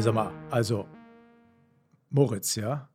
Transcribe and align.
Ey, 0.00 0.04
sag 0.04 0.14
mal, 0.14 0.32
also 0.50 0.86
Moritz, 2.08 2.54
ja? 2.54 2.88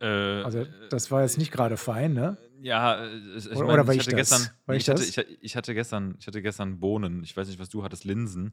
Äh, 0.00 0.06
Also 0.44 0.64
das 0.90 1.10
war 1.10 1.22
jetzt 1.22 1.36
nicht 1.36 1.50
gerade 1.50 1.76
fein, 1.76 2.12
ne? 2.12 2.36
ja, 2.60 3.02
äh, 3.04 3.16
ich, 3.36 3.46
ich 3.46 3.50
Oder- 3.50 3.58
meine, 3.66 3.72
oder 3.72 3.86
war 3.88 3.94
ich 3.94 4.02
ich 4.02 4.06
hatte 4.06 4.16
das? 4.16 4.30
gestern, 4.30 4.54
War 4.66 4.76
ich 4.76 4.82
ich, 4.82 4.88
hatte, 4.88 5.02
ich, 5.02 5.18
ich 5.40 5.56
hatte 5.56 5.74
gestern, 5.74 6.14
ich 6.20 6.26
hatte 6.28 6.40
gestern 6.40 6.78
Bohnen. 6.78 7.24
Ich 7.24 7.36
weiß 7.36 7.48
nicht, 7.48 7.58
was 7.58 7.68
du 7.68 7.82
hattest, 7.82 8.04
Linsen. 8.04 8.52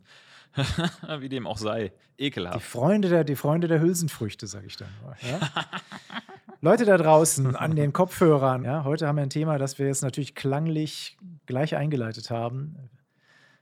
Wie 1.19 1.29
dem 1.29 1.45
auch 1.45 1.59
sei. 1.59 1.91
Die 2.17 2.23
Ekelhaft. 2.23 2.65
Freunde 2.65 3.09
der, 3.09 3.23
die 3.23 3.35
Freunde 3.35 3.67
der 3.67 3.79
Hülsenfrüchte, 3.79 4.47
sag 4.47 4.65
ich 4.65 4.75
dann 4.75 4.89
mal. 5.05 5.15
Ja? 5.21 5.39
Leute 6.61 6.85
da 6.85 6.97
draußen 6.97 7.55
an 7.55 7.75
den 7.75 7.93
Kopfhörern, 7.93 8.65
ja, 8.65 8.83
heute 8.85 9.05
haben 9.07 9.17
wir 9.17 9.21
ein 9.21 9.29
Thema, 9.29 9.59
das 9.59 9.77
wir 9.77 9.85
jetzt 9.85 10.01
natürlich 10.01 10.33
klanglich 10.33 11.15
gleich 11.45 11.75
eingeleitet 11.75 12.31
haben. 12.31 12.75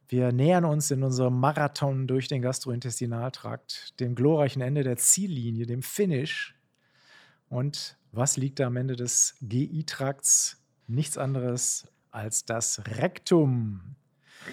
Wir 0.09 0.31
nähern 0.31 0.63
uns 0.63 0.89
in 0.89 1.03
unserem 1.03 1.37
Marathon 1.37 2.07
durch 2.07 2.29
den 2.29 2.41
Gastrointestinaltrakt, 2.41 3.99
dem 3.99 4.15
glorreichen 4.15 4.61
Ende 4.61 4.83
der 4.83 4.95
Ziellinie, 4.95 5.65
dem 5.65 5.81
Finish. 5.81 6.55
Und 7.49 7.97
was 8.13 8.37
liegt 8.37 8.59
da 8.59 8.67
am 8.67 8.77
Ende 8.77 8.95
des 8.95 9.35
GI-Trakts? 9.41 10.63
Nichts 10.87 11.17
anderes 11.17 11.89
als 12.11 12.45
das 12.45 12.81
Rektum. 12.87 13.95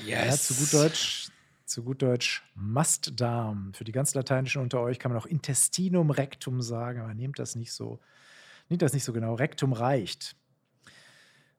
Ja, 0.04 0.28
zu 0.32 0.54
gut 0.54 0.72
Deutsch, 0.72 1.28
zu 1.64 1.84
gut 1.84 2.02
Deutsch 2.02 2.42
Mastdarm. 2.56 3.73
Für 3.74 3.84
die 3.84 3.92
ganz 3.92 4.12
Lateinischen 4.14 4.60
unter 4.60 4.80
euch 4.80 4.98
kann 4.98 5.12
man 5.12 5.20
auch 5.20 5.26
Intestinum 5.26 6.10
rectum 6.10 6.62
sagen, 6.62 7.00
aber 7.00 7.14
nehmt 7.14 7.38
das 7.38 7.54
nicht 7.54 7.73
so, 7.73 8.00
nehmt 8.68 8.82
das 8.82 8.92
nicht 8.92 9.04
so 9.04 9.12
genau. 9.12 9.34
Rektum 9.34 9.73
reicht. 9.73 10.34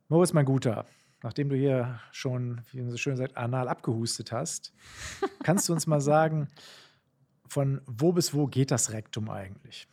Moritz, 0.10 0.34
mein 0.34 0.46
Guter, 0.46 0.86
nachdem 1.26 1.50
du 1.50 1.56
hier 1.56 2.00
schon, 2.12 2.62
wie 2.72 2.82
man 2.82 2.92
so 2.92 2.98
schön 2.98 3.18
sagt, 3.18 3.36
anal 3.36 3.68
abgehustet 3.68 4.32
hast, 4.32 4.72
kannst 5.44 5.68
du 5.68 5.74
uns 5.74 5.88
mal 5.88 6.00
sagen, 6.00 6.48
von 7.48 7.82
wo 7.88 8.14
bis 8.14 8.34
wo 8.36 8.46
geht 8.46 8.70
das 8.70 8.92
Rektum 8.92 9.30
eigentlich? 9.32 9.88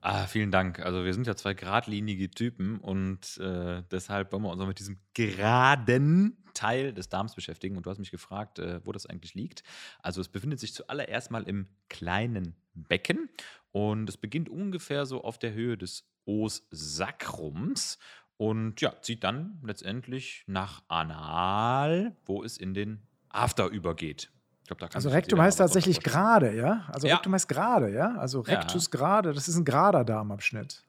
Ah, 0.00 0.26
vielen 0.26 0.50
Dank. 0.50 0.80
Also 0.80 1.04
wir 1.04 1.14
sind 1.14 1.28
ja 1.28 1.36
zwei 1.36 1.54
geradlinige 1.54 2.28
Typen 2.28 2.78
und 2.78 3.38
äh, 3.38 3.84
deshalb 3.90 4.32
wollen 4.32 4.42
wir 4.42 4.50
uns 4.50 4.60
auch 4.60 4.66
mit 4.66 4.80
diesem 4.80 4.98
geraden 5.14 6.36
Teil 6.54 6.92
des 6.92 7.08
Darms 7.08 7.36
beschäftigen. 7.36 7.76
Und 7.76 7.86
du 7.86 7.90
hast 7.90 7.98
mich 7.98 8.10
gefragt, 8.10 8.58
äh, 8.58 8.80
wo 8.84 8.90
das 8.90 9.06
eigentlich 9.06 9.34
liegt. 9.34 9.62
Also 10.00 10.20
es 10.20 10.28
befindet 10.28 10.58
sich 10.58 10.74
zuallererst 10.74 11.30
mal 11.30 11.44
im 11.44 11.68
kleinen 11.88 12.56
Becken 12.74 13.30
und 13.70 14.08
es 14.08 14.16
beginnt 14.16 14.48
ungefähr 14.48 15.06
so 15.06 15.22
auf 15.22 15.38
der 15.38 15.52
Höhe 15.52 15.78
des 15.78 16.04
Os 16.24 16.66
sacrums 16.70 17.98
und 18.36 18.80
ja, 18.80 18.92
zieht 19.02 19.24
dann 19.24 19.58
letztendlich 19.62 20.44
nach 20.46 20.82
Anal, 20.88 22.16
wo 22.24 22.42
es 22.42 22.56
in 22.56 22.74
den 22.74 23.02
After 23.28 23.66
übergeht. 23.68 24.30
Ich 24.62 24.68
glaub, 24.68 24.78
da 24.78 24.88
kann 24.88 24.96
Also 24.96 25.10
Rektum 25.10 25.40
heißt 25.40 25.58
tatsächlich 25.58 26.00
gerade, 26.00 26.54
ja? 26.56 26.84
Also 26.88 27.06
Ja. 27.06 27.14
Rektum 27.14 27.34
heißt 27.34 27.48
gerade, 27.48 27.92
ja? 27.92 28.16
Also 28.16 28.44
Ja. 28.44 28.58
Rectus 28.58 28.90
gerade, 28.90 29.32
das 29.32 29.48
ist 29.48 29.56
ein 29.56 29.64
gerader 29.64 30.04
Darmabschnitt. 30.04 30.82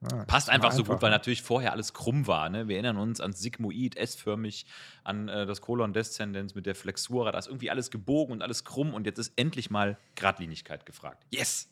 Ja, 0.00 0.24
Passt 0.26 0.48
einfach 0.48 0.70
so 0.70 0.84
gut, 0.84 1.02
weil 1.02 1.10
natürlich 1.10 1.42
vorher 1.42 1.72
alles 1.72 1.92
krumm 1.92 2.28
war. 2.28 2.48
Ne? 2.48 2.68
Wir 2.68 2.76
erinnern 2.76 2.98
uns 2.98 3.20
ans 3.20 3.40
Sigmoid, 3.40 3.96
S-förmig, 3.96 4.64
an 5.02 5.28
äh, 5.28 5.44
das 5.44 5.60
Kolon 5.60 5.92
Descendens 5.92 6.54
mit 6.54 6.66
der 6.66 6.76
Flexura. 6.76 7.32
Da 7.32 7.38
ist 7.38 7.48
irgendwie 7.48 7.68
alles 7.70 7.90
gebogen 7.90 8.32
und 8.32 8.42
alles 8.42 8.64
krumm 8.64 8.94
und 8.94 9.06
jetzt 9.06 9.18
ist 9.18 9.32
endlich 9.34 9.70
mal 9.70 9.98
Gradlinigkeit 10.14 10.86
gefragt. 10.86 11.26
Yes! 11.30 11.68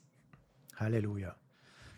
Halleluja. 0.74 1.36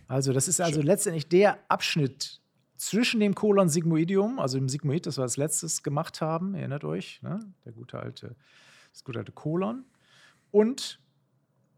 Also, 0.07 0.33
das 0.35 0.49
ist 0.49 0.61
also 0.61 0.83
letztendlich 0.83 1.29
der 1.29 1.59
Abschnitt 1.69 2.41
zwischen 2.79 3.21
dem 3.21 3.35
Kolon 3.35 3.69
Sigmoidium, 3.69 4.39
also 4.39 4.57
dem 4.59 4.69
Sigmoid, 4.69 5.05
das 5.07 5.19
wir 5.19 5.23
als 5.23 5.37
letztes 5.37 5.83
gemacht 5.83 6.21
haben, 6.21 6.55
erinnert 6.55 6.85
euch, 6.85 7.21
ne? 7.23 7.41
der 7.65 7.73
gute 7.73 7.99
alte, 7.99 8.35
das 8.93 9.05
gute 9.05 9.19
alte 9.19 9.33
Kolon, 9.33 9.85
und 10.51 10.99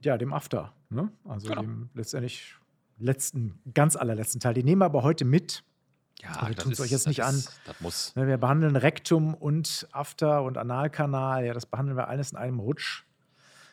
ja, 0.02 0.16
dem 0.16 0.32
After, 0.32 0.72
ne? 0.90 1.10
also 1.24 1.48
Genau. 1.48 1.62
dem 1.62 1.90
letztendlich 1.94 2.54
letzten, 2.98 3.58
ganz 3.74 3.96
allerletzten 3.96 4.40
Teil. 4.40 4.54
Den 4.54 4.66
nehmen 4.66 4.80
wir 4.82 4.86
aber 4.86 5.02
heute 5.02 5.24
mit. 5.24 5.64
Ja, 6.22 6.32
Also 6.32 6.52
das 6.54 6.64
tun's 6.64 6.72
ist- 6.78 6.80
euch 6.84 6.90
jetzt 6.90 7.06
nicht 7.06 7.18
ist- 7.20 7.58
Das 7.64 7.80
muss. 7.80 8.14
Ne, 8.14 8.26
Wir 8.26 8.36
behandeln 8.36 8.76
Rektum 8.76 9.32
und 9.34 9.88
After 9.92 10.42
und 10.42 10.58
Analkanal, 10.58 11.46
ja, 11.46 11.54
das 11.54 11.64
behandeln 11.64 11.96
wir 11.96 12.08
alles 12.08 12.32
in 12.32 12.36
einem 12.38 12.60
Rutsch. 12.60 13.04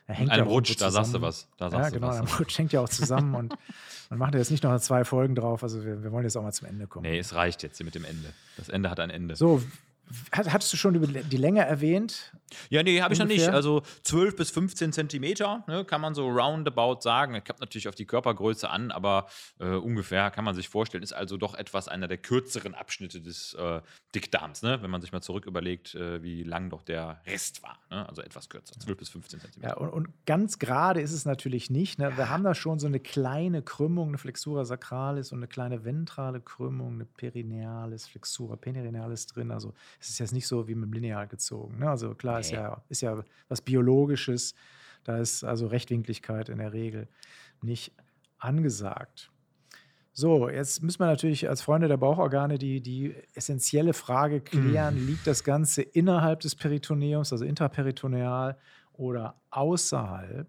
Er 0.08 0.14
In 0.14 0.20
hängt 0.20 0.32
einem 0.32 0.46
ja 0.48 0.52
Rutsch, 0.52 0.76
da 0.80 0.90
sagst 0.90 1.14
du 1.14 1.22
was. 1.22 1.48
Da 1.58 1.66
Ja, 1.66 1.72
sagst 1.72 1.94
genau, 1.94 2.12
du 2.12 2.24
was. 2.24 2.40
Rutsch 2.40 2.58
hängt 2.58 2.72
ja 2.72 2.80
auch 2.80 2.88
zusammen 2.90 3.36
und 3.36 3.54
man 4.10 4.20
macht 4.20 4.34
ja 4.34 4.40
jetzt 4.40 4.52
nicht 4.52 4.64
noch 4.64 4.80
zwei 4.80 5.04
Folgen 5.04 5.36
drauf. 5.36 5.64
Also 5.64 5.84
wir, 5.84 6.02
wir 6.02 6.12
wollen 6.14 6.24
jetzt 6.24 6.38
auch 6.38 6.44
mal 6.44 6.54
zum 6.54 6.68
Ende 6.68 6.88
kommen. 6.88 7.04
Nee, 7.04 7.20
es 7.20 7.36
reicht 7.36 7.62
jetzt 7.62 7.78
hier 7.78 7.86
mit 7.86 7.94
dem 7.94 8.06
Ende. 8.06 8.32
Das 8.56 8.70
Ende 8.70 8.90
hat 8.90 9.02
ein 9.02 9.10
Ende. 9.10 9.36
So, 9.36 9.62
hattest 10.32 10.72
du 10.74 10.78
schon 10.78 10.96
über 10.96 11.08
die 11.08 11.38
Länge 11.38 11.66
erwähnt? 11.66 12.34
Ja, 12.70 12.84
nee, 12.84 13.02
habe 13.02 13.14
ich 13.14 13.20
noch 13.20 13.28
nicht. 13.28 13.48
Also 13.50 13.82
12 14.04 14.36
bis 14.36 14.52
15 14.52 14.94
Zentimeter, 14.94 15.64
ne, 15.68 15.84
kann 15.86 16.02
man 16.02 16.16
so 16.16 16.28
roundabout 16.30 17.02
sagen. 17.02 17.34
Das 17.34 17.44
kommt 17.44 17.60
natürlich 17.60 17.88
auf 17.88 17.96
die 17.96 18.06
Körpergröße 18.06 18.70
an, 18.70 18.92
aber 18.92 19.28
äh, 19.60 19.68
ungefähr 19.68 20.32
kann 20.32 20.46
man 20.46 20.56
sich 20.56 20.70
vorstellen, 20.70 21.04
ist 21.04 21.14
also 21.14 21.38
doch 21.38 21.56
etwas 21.56 21.88
einer 21.88 22.08
der 22.08 22.18
kürzeren 22.18 22.74
Abschnitte 22.74 23.22
des 23.22 23.54
äh, 23.56 23.82
Dickdarms, 24.16 24.62
ne? 24.62 24.82
wenn 24.82 24.90
man 24.90 25.02
sich 25.02 25.12
mal 25.12 25.22
zurück 25.22 25.46
überlegt, 25.46 25.96
äh, 25.96 26.24
wie 26.24 26.44
lang 26.44 26.70
doch 26.70 26.84
der 26.84 27.22
Rest 27.26 27.64
war. 27.64 27.80
Ne? 27.90 28.08
Also 28.08 28.22
etwas 28.22 28.50
kürzer, 28.50 28.80
12 28.80 28.98
bis 28.98 29.10
15 29.10 29.40
Zentimeter. 29.42 29.70
Ja, 29.70 29.78
und, 29.78 29.90
und 29.90 30.26
ganz 30.26 30.60
gerade 30.60 31.02
ist 31.02 31.12
es 31.12 31.26
natürlich 31.26 31.70
nicht. 31.70 32.00
Ne? 32.00 32.16
Wir 32.16 32.30
haben 32.30 32.44
da 32.44 32.56
schon 32.56 32.80
so 32.80 32.88
eine 32.88 33.00
kleine 33.00 33.62
Krümmung, 33.62 34.10
eine 34.10 34.18
Flexura 34.18 34.64
sacralis 34.64 35.32
und 35.32 35.40
eine 35.40 35.48
kleine 35.48 35.84
ventrale 35.84 36.40
Krümmung, 36.40 36.94
eine 36.94 37.06
perinealis, 37.06 38.08
Flexura 38.08 38.56
perinealis 38.56 39.28
drin. 39.28 39.52
Also 39.52 39.74
es 40.00 40.10
ist 40.10 40.20
jetzt 40.20 40.34
nicht 40.34 40.48
so 40.48 40.68
wie 40.68 40.76
mit 40.76 40.86
dem 40.90 40.94
Lineal 40.94 41.28
gezogen. 41.28 41.80
Ne? 41.80 41.90
Also 41.90 42.14
klar, 42.14 42.40
ist, 42.40 42.52
Nee. 42.52 42.58
ja, 42.58 42.82
ist 42.90 43.02
ja 43.02 43.24
was 43.50 43.62
Biologisches. 43.62 44.54
Da 45.04 45.18
ist 45.18 45.44
also 45.44 45.68
Rechtwinkligkeit 45.68 46.50
in 46.50 46.58
der 46.60 46.74
Regel 46.74 47.08
nicht 47.62 47.94
angesagt. 48.38 49.32
So, 50.14 50.50
jetzt 50.50 50.82
müssen 50.82 51.00
wir 51.00 51.06
natürlich 51.06 51.48
als 51.48 51.62
Freunde 51.62 51.88
der 51.88 51.98
Bauchorgane 51.98 52.58
die, 52.58 52.82
die 52.82 53.16
essentielle 53.36 53.94
Frage 53.94 54.42
klären: 54.42 55.06
Liegt 55.06 55.28
das 55.28 55.44
Ganze 55.44 55.84
innerhalb 55.84 56.40
des 56.40 56.56
Peritoneums, 56.56 57.32
also 57.32 57.46
intraperitoneal, 57.46 58.58
oder 58.94 59.40
außerhalb, 59.52 60.48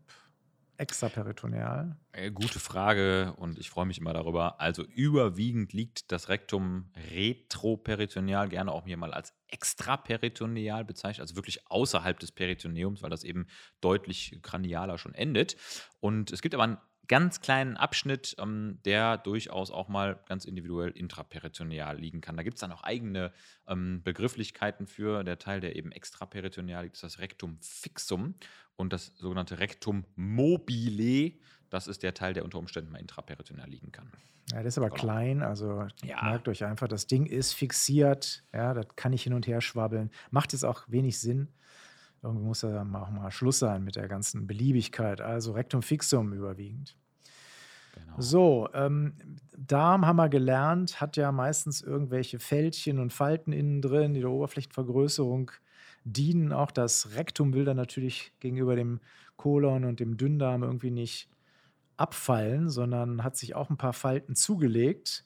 extraperitoneal? 0.79 1.97
Äh, 2.13 2.31
gute 2.31 2.61
Frage 2.61 3.35
und 3.37 3.59
ich 3.59 3.69
freue 3.69 3.85
mich 3.85 3.99
immer 3.99 4.15
darüber. 4.15 4.61
Also 4.61 4.85
überwiegend 4.85 5.73
liegt 5.73 6.11
das 6.13 6.29
Rektum 6.29 6.91
retroperitoneal, 7.11 8.49
gerne 8.49 8.73
auch 8.73 8.87
hier 8.87 8.97
mal 8.97 9.13
als 9.13 9.35
extraperitoneal 9.49 10.85
bezeichnet, 10.85 11.23
also 11.23 11.37
wirklich 11.37 11.71
außerhalb 11.71 12.19
des 12.19 12.33
Peritoneums, 12.33 13.03
weil 13.03 13.11
das 13.11 13.25
eben 13.25 13.47
deutlich 13.81 14.39
kranialer 14.43 14.99
schon 14.99 15.15
endet. 15.15 15.57
Und 16.01 16.33
es 16.33 16.43
gibt 16.43 16.55
aber 16.55 16.65
einen 16.65 16.79
ganz 17.09 17.41
kleinen 17.41 17.77
Abschnitt, 17.77 18.37
ähm, 18.39 18.79
der 18.85 19.19
durchaus 19.19 19.71
auch 19.71 19.89
mal 19.89 20.21
ganz 20.29 20.45
individuell 20.45 20.91
intraperitoneal 20.91 21.99
liegen 21.99 22.21
kann. 22.21 22.37
Da 22.37 22.43
gibt 22.43 22.57
es 22.57 22.61
dann 22.61 22.73
auch 22.73 22.83
eigene 22.85 23.33
ähm, 23.67 24.03
Begrifflichkeiten 24.05 24.87
für. 24.87 25.25
Der 25.25 25.39
Teil, 25.39 25.61
der 25.61 25.77
eben 25.77 25.91
extraperitoneal 25.93 26.85
liegt, 26.85 26.97
ist 26.97 27.03
das 27.03 27.19
Rectum 27.19 27.59
fixum 27.61 28.35
und 28.77 28.93
das 28.93 29.13
sogenannte 29.17 29.59
Rectum 29.59 30.05
mobile. 30.17 31.33
Das 31.71 31.87
ist 31.87 32.03
der 32.03 32.15
Teil, 32.15 32.33
der 32.35 32.45
unter 32.45 32.59
Umständen 32.59 32.91
mal 32.93 32.99
intraperitoneal 32.99 33.69
liegen 33.69 33.93
kann. 33.93 34.11
Ja, 34.53 34.63
das 34.63 34.75
ist 34.75 34.79
aber 34.79 34.89
Genau. 34.89 35.01
klein, 35.01 35.43
also 35.43 35.87
Ja. 36.03 36.23
merkt 36.23 36.49
euch 36.49 36.65
einfach, 36.65 36.89
das 36.89 37.07
Ding 37.07 37.27
ist 37.27 37.53
fixiert, 37.53 38.43
ja, 38.53 38.73
das 38.73 38.87
kann 38.97 39.11
nicht 39.11 39.23
hin 39.25 39.35
und 39.35 39.47
her 39.47 39.61
schwabbeln. 39.61 40.11
Macht 40.31 40.53
jetzt 40.55 40.65
auch 40.65 40.85
wenig 40.89 41.19
Sinn. 41.19 41.49
Irgendwie 42.23 42.45
muss 42.45 42.61
da 42.61 42.85
mal 42.85 43.03
auch 43.03 43.11
mal 43.11 43.31
Schluss 43.31 43.59
sein 43.61 43.85
mit 43.85 43.97
der 43.97 44.09
ganzen 44.09 44.47
Beliebigkeit. 44.47 45.21
Also 45.21 45.53
Rectum 45.53 45.83
fixum 45.83 46.33
überwiegend. 46.33 46.97
Genau. 47.95 48.21
So, 48.21 48.69
ähm, 48.75 49.15
Darm 49.57 50.07
haben 50.07 50.17
wir 50.17 50.29
gelernt, 50.29 51.01
hat 51.01 51.17
ja 51.17 51.33
meistens 51.33 51.81
irgendwelche 51.81 52.39
Fältchen 52.39 52.99
und 52.99 53.13
Falten 53.13 53.53
innen 53.53 53.83
drin, 53.83 54.15
die 54.15 54.21
der 54.21 54.31
Oberflächenvergrößerung 54.31 55.51
dienen. 56.05 56.53
Auch 56.53 56.71
das 56.71 57.15
Rektum 57.15 57.55
will 57.55 57.65
dann 57.65 57.77
natürlich 57.77 58.33
gegenüber 58.41 58.77
dem 58.77 59.01
Kolon 59.37 59.85
und 59.85 60.01
dem 60.01 60.17
Dünndarm 60.17 60.63
irgendwie 60.63 60.91
nicht 60.91 61.29
abfallen, 61.97 62.71
sondern 62.71 63.25
hat 63.25 63.37
sich 63.37 63.55
auch 63.55 63.71
ein 63.71 63.77
paar 63.77 63.93
Falten 63.93 64.35
zugelegt. 64.35 65.25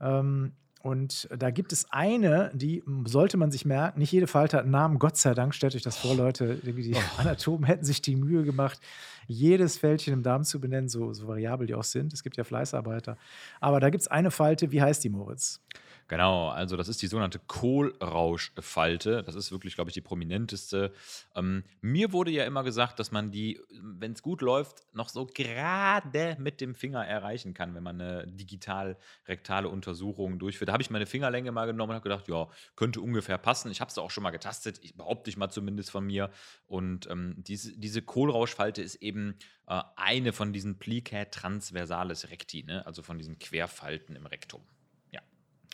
Ähm, 0.00 0.52
und 0.82 1.28
da 1.36 1.50
gibt 1.50 1.72
es 1.72 1.86
eine, 1.90 2.50
die 2.54 2.84
sollte 3.06 3.36
man 3.36 3.50
sich 3.50 3.64
merken. 3.64 3.98
Nicht 3.98 4.12
jede 4.12 4.26
Falte 4.26 4.56
hat 4.56 4.64
einen 4.64 4.72
Namen. 4.72 4.98
Gott 4.98 5.16
sei 5.16 5.34
Dank, 5.34 5.54
stellt 5.54 5.74
euch 5.74 5.82
das 5.82 5.96
vor, 5.96 6.14
Leute. 6.14 6.56
Die 6.56 6.72
die 6.72 6.96
Anatomen 7.18 7.64
hätten 7.64 7.84
sich 7.84 8.02
die 8.02 8.16
Mühe 8.16 8.44
gemacht, 8.44 8.78
jedes 9.26 9.78
Fältchen 9.78 10.14
im 10.14 10.22
Darm 10.22 10.44
zu 10.44 10.60
benennen, 10.60 10.88
so, 10.88 11.12
so 11.12 11.26
variabel 11.26 11.66
die 11.66 11.74
auch 11.74 11.84
sind. 11.84 12.12
Es 12.12 12.22
gibt 12.22 12.36
ja 12.36 12.44
Fleißarbeiter. 12.44 13.16
Aber 13.60 13.80
da 13.80 13.90
gibt 13.90 14.02
es 14.02 14.08
eine 14.08 14.30
Falte. 14.30 14.70
Wie 14.70 14.80
heißt 14.80 15.02
die, 15.02 15.08
Moritz? 15.08 15.60
Genau, 16.08 16.50
also 16.50 16.76
das 16.76 16.86
ist 16.86 17.02
die 17.02 17.08
sogenannte 17.08 17.40
Kohlrauschfalte. 17.40 19.24
Das 19.24 19.34
ist 19.34 19.50
wirklich, 19.50 19.74
glaube 19.74 19.90
ich, 19.90 19.94
die 19.94 20.00
prominenteste. 20.00 20.92
Ähm, 21.34 21.64
mir 21.80 22.12
wurde 22.12 22.30
ja 22.30 22.44
immer 22.44 22.62
gesagt, 22.62 23.00
dass 23.00 23.10
man 23.10 23.32
die, 23.32 23.60
wenn 23.80 24.12
es 24.12 24.22
gut 24.22 24.40
läuft, 24.40 24.84
noch 24.92 25.08
so 25.08 25.26
gerade 25.26 26.36
mit 26.38 26.60
dem 26.60 26.76
Finger 26.76 27.04
erreichen 27.04 27.54
kann, 27.54 27.74
wenn 27.74 27.82
man 27.82 28.00
eine 28.00 28.24
digital-rektale 28.28 29.68
Untersuchung 29.68 30.38
durchführt. 30.38 30.68
Da 30.68 30.74
habe 30.74 30.82
ich 30.82 30.90
meine 30.90 31.06
Fingerlänge 31.06 31.50
mal 31.50 31.66
genommen 31.66 31.90
und 31.90 31.96
habe 31.96 32.08
gedacht, 32.08 32.28
ja, 32.28 32.48
könnte 32.76 33.00
ungefähr 33.00 33.38
passen. 33.38 33.72
Ich 33.72 33.80
habe 33.80 33.90
es 33.90 33.98
auch 33.98 34.12
schon 34.12 34.22
mal 34.22 34.30
getastet, 34.30 34.78
ich 34.82 34.96
behaupte 34.96 35.28
ich 35.28 35.36
mal 35.36 35.50
zumindest 35.50 35.90
von 35.90 36.06
mir. 36.06 36.30
Und 36.68 37.10
ähm, 37.10 37.34
diese, 37.38 37.76
diese 37.76 38.00
Kohlrauschfalte 38.00 38.80
ist 38.80 38.94
eben 38.96 39.34
äh, 39.66 39.82
eine 39.96 40.32
von 40.32 40.52
diesen 40.52 40.78
Plicae 40.78 41.28
transversalis 41.28 42.30
recti, 42.30 42.62
ne? 42.62 42.86
also 42.86 43.02
von 43.02 43.18
diesen 43.18 43.40
Querfalten 43.40 44.14
im 44.14 44.26
Rektum. 44.26 44.62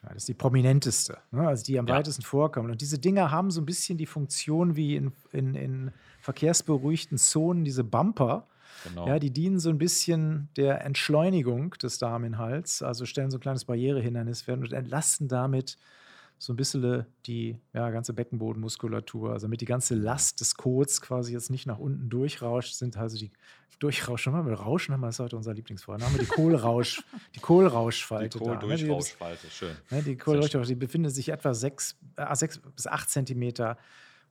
Ja, 0.03 0.09
das 0.09 0.25
ist 0.25 0.29
die 0.29 0.35
prominenteste, 0.35 1.19
ne? 1.31 1.47
also 1.47 1.65
die 1.65 1.79
am 1.79 1.87
Ja. 1.87 1.95
weitesten 1.97 2.23
vorkommt. 2.23 2.71
Und 2.71 2.81
diese 2.81 2.99
Dinger 2.99 3.31
haben 3.31 3.51
so 3.51 3.61
ein 3.61 3.67
bisschen 3.67 3.99
die 3.99 4.07
Funktion 4.07 4.75
wie 4.75 4.97
in, 4.97 5.13
in, 5.31 5.55
in 5.55 5.91
verkehrsberuhigten 6.21 7.19
Zonen, 7.19 7.65
diese 7.65 7.85
Bumper. 7.85 8.49
Genau. 8.85 9.07
Ja, 9.07 9.19
die 9.21 9.31
dienen 9.31 9.61
so 9.61 9.71
ein 9.71 9.79
bisschen 9.79 10.49
der 10.57 10.85
Entschleunigung 10.85 11.71
des 11.83 11.99
Darminhalts, 11.99 12.83
also 12.83 13.05
stellen 13.07 13.31
so 13.31 13.37
ein 13.37 13.41
kleines 13.41 13.65
Barrierehindernis 13.65 14.49
werden 14.49 14.63
und 14.65 14.73
entlasten 14.73 15.29
damit 15.29 15.77
so 16.43 16.53
ein 16.53 16.57
bisschen 16.57 17.07
die 17.27 17.57
ja, 17.73 17.89
ganze 17.91 18.13
Beckenbodenmuskulatur, 18.13 19.31
also 19.31 19.47
damit 19.47 19.61
die 19.61 19.65
ganze 19.65 19.95
Last 19.95 20.41
des 20.41 20.57
Kots 20.57 21.01
quasi 21.01 21.33
jetzt 21.33 21.51
nicht 21.51 21.67
nach 21.67 21.79
unten 21.79 22.11
durchrauscht, 22.11 22.75
sind 22.75 22.97
also 22.97 23.17
die 23.17 23.31
Durchrauschen, 23.79 24.33
haben 24.33 24.49
wir 24.49 24.55
Rauschen, 24.55 24.93
haben 24.93 25.03
wir 25.03 25.07
das 25.07 25.17
ist 25.17 25.21
heute 25.21 25.37
unser 25.37 25.55
Lieblingswort, 25.55 26.01
dann 26.01 26.09
haben 26.09 26.17
wir 26.17 26.25
die 26.25 26.31
Kohlrausch, 26.31 26.97
die 26.97 27.35
die 27.35 27.41
Kohlrauschfalte 27.41 28.41
da. 28.41 28.45
ne, 28.45 28.51
die- 28.55 28.67
Kohldurchrauschfalte, 28.67 29.51
schön. 29.51 29.77
Ne, 29.91 30.03
die 30.03 30.17
Kohlenrauschfalte, 30.17 30.67
die 30.67 30.75
befindet 30.75 31.15
sich 31.15 31.29
etwa 31.29 31.55
6, 31.55 31.97
äh, 32.17 32.35
6 32.35 32.59
bis 32.59 32.89
8 32.89 33.09
Zentimeter 33.09 33.79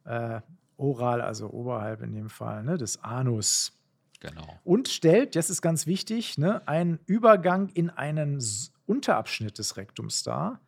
äh, 0.04 0.42
oral, 0.76 1.22
also 1.22 1.50
oberhalb 1.50 2.02
in 2.02 2.14
dem 2.14 2.30
Fall, 2.30 2.64
ne, 2.66 2.78
des 2.78 3.02
Anus. 3.04 3.72
Genau. 4.20 4.60
Und 4.66 4.90
stellt, 4.90 5.38
das 5.38 5.50
ist 5.50 5.62
ganz 5.62 5.88
wichtig, 5.88 6.38
ne, 6.38 6.68
einen 6.68 7.00
Übergang 7.06 7.70
in 7.70 7.90
einen 7.90 8.44
Unterabschnitt 8.86 9.58
des 9.58 9.78
Rektums 9.78 10.24
dar. 10.24 10.60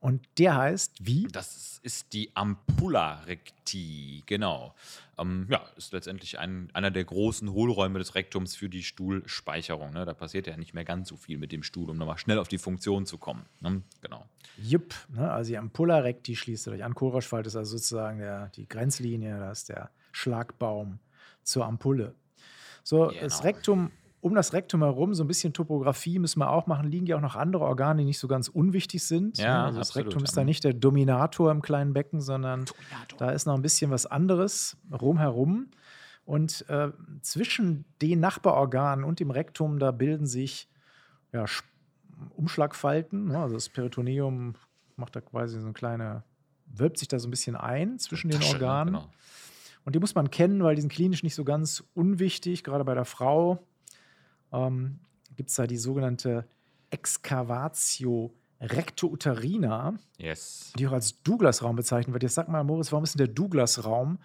Und 0.00 0.26
der 0.38 0.56
heißt 0.56 1.06
wie? 1.06 1.28
Das 1.30 1.78
ist 1.82 2.14
die 2.14 2.30
Ampulla 2.34 3.20
recti, 3.26 4.22
genau. 4.24 4.74
Ähm, 5.18 5.46
ja, 5.50 5.62
ist 5.76 5.92
letztendlich 5.92 6.38
ein, 6.38 6.70
einer 6.72 6.90
der 6.90 7.04
großen 7.04 7.52
Hohlräume 7.52 7.98
des 7.98 8.14
Rektums 8.14 8.56
für 8.56 8.70
die 8.70 8.82
Stuhlspeicherung. 8.82 9.92
Ne? 9.92 10.06
Da 10.06 10.14
passiert 10.14 10.46
ja 10.46 10.56
nicht 10.56 10.72
mehr 10.72 10.86
ganz 10.86 11.08
so 11.10 11.16
viel 11.16 11.36
mit 11.36 11.52
dem 11.52 11.62
Stuhl, 11.62 11.90
um 11.90 11.98
nochmal 11.98 12.16
schnell 12.16 12.38
auf 12.38 12.48
die 12.48 12.56
Funktion 12.56 13.04
zu 13.04 13.18
kommen. 13.18 13.44
Ne? 13.60 13.82
Genau. 14.00 14.24
Jupp, 14.56 14.94
ne, 15.08 15.30
also 15.30 15.50
die 15.50 15.58
Ampulla 15.58 15.98
recti 15.98 16.34
schließt 16.34 16.66
dadurch 16.66 16.82
an. 16.82 16.94
Kohlrauschfalte 16.94 17.48
ist 17.48 17.56
also 17.56 17.76
sozusagen 17.76 18.18
der, 18.18 18.48
die 18.56 18.66
Grenzlinie, 18.66 19.38
das 19.38 19.60
ist 19.60 19.68
der 19.68 19.90
Schlagbaum 20.12 20.98
zur 21.42 21.66
Ampulle. 21.66 22.14
So, 22.82 23.10
das 23.10 23.38
Genau. 23.38 23.42
Rektum, 23.42 23.90
um 24.20 24.34
das 24.34 24.52
Rektum 24.52 24.82
herum, 24.82 25.14
so 25.14 25.24
ein 25.24 25.26
bisschen 25.26 25.52
Topografie 25.52 26.18
müssen 26.18 26.40
wir 26.40 26.50
auch 26.50 26.66
machen, 26.66 26.90
liegen 26.90 27.06
ja 27.06 27.16
auch 27.16 27.20
noch 27.22 27.36
andere 27.36 27.64
Organe, 27.64 28.00
die 28.00 28.04
nicht 28.04 28.18
so 28.18 28.28
ganz 28.28 28.48
unwichtig 28.48 29.02
sind. 29.04 29.38
Ja, 29.38 29.60
ne? 29.60 29.64
also 29.66 29.78
das 29.78 29.96
Rektum 29.96 30.22
ist 30.22 30.36
da 30.36 30.44
nicht 30.44 30.62
der 30.64 30.74
Dominator 30.74 31.50
im 31.50 31.62
kleinen 31.62 31.92
Becken, 31.94 32.20
sondern 32.20 32.66
da 33.18 33.30
ist 33.30 33.46
noch 33.46 33.54
ein 33.54 33.62
bisschen 33.62 33.90
was 33.90 34.06
anderes 34.06 34.76
rumherum. 34.92 35.70
Und 36.26 36.64
äh, 36.68 36.90
zwischen 37.22 37.86
den 38.02 38.20
Nachbarorganen 38.20 39.04
und 39.04 39.20
dem 39.20 39.30
Rektum, 39.30 39.78
da 39.78 39.90
bilden 39.90 40.26
sich 40.26 40.68
ja, 41.32 41.44
Sch- 41.44 41.64
Umschlagfalten. 42.36 43.28
Ne? 43.28 43.38
Also 43.38 43.54
das 43.54 43.68
Peritoneum 43.68 44.54
macht 44.96 45.16
da 45.16 45.20
quasi 45.22 45.58
so 45.58 45.64
eine 45.64 45.72
kleine, 45.72 46.24
wölbt 46.66 46.98
sich 46.98 47.08
da 47.08 47.18
so 47.18 47.26
ein 47.26 47.30
bisschen 47.30 47.56
ein 47.56 47.98
zwischen 47.98 48.30
den 48.30 48.40
ne? 48.40 48.46
Organen. 48.46 48.94
Genau. 48.94 49.08
Und 49.84 49.94
die 49.94 49.98
muss 49.98 50.14
man 50.14 50.30
kennen, 50.30 50.62
weil 50.62 50.74
die 50.74 50.82
sind 50.82 50.92
klinisch 50.92 51.22
nicht 51.22 51.34
so 51.34 51.42
ganz 51.42 51.82
unwichtig. 51.94 52.62
Gerade 52.64 52.84
bei 52.84 52.94
der 52.94 53.06
Frau 53.06 53.66
ähm, 54.52 54.98
gibt 55.36 55.50
es 55.50 55.56
da 55.56 55.66
die 55.66 55.76
sogenannte 55.76 56.46
Excavatio 56.90 58.34
rectouterina, 58.60 59.94
Yes. 60.18 60.72
die 60.78 60.86
auch 60.86 60.92
als 60.92 61.22
Douglas-Raum 61.22 61.76
bezeichnet 61.76 62.12
wird. 62.12 62.22
Jetzt 62.22 62.34
sag 62.34 62.48
mal, 62.48 62.62
Moritz, 62.64 62.92
warum 62.92 63.04
ist 63.04 63.14
denn 63.18 63.26
der 63.26 63.34
Douglas-Raum? 63.34 64.18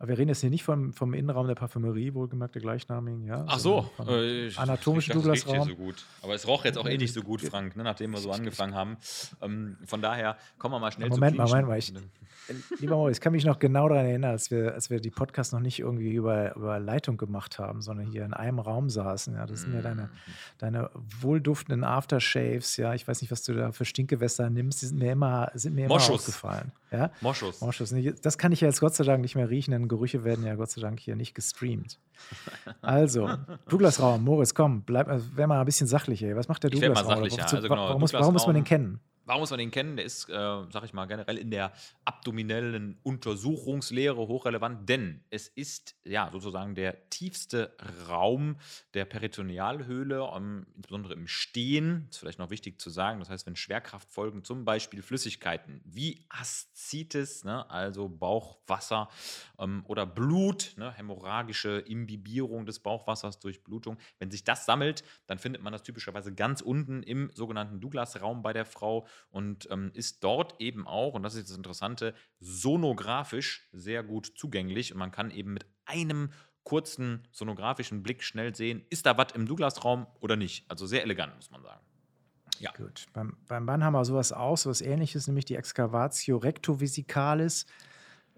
Aber 0.00 0.08
wir 0.10 0.18
reden 0.18 0.28
jetzt 0.28 0.42
hier 0.42 0.50
nicht 0.50 0.62
vom, 0.62 0.92
vom 0.92 1.12
Innenraum 1.12 1.48
der 1.48 1.56
Parfümerie, 1.56 2.14
wohlgemerkt 2.14 2.54
der 2.54 2.62
gleichnamigen, 2.62 3.24
ja. 3.26 3.44
Ach 3.48 3.58
so, 3.58 3.90
äh, 4.08 4.46
ich- 4.46 4.58
anatomischen 4.58 5.10
ich 5.16 5.22
Douglas-Raum. 5.22 5.68
so 5.68 5.74
gut. 5.74 6.04
Aber 6.22 6.34
es 6.34 6.46
roch 6.46 6.64
jetzt 6.64 6.78
auch 6.78 6.86
eh 6.86 6.96
nicht 6.96 7.12
so 7.12 7.22
gut, 7.22 7.42
Frank, 7.42 7.74
ne, 7.76 7.82
nachdem 7.82 8.12
wir 8.12 8.18
so 8.20 8.30
angefangen 8.30 8.74
haben. 8.74 8.96
Ähm, 9.42 9.76
von 9.86 10.00
daher 10.00 10.36
kommen 10.58 10.74
wir 10.74 10.78
mal 10.78 10.92
schnell 10.92 11.08
Moment 11.08 11.34
zu 11.34 11.38
mal, 11.42 11.46
klinischen- 11.48 11.94
Moment 11.94 12.04
mal, 12.06 12.12
Lieber 12.78 12.96
Moritz, 12.96 13.18
ich 13.18 13.20
kann 13.20 13.32
mich 13.32 13.44
noch 13.44 13.58
genau 13.58 13.88
daran 13.90 14.06
erinnern, 14.06 14.30
als 14.30 14.50
wir, 14.50 14.72
als 14.72 14.88
wir 14.88 15.00
die 15.00 15.10
Podcasts 15.10 15.52
noch 15.52 15.60
nicht 15.60 15.80
irgendwie 15.80 16.12
über, 16.14 16.54
über 16.56 16.78
Leitung 16.78 17.18
gemacht 17.18 17.58
haben, 17.58 17.82
sondern 17.82 18.06
hier 18.06 18.24
in 18.24 18.32
einem 18.32 18.58
Raum 18.58 18.88
saßen. 18.88 19.34
Ja, 19.34 19.44
das 19.44 19.62
sind 19.62 19.74
ja 19.74 19.82
deine, 19.82 20.08
deine 20.56 20.88
wohlduftenden 21.20 21.84
Aftershaves. 21.84 22.78
Ja, 22.78 22.94
ich 22.94 23.06
weiß 23.06 23.20
nicht, 23.20 23.30
was 23.30 23.42
du 23.42 23.52
da 23.52 23.72
für 23.72 23.84
Stinkewässer 23.84 24.48
nimmst. 24.48 24.80
Die 24.80 24.86
sind 24.86 24.98
mir 24.98 25.12
immer, 25.12 25.50
sind 25.54 25.74
mir 25.74 25.84
immer 25.86 25.96
Moschus. 25.96 26.20
aufgefallen. 26.20 26.72
Ja, 26.90 27.10
Moschus. 27.20 27.60
Moschus. 27.60 27.94
Das 28.22 28.38
kann 28.38 28.52
ich 28.52 28.60
ja 28.62 28.68
jetzt 28.68 28.80
Gott 28.80 28.94
sei 28.94 29.04
Dank 29.04 29.20
nicht 29.20 29.34
mehr 29.34 29.50
riechen, 29.50 29.72
denn 29.72 29.88
Gerüche 29.88 30.24
werden 30.24 30.44
ja 30.44 30.54
Gott 30.54 30.70
sei 30.70 30.80
Dank 30.80 31.00
hier 31.00 31.16
nicht 31.16 31.34
gestreamt. 31.34 31.98
Also, 32.80 33.28
Douglas-Raum, 33.68 34.24
Moritz, 34.24 34.54
komm, 34.54 34.82
bleib, 34.82 35.08
äh, 35.08 35.20
wär 35.36 35.46
mal 35.46 35.60
ein 35.60 35.66
bisschen 35.66 35.86
sachlicher. 35.86 36.34
Was 36.36 36.48
macht 36.48 36.62
der 36.62 36.70
Douglas-Raum? 36.70 37.06
sachlicher. 37.06 37.42
Wozu- 37.44 37.56
Also 37.56 37.68
genau, 37.68 37.80
warum, 37.88 38.00
muss, 38.00 38.12
warum 38.12 38.32
muss 38.32 38.46
man 38.46 38.54
den 38.54 38.64
kennen? 38.64 39.00
Warum 39.28 39.40
muss 39.40 39.50
man 39.50 39.58
den 39.58 39.70
kennen? 39.70 39.96
Der 39.96 40.06
ist, 40.06 40.26
äh, 40.30 40.32
sag 40.32 40.84
ich 40.84 40.94
mal, 40.94 41.04
generell 41.04 41.36
in 41.36 41.50
der 41.50 41.74
abdominellen 42.06 42.98
Untersuchungslehre 43.02 44.16
hochrelevant, 44.16 44.88
denn 44.88 45.22
es 45.28 45.48
ist 45.48 45.96
ja 46.04 46.30
sozusagen 46.32 46.74
der 46.74 47.10
tiefste 47.10 47.76
Raum 48.08 48.56
der 48.94 49.04
Peritonealhöhle, 49.04 50.30
ähm, 50.34 50.66
insbesondere 50.74 51.12
im 51.12 51.28
Stehen. 51.28 52.06
Ist 52.08 52.20
vielleicht 52.20 52.38
noch 52.38 52.48
wichtig 52.48 52.80
zu 52.80 52.88
sagen. 52.88 53.18
Das 53.18 53.28
heißt, 53.28 53.46
wenn 53.46 53.54
Schwerkraftfolgen, 53.54 54.44
zum 54.44 54.64
Beispiel 54.64 55.02
Flüssigkeiten 55.02 55.82
wie 55.84 56.24
Aszites, 56.30 57.44
ne, 57.44 57.70
also 57.70 58.08
Bauchwasser 58.08 59.10
ähm, 59.58 59.84
oder 59.88 60.06
Blut, 60.06 60.72
ne, 60.78 60.90
hämorrhagische 60.90 61.80
Imbibierung 61.80 62.64
des 62.64 62.78
Bauchwassers 62.78 63.40
durch 63.40 63.62
Blutung, 63.62 63.98
wenn 64.20 64.30
sich 64.30 64.44
das 64.44 64.64
sammelt, 64.64 65.04
dann 65.26 65.38
findet 65.38 65.62
man 65.62 65.74
das 65.74 65.82
typischerweise 65.82 66.34
ganz 66.34 66.62
unten 66.62 67.02
im 67.02 67.30
sogenannten 67.34 67.78
Douglas-Raum 67.78 68.40
bei 68.40 68.54
der 68.54 68.64
Frau 68.64 69.06
und 69.30 69.68
ähm, 69.70 69.90
ist 69.94 70.24
dort 70.24 70.60
eben 70.60 70.86
auch, 70.86 71.14
und 71.14 71.22
das 71.22 71.34
ist 71.34 71.50
das 71.50 71.56
Interessante, 71.56 72.14
sonografisch 72.40 73.68
sehr 73.72 74.02
gut 74.02 74.32
zugänglich 74.36 74.92
und 74.92 74.98
man 74.98 75.10
kann 75.10 75.30
eben 75.30 75.52
mit 75.52 75.66
einem 75.84 76.30
kurzen 76.64 77.26
sonografischen 77.32 78.02
Blick 78.02 78.22
schnell 78.22 78.54
sehen, 78.54 78.84
ist 78.90 79.06
da 79.06 79.16
was 79.16 79.32
im 79.32 79.46
Douglas-Raum 79.46 80.06
oder 80.20 80.36
nicht. 80.36 80.70
Also 80.70 80.86
sehr 80.86 81.02
elegant, 81.02 81.34
muss 81.34 81.50
man 81.50 81.62
sagen. 81.62 81.80
Ja. 82.58 82.72
Gut, 82.72 83.06
beim, 83.12 83.36
beim 83.46 83.64
Mann 83.64 83.84
haben 83.84 83.94
wir 83.94 84.04
sowas 84.04 84.32
auch, 84.32 84.58
sowas 84.58 84.80
ähnliches, 84.80 85.26
nämlich 85.28 85.44
die 85.44 85.54
Excavatio 85.54 86.36
rectovesicalis. 86.36 87.66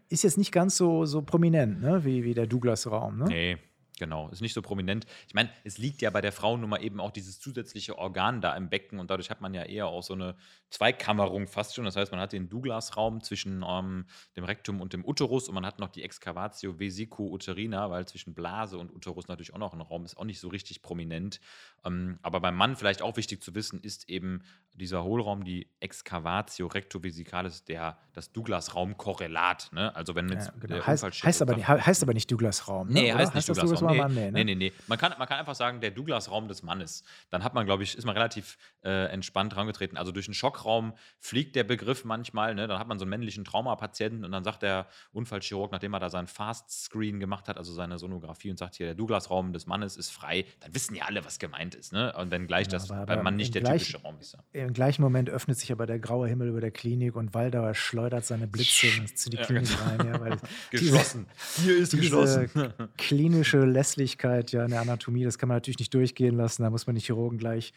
Ist 0.09 0.23
jetzt 0.23 0.39
nicht 0.39 0.53
ganz 0.53 0.77
so, 0.77 1.07
so 1.07 1.23
prominent, 1.23 1.81
ne, 1.81 2.05
wie, 2.05 2.23
wie 2.23 2.35
der 2.35 2.47
Douglas-Raum. 2.47 3.19
Ne? 3.19 3.25
Nee, 3.25 3.59
genau. 4.01 4.29
Ist 4.31 4.41
nicht 4.41 4.55
so 4.55 4.63
prominent. 4.63 5.07
Ich 5.29 5.35
meine, 5.35 5.51
es 5.63 5.79
liegt 5.79 6.03
ja 6.03 6.11
bei 6.11 6.21
der 6.21 6.33
Frauennummer 6.33 6.81
eben 6.81 6.99
auch 6.99 7.13
dieses 7.13 7.39
zusätzliche 7.39 7.97
Organ 7.97 8.41
da 8.41 8.57
im 8.57 8.69
Becken 8.69 8.99
und 8.99 9.09
dadurch 9.09 9.31
hat 9.31 9.41
man 9.41 9.55
ja 9.55 9.63
eher 9.63 9.87
auch 9.87 10.03
so 10.03 10.15
eine 10.15 10.35
Zweikammerung 10.71 11.47
fast 11.47 11.77
schon. 11.77 11.85
Das 11.85 11.95
heißt, 11.95 12.11
man 12.11 12.21
hat 12.21 12.33
den 12.33 12.49
Douglas-Raum 12.49 13.23
zwischen 13.23 13.65
ähm, 13.65 14.07
dem 14.37 14.45
Rektum 14.45 14.81
und 14.81 14.93
dem 14.93 15.05
Uterus 15.05 15.49
und 15.49 15.55
man 15.55 15.67
hat 15.67 15.79
noch 15.79 15.89
die 15.89 16.03
Excavatio 16.03 16.81
vesico-uterina, 16.81 17.91
weil 17.91 18.09
zwischen 18.09 18.35
Blase 18.35 18.79
und 18.79 18.93
Uterus 18.93 19.29
natürlich 19.29 19.55
auch 19.55 19.59
noch 19.59 19.75
ein 19.75 19.81
Raum 19.81 20.05
ist, 20.05 20.17
auch 20.17 20.25
nicht 20.25 20.41
so 20.41 20.49
richtig 20.49 20.83
prominent. 20.83 21.41
Ähm, 21.85 22.19
aber 22.23 22.41
beim 22.41 22.57
Mann 22.57 22.77
vielleicht 22.77 23.03
auch 23.03 23.17
wichtig 23.17 23.43
zu 23.43 23.55
wissen, 23.55 23.81
ist 23.81 24.09
eben 24.09 24.43
dieser 24.75 25.05
Hohlraum, 25.05 25.45
die 25.45 25.69
Excavatio 25.81 26.67
rectovesicalis, 26.69 27.65
der, 27.65 27.99
das 28.13 28.33
Douglas-Raum-Korrelat. 28.33 29.71
Ne? 29.73 29.95
Also 29.95 30.15
wenn 30.15 30.29
jetzt 30.31 30.47
Ja, 30.47 30.55
genau. 30.59 30.75
der 30.77 30.87
heißt, 30.87 31.05
heißt, 31.05 31.43
aber 31.43 31.57
heißt 31.57 32.03
aber 32.03 32.15
nicht 32.15 32.31
Douglas-Raum. 32.31 32.89
Ne? 32.89 32.95
Nee, 32.95 33.13
heißt 33.13 33.35
nicht 33.35 33.49
Douglas-Raum. 33.49 33.90
Nee, 33.93 33.99
Mann? 33.99 34.15
Nee, 34.15 34.31
nee, 34.31 34.31
ne? 34.31 34.45
nee, 34.45 34.55
nee. 34.55 34.73
Man 34.87 34.99
kann, 34.99 35.15
man 35.19 35.27
kann 35.29 35.39
einfach 35.39 35.55
sagen, 35.55 35.81
der 35.81 35.91
Douglas-Raum 35.91 36.49
des 36.49 36.63
Mannes. 36.63 37.05
Dann 37.31 37.45
hat 37.45 37.55
man, 37.55 37.67
glaube 37.67 37.83
ich, 37.83 37.97
ist 37.97 38.05
man 38.05 38.15
relativ 38.17 38.57
äh, 38.85 39.07
entspannt 39.07 39.57
rangetreten. 39.57 39.97
Also 39.97 40.13
durch 40.13 40.27
den 40.27 40.35
Schockraum 40.35 40.95
fliegt 41.19 41.57
der 41.57 41.65
Begriff 41.65 42.05
manchmal. 42.05 42.55
Ne? 42.55 42.67
Dann 42.69 42.79
hat 42.79 42.89
man 42.89 42.99
so 42.99 43.05
einen 43.05 43.11
männlichen 43.11 43.45
Traumapatienten 43.45 44.25
und 44.25 44.33
dann 44.33 44.45
sagt 44.45 44.63
der 44.63 44.87
Unfallchirurg, 45.13 45.73
nachdem 45.73 45.93
er 45.95 46.01
da 46.01 46.11
seinen 46.11 46.27
Fast-Screen 46.27 47.21
gemacht 47.21 47.49
hat, 47.49 47.57
also 47.59 47.73
seine 47.73 47.99
Sonographie 47.99 48.51
und 48.51 48.59
sagt 48.59 48.77
hier, 48.77 48.87
der 48.87 48.95
Douglas-Raum 48.95 49.53
des 49.53 49.67
Mannes 49.67 49.97
ist 49.97 50.11
frei, 50.11 50.45
dann 50.61 50.75
wissen 50.75 50.95
ja 50.95 51.05
alle, 51.05 51.25
was 51.25 51.39
gemeint 51.39 51.75
ist. 51.75 51.93
Ne? 51.93 52.13
Und 52.17 52.31
wenn 52.31 52.47
gleich 52.47 52.67
Ja, 52.67 52.73
das 52.73 52.89
beim 52.89 53.23
Mann 53.23 53.37
nicht 53.37 53.55
der 53.55 53.63
gleichen- 53.63 53.85
typische 53.87 54.03
Raum 54.03 54.19
ist. 54.21 54.37
Ja. 54.53 54.63
Im 54.65 54.73
gleichen 54.73 55.03
Moment 55.03 55.29
öffnet 55.31 55.59
sich 55.59 55.71
aber 55.73 55.87
der 55.87 55.99
graue 55.99 56.29
Himmel 56.29 56.49
über 56.49 56.61
der 56.61 56.71
Klinik 56.71 57.17
und 57.17 57.35
Waldauer 57.35 57.75
schleudert 57.75 58.25
seine 58.25 58.47
Blitze 58.47 58.89
zu 59.15 59.31
die 59.31 59.37
Ja, 59.37 59.45
Klinik 59.45 59.69
genau. 59.69 59.91
rein. 60.05 60.07
Ja, 60.07 60.21
weil 60.21 60.37
Geschlossen. 60.71 61.27
Hier 61.63 61.77
ist 61.77 61.93
diese 61.93 62.49
klinische 62.97 63.59
Lässlichkeit 63.81 64.53
ja 64.53 64.65
in 64.65 64.71
der 64.71 64.83
Anatomie, 64.83 65.25
das 65.25 65.39
kann 65.39 65.49
man 65.49 65.57
natürlich 65.57 65.79
nicht 65.79 65.95
durchgehen 65.95 66.37
lassen. 66.37 66.63
Da 66.63 66.71
muss 66.71 66.87
man 66.87 66.95
die 66.95 67.01
Chirurgen 67.01 67.39
gleich 67.39 67.73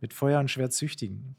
mit 0.00 0.12
Feuer 0.12 0.40
und 0.40 0.50
Schwert 0.50 0.74
züchtigen. 0.74 1.36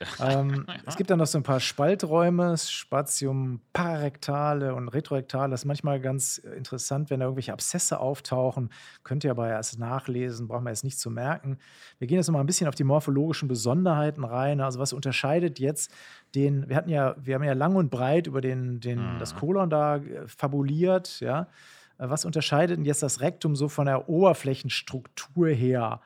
ähm, 0.20 0.66
es 0.86 0.96
gibt 0.96 1.10
dann 1.10 1.18
noch 1.18 1.26
so 1.26 1.38
ein 1.38 1.42
paar 1.42 1.60
Spalträume, 1.60 2.56
Spatium 2.58 3.60
pararektale 3.72 4.74
und 4.74 4.88
retrorektale. 4.88 5.50
Das 5.50 5.62
ist 5.62 5.64
manchmal 5.66 6.00
ganz 6.00 6.38
interessant, 6.38 7.10
wenn 7.10 7.20
da 7.20 7.26
irgendwelche 7.26 7.52
Abszesse 7.52 8.00
auftauchen. 8.00 8.70
Könnt 9.02 9.24
ihr 9.24 9.30
aber 9.30 9.48
erst 9.48 9.78
nachlesen, 9.78 10.48
brauchen 10.48 10.64
wir 10.64 10.70
jetzt 10.70 10.84
nicht 10.84 10.98
zu 10.98 11.10
merken. 11.10 11.58
Wir 11.98 12.06
gehen 12.06 12.16
jetzt 12.16 12.26
noch 12.26 12.34
mal 12.34 12.40
ein 12.40 12.46
bisschen 12.46 12.68
auf 12.68 12.74
die 12.74 12.84
morphologischen 12.84 13.48
Besonderheiten 13.48 14.24
rein. 14.24 14.60
Also 14.60 14.78
was 14.78 14.92
unterscheidet 14.92 15.58
jetzt 15.58 15.90
den, 16.34 16.68
wir 16.68 16.76
hatten 16.76 16.90
ja, 16.90 17.14
wir 17.18 17.36
haben 17.36 17.44
ja 17.44 17.52
lang 17.52 17.76
und 17.76 17.90
breit 17.90 18.26
über 18.26 18.40
den, 18.40 18.80
den, 18.80 19.14
mhm. 19.14 19.18
das 19.18 19.34
Kolon 19.34 19.70
da 19.70 19.96
äh, 19.96 20.26
fabuliert, 20.26 21.20
ja. 21.20 21.48
Äh, 21.98 22.08
was 22.08 22.24
unterscheidet 22.24 22.78
denn 22.78 22.84
jetzt 22.84 23.02
das 23.02 23.20
Rektum 23.20 23.56
so 23.56 23.68
von 23.68 23.86
der 23.86 24.08
Oberflächenstruktur 24.08 25.48
her? 25.48 26.00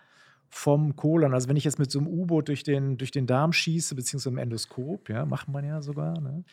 vom 0.51 0.97
Kolon. 0.97 1.35
Also 1.35 1.49
wenn 1.49 1.57
ich 1.57 1.65
jetzt 1.65 1.79
mit 1.79 1.91
so 1.91 1.99
einem 1.99 2.09
U-Boot 2.09 2.49
durch 2.49 2.63
den, 2.63 2.97
durch 2.97 3.11
den 3.11 3.27
Darm 3.27 3.53
schieße, 3.53 3.95
beziehungsweise 3.95 4.31
im 4.31 4.39
Endoskop, 4.39 5.09
ja, 5.09 5.27
macht 5.27 5.49
man 5.49 5.65
ja 5.65 5.83
sogar. 5.83 6.21
Ne? 6.21 6.45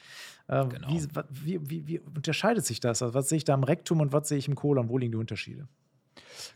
Äh, 0.48 0.66
genau. 0.68 0.90
wie, 0.90 1.08
wie, 1.30 1.70
wie, 1.70 1.88
wie, 1.88 2.00
unterscheidet 2.00 2.66
sich 2.66 2.80
das? 2.80 3.02
Also 3.02 3.14
was 3.14 3.30
sehe 3.30 3.38
ich 3.38 3.46
da 3.46 3.54
im 3.54 3.64
Rektum 3.64 4.02
und 4.02 4.12
was 4.12 4.28
sehe 4.28 4.38
ich 4.38 4.48
im 4.48 4.56
Kolon? 4.56 4.90
Wo 4.90 4.98
liegen 4.98 5.14
die 5.14 5.18
Unterschiede? 5.18 5.68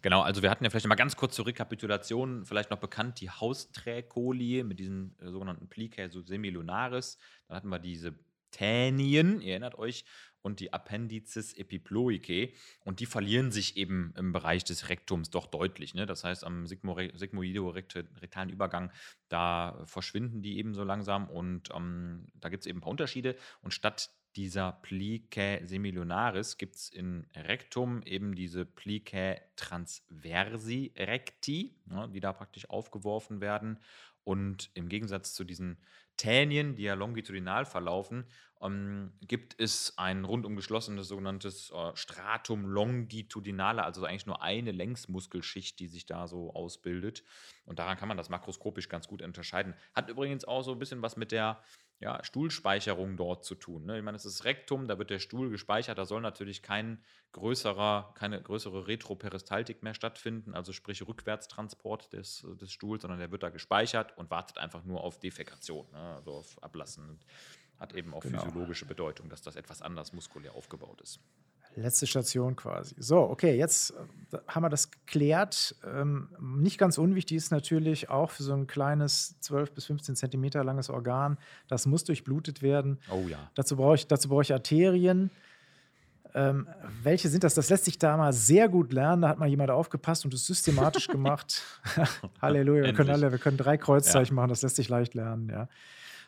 Genau, 0.01 0.21
also 0.21 0.41
wir 0.41 0.49
hatten 0.49 0.63
ja 0.63 0.69
vielleicht 0.69 0.87
mal 0.87 0.95
ganz 0.95 1.15
kurz 1.15 1.35
zur 1.35 1.47
Rekapitulation, 1.47 2.45
vielleicht 2.45 2.71
noch 2.71 2.77
bekannt, 2.77 3.19
die 3.21 3.29
Hausträgkolie 3.29 4.63
mit 4.63 4.79
diesen 4.79 5.15
äh, 5.19 5.29
sogenannten 5.29 5.67
Plicae 5.67 6.09
semilunaris. 6.09 7.17
Dann 7.47 7.57
hatten 7.57 7.69
wir 7.69 7.79
diese 7.79 8.13
Tänien, 8.51 9.41
ihr 9.41 9.51
erinnert 9.51 9.77
euch, 9.77 10.05
und 10.41 10.59
die 10.59 10.73
Appendices 10.73 11.53
epiploicae. 11.53 12.53
Und 12.85 12.99
die 12.99 13.05
verlieren 13.05 13.51
sich 13.51 13.77
eben 13.77 14.13
im 14.17 14.31
Bereich 14.31 14.63
des 14.63 14.89
Rektums 14.89 15.29
doch 15.29 15.47
deutlich. 15.47 15.93
Ne? 15.93 16.05
Das 16.05 16.23
heißt, 16.23 16.43
am 16.43 16.65
sigmoido-rektalen 16.65 18.49
Übergang, 18.49 18.91
da 19.27 19.81
verschwinden 19.85 20.41
die 20.41 20.57
eben 20.57 20.73
so 20.73 20.83
langsam. 20.83 21.29
Und 21.29 21.69
ähm, 21.75 22.27
da 22.35 22.49
gibt 22.49 22.63
es 22.63 22.67
eben 22.67 22.79
ein 22.79 22.81
paar 22.81 22.91
Unterschiede. 22.91 23.35
Und 23.61 23.73
statt 23.73 24.11
dieser 24.35 24.73
Plicae 24.73 25.65
semilunaris 25.65 26.57
gibt 26.57 26.75
es 26.75 26.89
in 26.89 27.25
Rektum 27.35 28.03
eben 28.03 28.35
diese 28.35 28.63
Plicae 28.63 29.41
transversi 29.55 30.93
recti, 30.95 31.75
ne, 31.85 32.07
die 32.13 32.19
da 32.19 32.31
praktisch 32.31 32.69
aufgeworfen 32.69 33.41
werden. 33.41 33.79
Und 34.29 34.69
im 34.75 34.89
Gegensatz 34.89 35.33
zu 35.33 35.43
diesen 35.43 35.79
Tänien, 36.15 36.75
die 36.75 36.83
ja 36.83 36.93
longitudinal 36.93 37.65
verlaufen, 37.65 38.27
ähm, 38.61 39.11
gibt 39.21 39.59
es 39.59 39.97
ein 39.97 40.23
rundum 40.23 40.55
geschlossenes 40.55 41.07
sogenanntes 41.07 41.71
äh, 41.71 41.95
Stratum 41.95 42.67
longitudinale, 42.67 43.83
also 43.83 44.05
eigentlich 44.05 44.27
nur 44.27 44.43
eine 44.43 44.71
Längsmuskelschicht, 44.71 45.79
die 45.79 45.87
sich 45.87 46.05
da 46.05 46.27
so 46.27 46.53
ausbildet. 46.53 47.23
Und 47.65 47.79
daran 47.79 47.97
kann 47.97 48.07
man 48.07 48.17
das 48.17 48.29
makroskopisch 48.29 48.87
ganz 48.87 49.07
gut 49.07 49.23
unterscheiden. 49.23 49.73
Hat 49.95 50.09
übrigens 50.11 50.45
auch 50.45 50.61
so 50.61 50.73
ein 50.73 50.79
bisschen 50.79 51.01
was 51.01 51.17
mit 51.17 51.31
der 51.31 51.63
ja, 51.99 52.23
Stuhlspeicherung 52.23 53.17
dort 53.17 53.43
zu 53.43 53.55
tun. 53.55 53.85
Ne? 53.85 53.97
Ich 53.97 54.03
meine, 54.03 54.15
es 54.15 54.25
ist 54.25 54.45
Rektum, 54.45 54.87
da 54.87 54.97
wird 54.97 55.09
der 55.09 55.19
Stuhl 55.19 55.49
gespeichert, 55.49 55.97
da 55.97 56.05
soll 56.05 56.21
natürlich 56.21 56.61
kein 56.61 57.03
größerer, 57.33 58.13
keine 58.15 58.41
größere 58.41 58.87
Retroperistaltik 58.87 59.83
mehr 59.83 59.93
stattfinden, 59.93 60.53
also 60.53 60.71
sprich 60.71 61.05
Rückwärtstransport 61.05 62.13
des, 62.13 62.47
des 62.59 62.71
Stuhls, 62.71 63.01
sondern 63.01 63.19
der 63.19 63.31
wird 63.31 63.43
da 63.43 63.49
gespeichert 63.49 64.17
und 64.17 64.31
wartet 64.31 64.57
einfach 64.59 64.85
nur 64.85 65.03
auf 65.03 65.19
Defekation, 65.19 65.91
ne? 65.91 66.15
also 66.15 66.35
auf 66.35 66.63
Ablassen. 66.63 67.19
Hat 67.77 67.93
eben 67.93 68.13
auch 68.13 68.21
genau. 68.21 68.43
physiologische 68.43 68.85
Bedeutung, 68.85 69.29
dass 69.29 69.41
das 69.41 69.55
etwas 69.55 69.81
anders 69.81 70.11
muskulär 70.13 70.53
aufgebaut 70.53 71.01
ist. 71.01 71.19
Letzte 71.75 72.07
Station 72.07 72.55
quasi. 72.55 72.95
So, 72.97 73.19
okay, 73.21 73.57
jetzt 73.57 73.93
äh, 74.31 74.37
haben 74.47 74.63
wir 74.63 74.69
das 74.69 74.91
geklärt. 74.91 75.75
Ähm, 75.85 76.29
nicht 76.39 76.77
ganz 76.77 76.97
unwichtig 76.97 77.37
ist 77.37 77.51
natürlich 77.51 78.09
auch 78.09 78.31
für 78.31 78.43
so 78.43 78.53
ein 78.53 78.67
kleines 78.67 79.39
12 79.41 79.71
bis 79.73 79.85
15 79.85 80.15
Zentimeter 80.15 80.63
langes 80.63 80.89
Organ, 80.89 81.37
das 81.67 81.85
muss 81.85 82.03
durchblutet 82.03 82.61
werden. 82.61 82.99
Oh 83.11 83.27
ja. 83.27 83.51
Dazu 83.55 83.77
brauche 83.77 83.95
ich, 83.95 84.07
dazu 84.07 84.29
brauche 84.29 84.41
ich 84.41 84.53
Arterien. 84.53 85.29
Ähm, 86.35 86.67
welche 87.01 87.27
sind 87.27 87.43
das? 87.43 87.55
Das 87.55 87.69
lässt 87.69 87.85
sich 87.85 87.97
da 87.97 88.15
mal 88.15 88.33
sehr 88.33 88.69
gut 88.69 88.93
lernen. 88.93 89.23
Da 89.23 89.29
hat 89.29 89.39
mal 89.39 89.49
jemand 89.49 89.71
aufgepasst 89.71 90.25
und 90.25 90.33
es 90.33 90.45
systematisch 90.45 91.07
gemacht. 91.07 91.63
Halleluja, 92.41 92.83
wir 92.83 92.93
können 92.93 93.09
alle, 93.09 93.31
wir 93.31 93.39
können 93.39 93.57
drei 93.57 93.77
Kreuzzeichen 93.77 94.35
ja. 94.35 94.41
machen, 94.41 94.49
das 94.49 94.61
lässt 94.61 94.75
sich 94.75 94.89
leicht 94.89 95.15
lernen, 95.15 95.49
ja. 95.49 95.67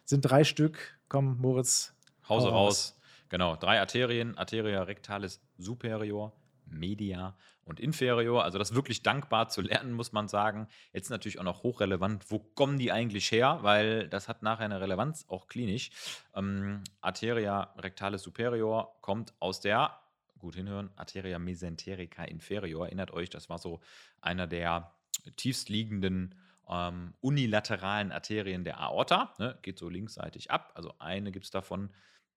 Sind 0.06 0.22
drei 0.22 0.44
Stück. 0.44 0.98
Komm, 1.08 1.38
Moritz. 1.40 1.94
Hause 2.28 2.50
raus. 2.50 2.98
Genau, 3.32 3.56
drei 3.56 3.80
Arterien, 3.80 4.38
Arteria 4.38 4.84
rectalis 4.84 5.42
superior, 5.58 6.34
media 6.66 7.38
und 7.64 7.80
inferior. 7.80 8.44
Also 8.44 8.58
das 8.58 8.76
wirklich 8.76 9.04
dankbar 9.04 9.48
zu 9.48 9.62
lernen, 9.62 9.94
muss 9.94 10.12
man 10.12 10.28
sagen. 10.28 10.68
Jetzt 10.92 11.10
natürlich 11.10 11.40
auch 11.40 11.46
noch 11.46 11.64
hochrelevant, 11.64 12.30
wo 12.30 12.40
kommen 12.40 12.78
die 12.78 12.92
eigentlich 12.92 13.32
her? 13.32 13.60
Weil 13.62 14.10
das 14.10 14.28
hat 14.28 14.44
nachher 14.44 14.66
eine 14.66 14.82
Relevanz, 14.82 15.24
auch 15.30 15.48
klinisch. 15.48 15.92
Ähm, 16.36 16.84
Arteria 17.00 17.74
rectalis 17.78 18.22
superior 18.22 18.98
kommt 19.00 19.34
aus 19.40 19.62
der, 19.62 19.98
gut 20.38 20.56
hinhören, 20.56 20.90
Arteria 20.98 21.40
mesenterica 21.40 22.26
inferior. 22.26 22.88
Erinnert 22.88 23.12
euch, 23.12 23.30
das 23.30 23.48
war 23.48 23.60
so 23.60 23.80
einer 24.20 24.46
der 24.46 24.94
tiefstliegenden 25.38 26.36
ähm, 26.68 27.14
unilateralen 27.22 28.12
Arterien 28.12 28.66
der 28.66 28.82
Aorta. 28.82 29.34
Ne? 29.40 29.58
Geht 29.62 29.80
so 29.80 29.88
linksseitig 29.88 30.52
ab. 30.52 30.74
Also 30.76 30.94
eine 31.00 31.32
gibt 31.32 31.46
es 31.46 31.52
davon. 31.52 31.92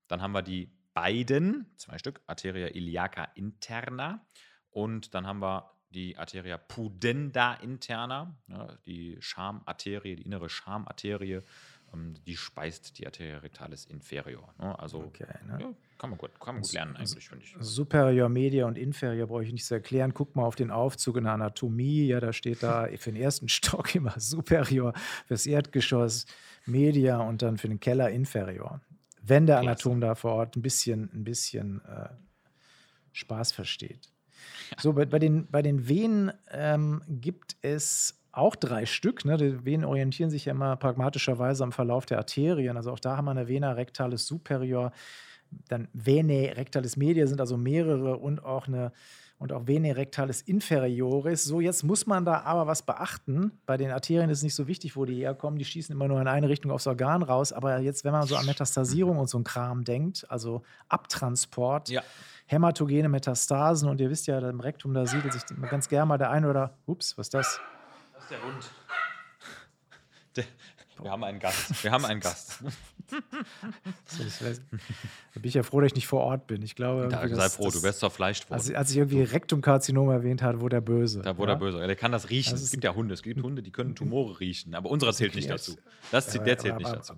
Dann 0.07 0.23
haben 0.23 0.33
wir 0.33 0.43
die 0.43 0.71
beiden, 0.95 1.67
zwei 1.77 1.99
Stück, 1.99 2.23
Arteria 2.27 2.69
iliaca 2.69 3.25
interna 3.35 4.25
und 4.71 5.15
dann 5.15 5.27
haben 5.27 5.41
wir 5.41 5.71
die 5.91 6.17
Arteria 6.17 6.59
pudenda 6.59 7.55
interna, 7.55 8.37
ja, 8.49 8.77
die 8.87 9.17
Schamarterie, 9.21 10.17
die 10.17 10.23
innere 10.23 10.49
Schamarterie, 10.49 11.41
ähm, 11.93 12.15
die 12.27 12.37
speist 12.37 12.99
die 12.99 13.07
Arteria 13.07 13.39
rectalis 13.39 13.85
inferior. 13.85 14.53
Ne? 14.59 14.77
Also 14.79 14.99
okay, 14.99 15.27
ne? 15.47 15.59
ja, 15.61 15.75
kann 15.97 16.11
man 16.11 16.19
gut, 16.19 16.39
kann 16.41 16.57
man 16.57 16.63
gut 16.63 16.73
lernen 16.73 16.97
eigentlich, 16.97 17.29
finde 17.29 17.45
ich. 17.45 17.55
Superior, 17.61 18.29
Media 18.29 18.67
und 18.67 18.77
Inferior 18.77 19.29
brauche 19.29 19.45
ich 19.45 19.53
nicht 19.53 19.65
zu 19.65 19.75
erklären. 19.75 20.15
Guck 20.15 20.35
mal 20.35 20.45
auf 20.45 20.57
den 20.57 20.71
Aufzug 20.73 21.17
in 21.17 21.25
der 21.25 21.35
Anatomie, 21.35 22.07
ja, 22.09 22.19
da 22.19 22.33
steht 22.33 22.63
da 22.63 22.89
für 22.97 23.13
den 23.13 23.21
ersten 23.21 23.49
Stock 23.49 23.95
immer 23.95 24.19
Superior, 24.19 24.93
fürs 25.27 25.47
Erdgeschoss 25.47 26.27
Media 26.67 27.19
und 27.19 27.43
dann 27.43 27.57
für 27.57 27.69
den 27.69 27.79
Keller 27.79 28.11
Inferior 28.11 28.81
wenn 29.27 29.47
der 29.47 29.59
Anatom 29.59 30.01
da 30.01 30.15
vor 30.15 30.33
Ort 30.33 30.57
ein 30.57 30.63
bisschen, 30.63 31.11
ein 31.15 31.25
bisschen 31.25 31.81
äh, 31.85 32.09
Spaß 33.13 33.53
versteht. 33.53 34.11
So, 34.79 34.93
bei, 34.93 35.07
bei, 35.07 35.19
den, 35.19 35.47
bei 35.47 35.63
den 35.63 35.89
Venen 35.89 36.33
ähm, 36.51 37.03
gibt 37.09 37.57
es 37.63 38.21
auch 38.33 38.57
drei 38.57 38.85
Stück. 38.87 39.25
Ne? 39.25 39.37
Die 39.37 39.65
Venen 39.65 39.85
orientieren 39.85 40.31
sich 40.31 40.47
ja 40.47 40.53
immer 40.53 40.77
pragmatischerweise 40.77 41.63
am 41.63 41.73
Verlauf 41.73 42.07
der 42.07 42.19
Arterien. 42.19 42.77
Also 42.77 42.93
auch 42.93 42.99
da 42.99 43.17
haben 43.17 43.27
wir 43.27 43.31
eine 43.31 43.49
Vena 43.49 43.73
rectalis 43.73 44.27
superior, 44.27 44.93
dann 45.69 45.89
Venae 45.93 46.53
rectalis 46.57 46.97
media 46.97 47.27
sind 47.27 47.41
also 47.41 47.57
mehrere 47.57 48.17
und 48.17 48.45
auch 48.45 48.67
eine 48.67 48.93
und 49.39 49.53
auch 49.53 49.67
Vene 49.67 49.97
rectalis 49.97 50.41
inferioris. 50.43 51.45
So, 51.45 51.61
jetzt 51.61 51.83
muss 51.83 52.07
man 52.07 52.25
da 52.25 52.43
aber 52.43 52.67
was 52.67 52.83
beachten. 52.83 53.53
Bei 53.67 53.77
den 53.77 53.91
Arterien 53.91 54.31
ist 54.31 54.39
es 54.39 54.45
nicht 54.45 54.55
so 54.55 54.67
wichtig, 54.67 54.97
wo 54.97 55.05
die 55.05 55.17
herkommen. 55.17 55.59
Die 55.59 55.65
schießen 55.65 55.95
immer 55.95 56.09
nur 56.09 56.21
in 56.21 56.29
eine 56.29 56.49
Richtung 56.49 56.71
aufs 56.71 56.87
Organ 56.87 57.23
raus. 57.23 57.53
Aber 57.53 57.79
jetzt, 57.79 58.05
wenn 58.05 58.13
man 58.13 58.27
so 58.27 58.37
an 58.37 58.47
Metastasierung 58.47 59.19
und 59.19 59.29
so 59.29 59.39
ein 59.39 59.45
Kram 59.45 59.85
denkt, 59.85 60.25
also 60.31 60.63
Abtransport, 60.89 61.89
ja. 61.89 62.03
hämatogene 62.47 63.09
Metastasen 63.09 63.89
und 63.89 64.01
ihr 64.01 64.11
wisst 64.11 64.27
ja, 64.27 64.39
im 64.39 64.61
Rektum, 64.61 64.95
da 64.95 65.07
siedelt 65.07 65.33
sich 65.33 65.43
ganz 65.69 65.89
gerne 65.89 66.07
mal 66.07 66.19
der 66.19 66.31
eine 66.31 66.49
oder, 66.49 66.79
ups, 66.87 67.19
was 67.19 67.27
ist 67.27 67.35
das? 67.35 67.61
Das 68.15 68.23
ist 68.23 68.31
der 68.31 68.43
Hund. 68.43 68.71
Der, 70.37 70.45
wir 71.03 71.11
haben 71.11 71.25
einen 71.25 71.39
Gast. 71.39 71.83
Wir 71.83 71.91
haben 71.91 72.05
einen 72.05 72.21
Gast. 72.21 72.63
da 73.11 73.21
bin 75.35 75.45
ich 75.45 75.55
ja 75.55 75.63
froh, 75.63 75.81
dass 75.81 75.89
ich 75.89 75.95
nicht 75.95 76.07
vor 76.07 76.21
Ort 76.21 76.47
bin. 76.47 76.63
Ich 76.63 76.75
glaube, 76.75 77.09
da, 77.09 77.29
sei 77.29 77.49
froh, 77.49 77.65
das, 77.67 77.75
du 77.75 77.83
wärst 77.83 78.01
zerfleischt 78.01 78.51
worden. 78.51 78.61
Also, 78.61 78.75
als 78.75 78.91
ich 78.91 78.97
irgendwie 78.97 79.23
Rektumkarzinom 79.23 80.09
erwähnt 80.11 80.43
habe, 80.43 80.61
wo 80.61 80.69
der 80.69 80.81
Böse. 80.81 81.23
Da, 81.23 81.37
wo 81.37 81.43
ja? 81.43 81.49
der 81.49 81.57
Böse. 81.57 81.81
Ja, 81.81 81.87
der 81.87 81.97
kann 81.97 82.13
das 82.13 82.31
riechen. 82.31 82.53
Das 82.53 82.63
es 82.63 82.71
gibt 82.71 82.85
ja 82.85 82.95
Hunde. 82.95 83.15
Es 83.15 83.23
gibt 83.23 83.43
Hunde, 83.43 83.63
die 83.63 83.73
können 83.73 83.95
Tumore 83.95 84.41
riechen. 84.41 84.75
Aber 84.75 84.91
unserer 84.91 85.13
zählt 85.13 85.35
nicht 85.35 85.51
dazu. 85.51 85.77
Das, 86.11 86.33
ja, 86.33 86.43
der 86.43 86.59
zählt 86.59 86.75
aber, 86.75 86.83
nicht 86.83 86.95
dazu. 86.95 87.15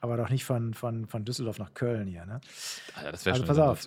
Aber 0.00 0.16
doch 0.16 0.30
nicht 0.30 0.44
von, 0.44 0.74
von, 0.74 1.06
von 1.06 1.24
Düsseldorf 1.24 1.58
nach 1.58 1.74
Köln 1.74 2.06
hier. 2.06 2.24
Ne? 2.24 2.40
Ja, 3.02 3.12
das 3.12 3.26
wäre 3.26 3.34
also, 3.34 3.46
schon 3.46 3.56
eine 3.56 3.70
auf. 3.70 3.86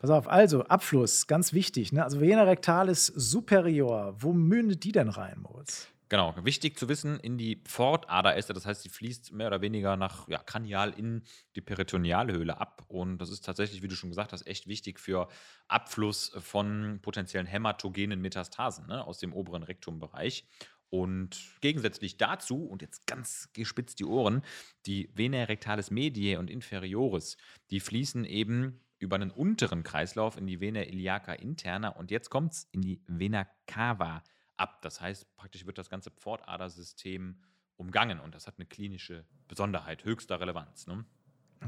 Pass 0.00 0.10
auf, 0.10 0.28
also 0.28 0.64
Abfluss, 0.64 1.26
ganz 1.26 1.52
wichtig. 1.52 1.92
Ne? 1.92 2.04
Also 2.04 2.20
Vena 2.20 2.44
rectalis 2.44 3.06
superior, 3.06 4.14
wo 4.18 4.32
mündet 4.32 4.84
die 4.84 4.92
denn 4.92 5.08
rein, 5.08 5.40
Moritz? 5.40 5.88
Genau, 6.10 6.34
wichtig 6.42 6.78
zu 6.78 6.88
wissen, 6.88 7.20
in 7.20 7.36
die 7.36 7.56
Pfortader 7.56 8.34
ist 8.34 8.48
das 8.48 8.64
heißt, 8.64 8.82
sie 8.82 8.88
fließt 8.88 9.32
mehr 9.32 9.48
oder 9.48 9.60
weniger 9.60 9.96
nach 9.96 10.26
ja, 10.26 10.38
kranial 10.38 10.94
in 10.96 11.22
die 11.54 11.60
Peritonealhöhle 11.60 12.58
ab. 12.58 12.84
Und 12.88 13.18
das 13.18 13.28
ist 13.28 13.44
tatsächlich, 13.44 13.82
wie 13.82 13.88
du 13.88 13.94
schon 13.94 14.08
gesagt 14.08 14.32
hast, 14.32 14.46
echt 14.46 14.66
wichtig 14.66 14.98
für 15.00 15.28
Abfluss 15.66 16.32
von 16.38 17.00
potenziellen 17.02 17.46
hämatogenen 17.46 18.22
Metastasen 18.22 18.86
ne, 18.86 19.04
aus 19.04 19.18
dem 19.18 19.34
oberen 19.34 19.62
Rektumbereich. 19.62 20.46
Und 20.88 21.38
gegensätzlich 21.60 22.16
dazu, 22.16 22.64
und 22.64 22.80
jetzt 22.80 23.06
ganz 23.06 23.50
gespitzt 23.52 23.98
die 24.00 24.06
Ohren, 24.06 24.40
die 24.86 25.10
Vena 25.14 25.44
rectalis 25.44 25.90
mediae 25.90 26.38
und 26.38 26.48
inferioris, 26.48 27.36
die 27.70 27.80
fließen 27.80 28.24
eben 28.24 28.80
über 28.98 29.16
einen 29.16 29.30
unteren 29.30 29.82
Kreislauf 29.82 30.38
in 30.38 30.46
die 30.46 30.60
Vena 30.60 30.84
iliaca 30.84 31.34
interna 31.34 31.90
und 31.90 32.10
jetzt 32.10 32.30
kommt 32.30 32.52
es 32.54 32.68
in 32.72 32.80
die 32.80 33.02
Vena 33.06 33.46
cava 33.66 34.22
ab. 34.58 34.82
Das 34.82 35.00
heißt, 35.00 35.36
praktisch 35.36 35.66
wird 35.66 35.78
das 35.78 35.90
ganze 35.90 36.10
Pfortadersystem 36.10 37.36
umgangen. 37.76 38.20
Und 38.20 38.34
das 38.34 38.46
hat 38.46 38.54
eine 38.58 38.66
klinische 38.66 39.24
Besonderheit 39.46 40.04
höchster 40.04 40.40
Relevanz. 40.40 40.86
Ne? 40.86 41.04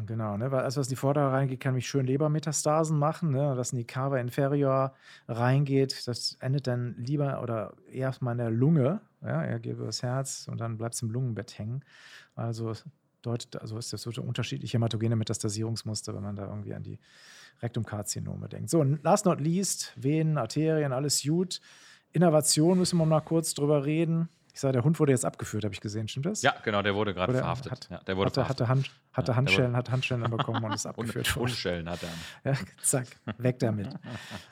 Genau, 0.06 0.36
ne? 0.36 0.50
weil 0.50 0.60
alles, 0.60 0.76
was 0.76 0.86
in 0.86 0.92
die 0.92 0.96
Vordere 0.96 1.32
reingeht, 1.32 1.60
kann 1.60 1.74
mich 1.74 1.88
schön 1.88 2.06
Lebermetastasen 2.06 2.98
machen. 2.98 3.30
Ne? 3.30 3.56
Was 3.56 3.72
in 3.72 3.78
die 3.78 3.86
Cava 3.86 4.18
inferior 4.18 4.94
reingeht, 5.28 6.06
das 6.06 6.36
endet 6.40 6.66
dann 6.66 6.94
lieber 6.96 7.42
oder 7.42 7.74
erstmal 7.90 8.32
in 8.32 8.38
der 8.38 8.50
Lunge. 8.50 9.00
Ja? 9.22 9.42
Er 9.42 9.58
geht 9.58 9.74
über 9.74 9.86
das 9.86 10.02
Herz 10.02 10.48
und 10.48 10.60
dann 10.60 10.76
bleibt 10.78 10.94
es 10.94 11.02
im 11.02 11.10
Lungenbett 11.10 11.58
hängen. 11.58 11.84
Also 12.34 12.72
deutet, 13.22 13.60
also 13.60 13.78
ist 13.78 13.92
das 13.92 14.02
so 14.02 14.10
unterschiedliche 14.22 14.76
hämatogene 14.76 15.16
Metastasierungsmuster, 15.16 16.14
wenn 16.14 16.22
man 16.22 16.36
da 16.36 16.46
irgendwie 16.46 16.74
an 16.74 16.82
die 16.82 16.98
Rektumkarzinome 17.60 18.48
denkt. 18.48 18.70
So, 18.70 18.82
last 18.82 19.26
not 19.26 19.40
least, 19.40 19.92
Venen, 19.96 20.38
Arterien, 20.38 20.92
alles 20.92 21.22
gut. 21.22 21.60
Innovation 22.12 22.78
müssen 22.78 22.98
wir 22.98 23.06
mal 23.06 23.20
kurz 23.20 23.54
drüber 23.54 23.84
reden. 23.84 24.28
Ich 24.52 24.60
sage, 24.60 24.72
der 24.72 24.84
Hund 24.84 24.98
wurde 24.98 25.12
jetzt 25.12 25.24
abgeführt, 25.24 25.64
habe 25.64 25.72
ich 25.72 25.80
gesehen, 25.80 26.08
stimmt 26.08 26.26
das? 26.26 26.42
Ja, 26.42 26.54
genau, 26.64 26.82
der 26.82 26.94
wurde 26.94 27.14
gerade 27.14 27.32
verhaftet. 27.32 27.70
Hat, 27.70 27.88
ja, 27.90 27.98
der 27.98 28.16
wurde 28.16 28.26
hatte, 28.26 28.40
verhaftet. 28.40 28.68
hatte, 28.68 28.68
Hand, 28.68 28.90
hatte 29.12 29.30
Ja, 29.32 29.36
Handschellen, 29.36 29.76
hat 29.76 29.90
Handschellen 29.90 30.28
bekommen 30.30 30.64
und 30.64 30.74
ist 30.74 30.86
abgeführt 30.86 31.34
worden. 31.36 31.44
Unschellen 31.44 31.88
hat 31.88 32.00
er. 32.02 32.52
Ja, 32.52 32.58
zack, 32.82 33.06
weg 33.38 33.58
damit. 33.60 33.88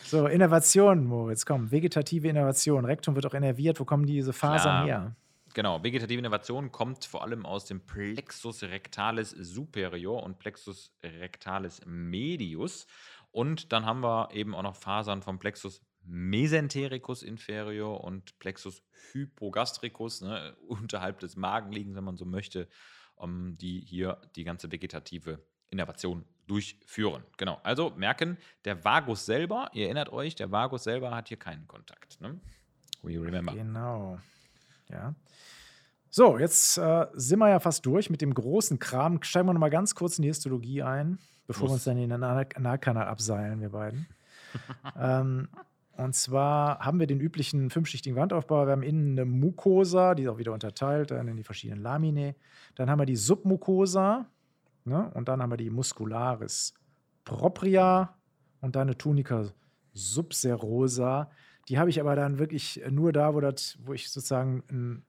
So, 0.05 0.27
Innovation, 0.27 1.05
Moritz, 1.05 1.45
komm. 1.45 1.71
Vegetative 1.71 2.29
Innovation. 2.29 2.85
Rektum 2.85 3.17
wird 3.17 3.27
auch 3.27 3.35
innerviert. 3.35 3.81
Wo 3.81 3.85
kommen 3.85 4.07
diese 4.07 4.33
Fasern 4.33 4.85
Klar. 4.85 4.87
her? 4.87 5.17
Genau, 5.55 5.83
vegetative 5.83 6.19
Innovation 6.19 6.71
kommt 6.71 7.05
vor 7.05 7.23
allem 7.25 7.45
aus 7.45 7.65
dem 7.65 7.81
Plexus 7.81 8.63
rectalis 8.63 9.31
superior 9.31 10.23
und 10.23 10.39
Plexus 10.39 10.93
rectalis 11.03 11.81
medius. 11.85 12.87
Und 13.33 13.73
dann 13.73 13.85
haben 13.85 14.01
wir 14.01 14.29
eben 14.33 14.55
auch 14.55 14.63
noch 14.63 14.77
Fasern 14.77 15.23
vom 15.23 15.39
Plexus 15.39 15.83
mesentericus 16.09 17.23
inferior 17.23 18.03
und 18.03 18.39
Plexus 18.39 18.83
hypogastricus, 19.13 20.23
ne, 20.23 20.57
unterhalb 20.69 21.21
des 21.21 21.37
Magenliegens, 21.37 21.97
wenn 21.97 22.05
man 22.05 22.17
so 22.17 22.25
möchte, 22.25 22.69
um, 23.17 23.57
die 23.59 23.81
hier 23.81 24.21
die 24.37 24.45
ganze 24.45 24.71
vegetative 24.73 25.41
Innovation 25.71 26.25
durchführen. 26.47 27.23
Genau, 27.37 27.61
also 27.63 27.91
merken, 27.91 28.39
der 28.65 28.85
Vagus 28.85 29.27
selber, 29.27 29.69
ihr 29.75 29.85
erinnert 29.85 30.11
euch, 30.11 30.35
der 30.35 30.51
Vagus 30.51 30.85
selber 30.85 31.15
hat 31.15 31.29
hier 31.29 31.37
keinen 31.37 31.67
Kontakt. 31.69 32.21
Ne? 32.21 32.41
We 33.03 33.21
remember. 33.21 33.53
Genau. 33.53 34.19
Ja. 34.89 35.15
So, 36.11 36.39
jetzt 36.39 36.79
äh, 36.79 37.07
sind 37.13 37.39
wir 37.39 37.51
ja 37.51 37.61
fast 37.61 37.85
durch 37.85 38.09
mit 38.09 38.23
dem 38.23 38.33
großen 38.33 38.79
Kram. 38.79 39.23
Steigen 39.23 39.47
wir 39.47 39.53
noch 39.53 39.61
mal 39.61 39.69
ganz 39.69 39.95
kurz 39.95 40.19
in 40.19 40.23
die 40.23 40.29
Histologie 40.29 40.83
ein, 40.83 41.19
bevor 41.47 41.69
wir 41.69 41.73
Muss. 41.73 41.75
uns 41.77 41.85
dann 41.85 41.99
in 41.99 42.09
den 42.09 42.13
Anal- 42.13 42.49
Analkanal 42.55 43.07
abseilen, 43.07 43.61
wir 43.61 43.69
beiden. 43.69 44.07
ähm, 44.99 45.49
und 45.99 46.15
zwar 46.15 46.79
haben 46.79 47.01
wir 47.01 47.09
den 47.09 47.19
üblichen 47.19 47.71
fünfschichtigen 47.71 48.17
Wandaufbau. 48.17 48.67
Wir 48.67 48.73
haben 48.73 48.85
innen 48.85 49.19
eine 49.19 49.25
Mucosa, 49.25 50.15
die 50.15 50.23
ist 50.23 50.29
auch 50.29 50.39
wieder 50.39 50.53
unterteilt 50.53 51.11
dann 51.11 51.27
in 51.27 51.37
die 51.37 51.43
verschiedenen 51.43 51.83
Laminae. 51.83 52.37
Dann 52.77 52.89
haben 52.89 53.01
wir 53.01 53.05
die 53.05 53.17
Submucosa 53.17 54.31
ne? 54.85 55.11
und 55.15 55.27
dann 55.27 55.43
haben 55.43 55.51
wir 55.51 55.57
die 55.57 55.71
Muscularis 55.71 56.73
propria 57.25 58.17
und 58.61 58.77
dann 58.77 58.87
eine 58.87 58.97
Tunica 58.97 59.47
subserosa. 59.93 61.33
Die 61.69 61.81
habe 61.81 61.91
ich 61.91 62.01
aber 62.01 62.15
dann 62.15 62.39
wirklich 62.39 62.81
nur 62.89 63.13
da, 63.13 63.35
wo, 63.35 63.41
das, 63.41 63.77
wo 63.83 63.93
ich 63.93 64.09
sozusagen 64.09 64.63
ein, 64.71 65.05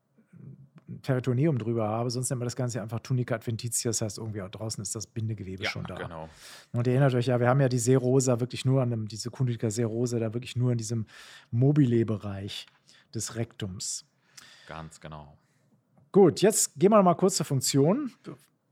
Peritoneum 1.02 1.58
drüber 1.58 1.88
habe. 1.88 2.10
Sonst 2.10 2.30
nennt 2.30 2.40
man 2.40 2.46
das 2.48 2.56
Ganze 2.56 2.82
einfach 2.82 3.00
Tunica 3.00 3.36
adventitia. 3.36 3.90
Das 3.90 4.02
heißt, 4.02 4.18
irgendwie 4.18 4.42
auch 4.42 4.50
draußen 4.50 4.82
ist 4.82 4.96
das 4.96 5.08
Bindegewebe 5.08 5.64
Ja, 5.64 5.70
schon 5.70 5.84
da. 5.86 5.96
genau. 5.96 6.30
Und 6.74 6.88
ihr 6.88 6.94
erinnert 6.94 7.14
euch 7.16 7.28
ja, 7.28 7.40
wir 7.40 7.48
haben 7.48 7.62
ja 7.62 7.70
die 7.70 7.80
Serosa 7.80 8.40
wirklich 8.40 8.66
nur 8.66 8.82
an 8.82 8.90
dem, 8.90 9.08
diese 9.08 9.32
Tunica 9.32 9.70
serosa 9.70 10.20
da 10.20 10.34
wirklich 10.34 10.56
nur 10.56 10.72
in 10.72 10.78
diesem 10.78 11.06
Mobile-Bereich 11.52 12.66
des 13.14 13.36
Rektums. 13.36 14.06
Ganz 14.68 15.00
genau. 15.00 15.38
Gut, 16.12 16.42
jetzt 16.42 16.74
gehen 16.80 16.92
wir 16.92 16.98
noch 16.98 17.04
mal 17.04 17.16
kurz 17.16 17.38
zur 17.38 17.46
Funktion. 17.46 18.12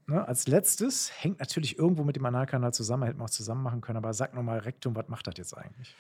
Ne, 0.10 0.26
als 0.26 0.48
letztes 0.48 1.12
hängt 1.22 1.40
natürlich 1.40 1.78
irgendwo 1.78 2.06
mit 2.06 2.16
dem 2.16 2.26
Analkanal 2.26 2.74
zusammen, 2.74 3.04
hätten 3.04 3.20
wir 3.20 3.26
auch 3.26 3.30
zusammen 3.30 3.62
machen 3.62 3.82
können, 3.82 3.98
aber 3.98 4.14
sag 4.14 4.34
noch 4.34 4.42
mal 4.42 4.58
Rektum, 4.58 4.96
was 4.96 5.10
macht 5.10 5.28
das 5.28 5.34
jetzt 5.36 5.54
eigentlich? 5.54 5.94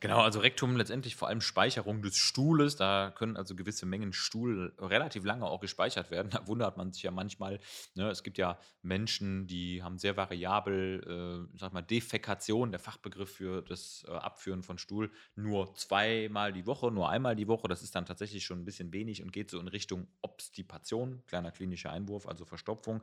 Genau, 0.00 0.20
also 0.20 0.40
Rektum 0.40 0.76
letztendlich 0.76 1.14
vor 1.14 1.28
allem 1.28 1.40
Speicherung 1.40 2.02
des 2.02 2.16
Stuhles. 2.16 2.74
Da 2.74 3.12
können 3.14 3.36
also 3.36 3.54
gewisse 3.54 3.86
Mengen 3.86 4.12
Stuhl 4.12 4.72
relativ 4.80 5.24
lange 5.24 5.46
auch 5.46 5.60
gespeichert 5.60 6.10
werden. 6.10 6.28
Da 6.30 6.44
wundert 6.48 6.76
man 6.76 6.92
sich 6.92 7.04
ja 7.04 7.12
manchmal. 7.12 7.60
Ne? 7.94 8.10
Es 8.10 8.24
gibt 8.24 8.36
ja 8.36 8.58
Menschen, 8.82 9.46
die 9.46 9.80
haben 9.80 9.96
sehr 9.96 10.16
variabel, 10.16 11.46
äh, 11.54 11.56
sag 11.56 11.72
mal, 11.72 11.82
Defekation, 11.82 12.72
der 12.72 12.80
Fachbegriff 12.80 13.30
für 13.30 13.62
das 13.62 14.04
äh, 14.08 14.10
Abführen 14.10 14.64
von 14.64 14.76
Stuhl, 14.76 15.08
nur 15.36 15.72
zweimal 15.76 16.52
die 16.52 16.66
Woche, 16.66 16.90
nur 16.90 17.10
einmal 17.10 17.36
die 17.36 17.46
Woche. 17.46 17.68
Das 17.68 17.84
ist 17.84 17.94
dann 17.94 18.06
tatsächlich 18.06 18.44
schon 18.44 18.58
ein 18.58 18.64
bisschen 18.64 18.92
wenig 18.92 19.22
und 19.22 19.32
geht 19.32 19.52
so 19.52 19.60
in 19.60 19.68
Richtung 19.68 20.08
Obstipation, 20.20 21.22
kleiner 21.28 21.52
klinischer 21.52 21.92
Einwurf, 21.92 22.26
also 22.26 22.44
Verstopfung. 22.44 23.02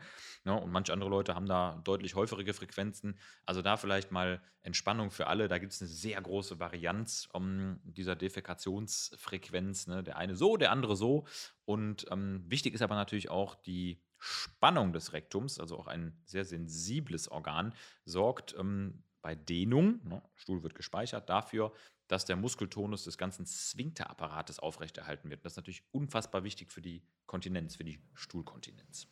Ne? 0.49 0.59
Und 0.59 0.71
manche 0.71 0.91
andere 0.93 1.09
Leute 1.09 1.35
haben 1.35 1.45
da 1.45 1.79
deutlich 1.83 2.15
häufigere 2.15 2.53
Frequenzen. 2.53 3.17
Also 3.45 3.61
da 3.61 3.77
vielleicht 3.77 4.11
mal 4.11 4.41
Entspannung 4.63 5.11
für 5.11 5.27
alle. 5.27 5.47
Da 5.47 5.59
gibt 5.59 5.73
es 5.73 5.81
eine 5.81 5.89
sehr 5.89 6.19
große 6.19 6.59
Varianz 6.59 7.29
um, 7.33 7.79
dieser 7.83 8.15
Defekationsfrequenz. 8.15 9.87
Ne? 9.87 10.03
Der 10.03 10.17
eine 10.17 10.35
so, 10.35 10.57
der 10.57 10.71
andere 10.71 10.95
so. 10.95 11.25
Und 11.65 12.07
ähm, 12.09 12.43
wichtig 12.47 12.73
ist 12.73 12.81
aber 12.81 12.95
natürlich 12.95 13.29
auch 13.29 13.55
die 13.55 14.01
Spannung 14.17 14.91
des 14.91 15.13
Rektums, 15.13 15.59
also 15.59 15.77
auch 15.77 15.87
ein 15.87 16.19
sehr 16.25 16.43
sensibles 16.45 17.29
Organ, 17.29 17.73
sorgt 18.03 18.55
ähm, 18.57 19.03
bei 19.21 19.35
Dehnung, 19.35 19.99
ne? 20.03 20.21
Stuhl 20.33 20.63
wird 20.63 20.75
gespeichert, 20.75 21.29
dafür, 21.29 21.73
dass 22.07 22.25
der 22.25 22.35
Muskeltonus 22.35 23.03
des 23.03 23.17
ganzen 23.17 23.45
Sphinkterapparates 23.45 24.59
aufrechterhalten 24.59 25.29
wird. 25.29 25.45
Das 25.45 25.53
ist 25.53 25.57
natürlich 25.57 25.83
unfassbar 25.91 26.43
wichtig 26.43 26.71
für 26.71 26.81
die 26.81 27.03
Kontinenz, 27.27 27.75
für 27.75 27.83
die 27.83 27.99
Stuhlkontinenz. 28.13 29.07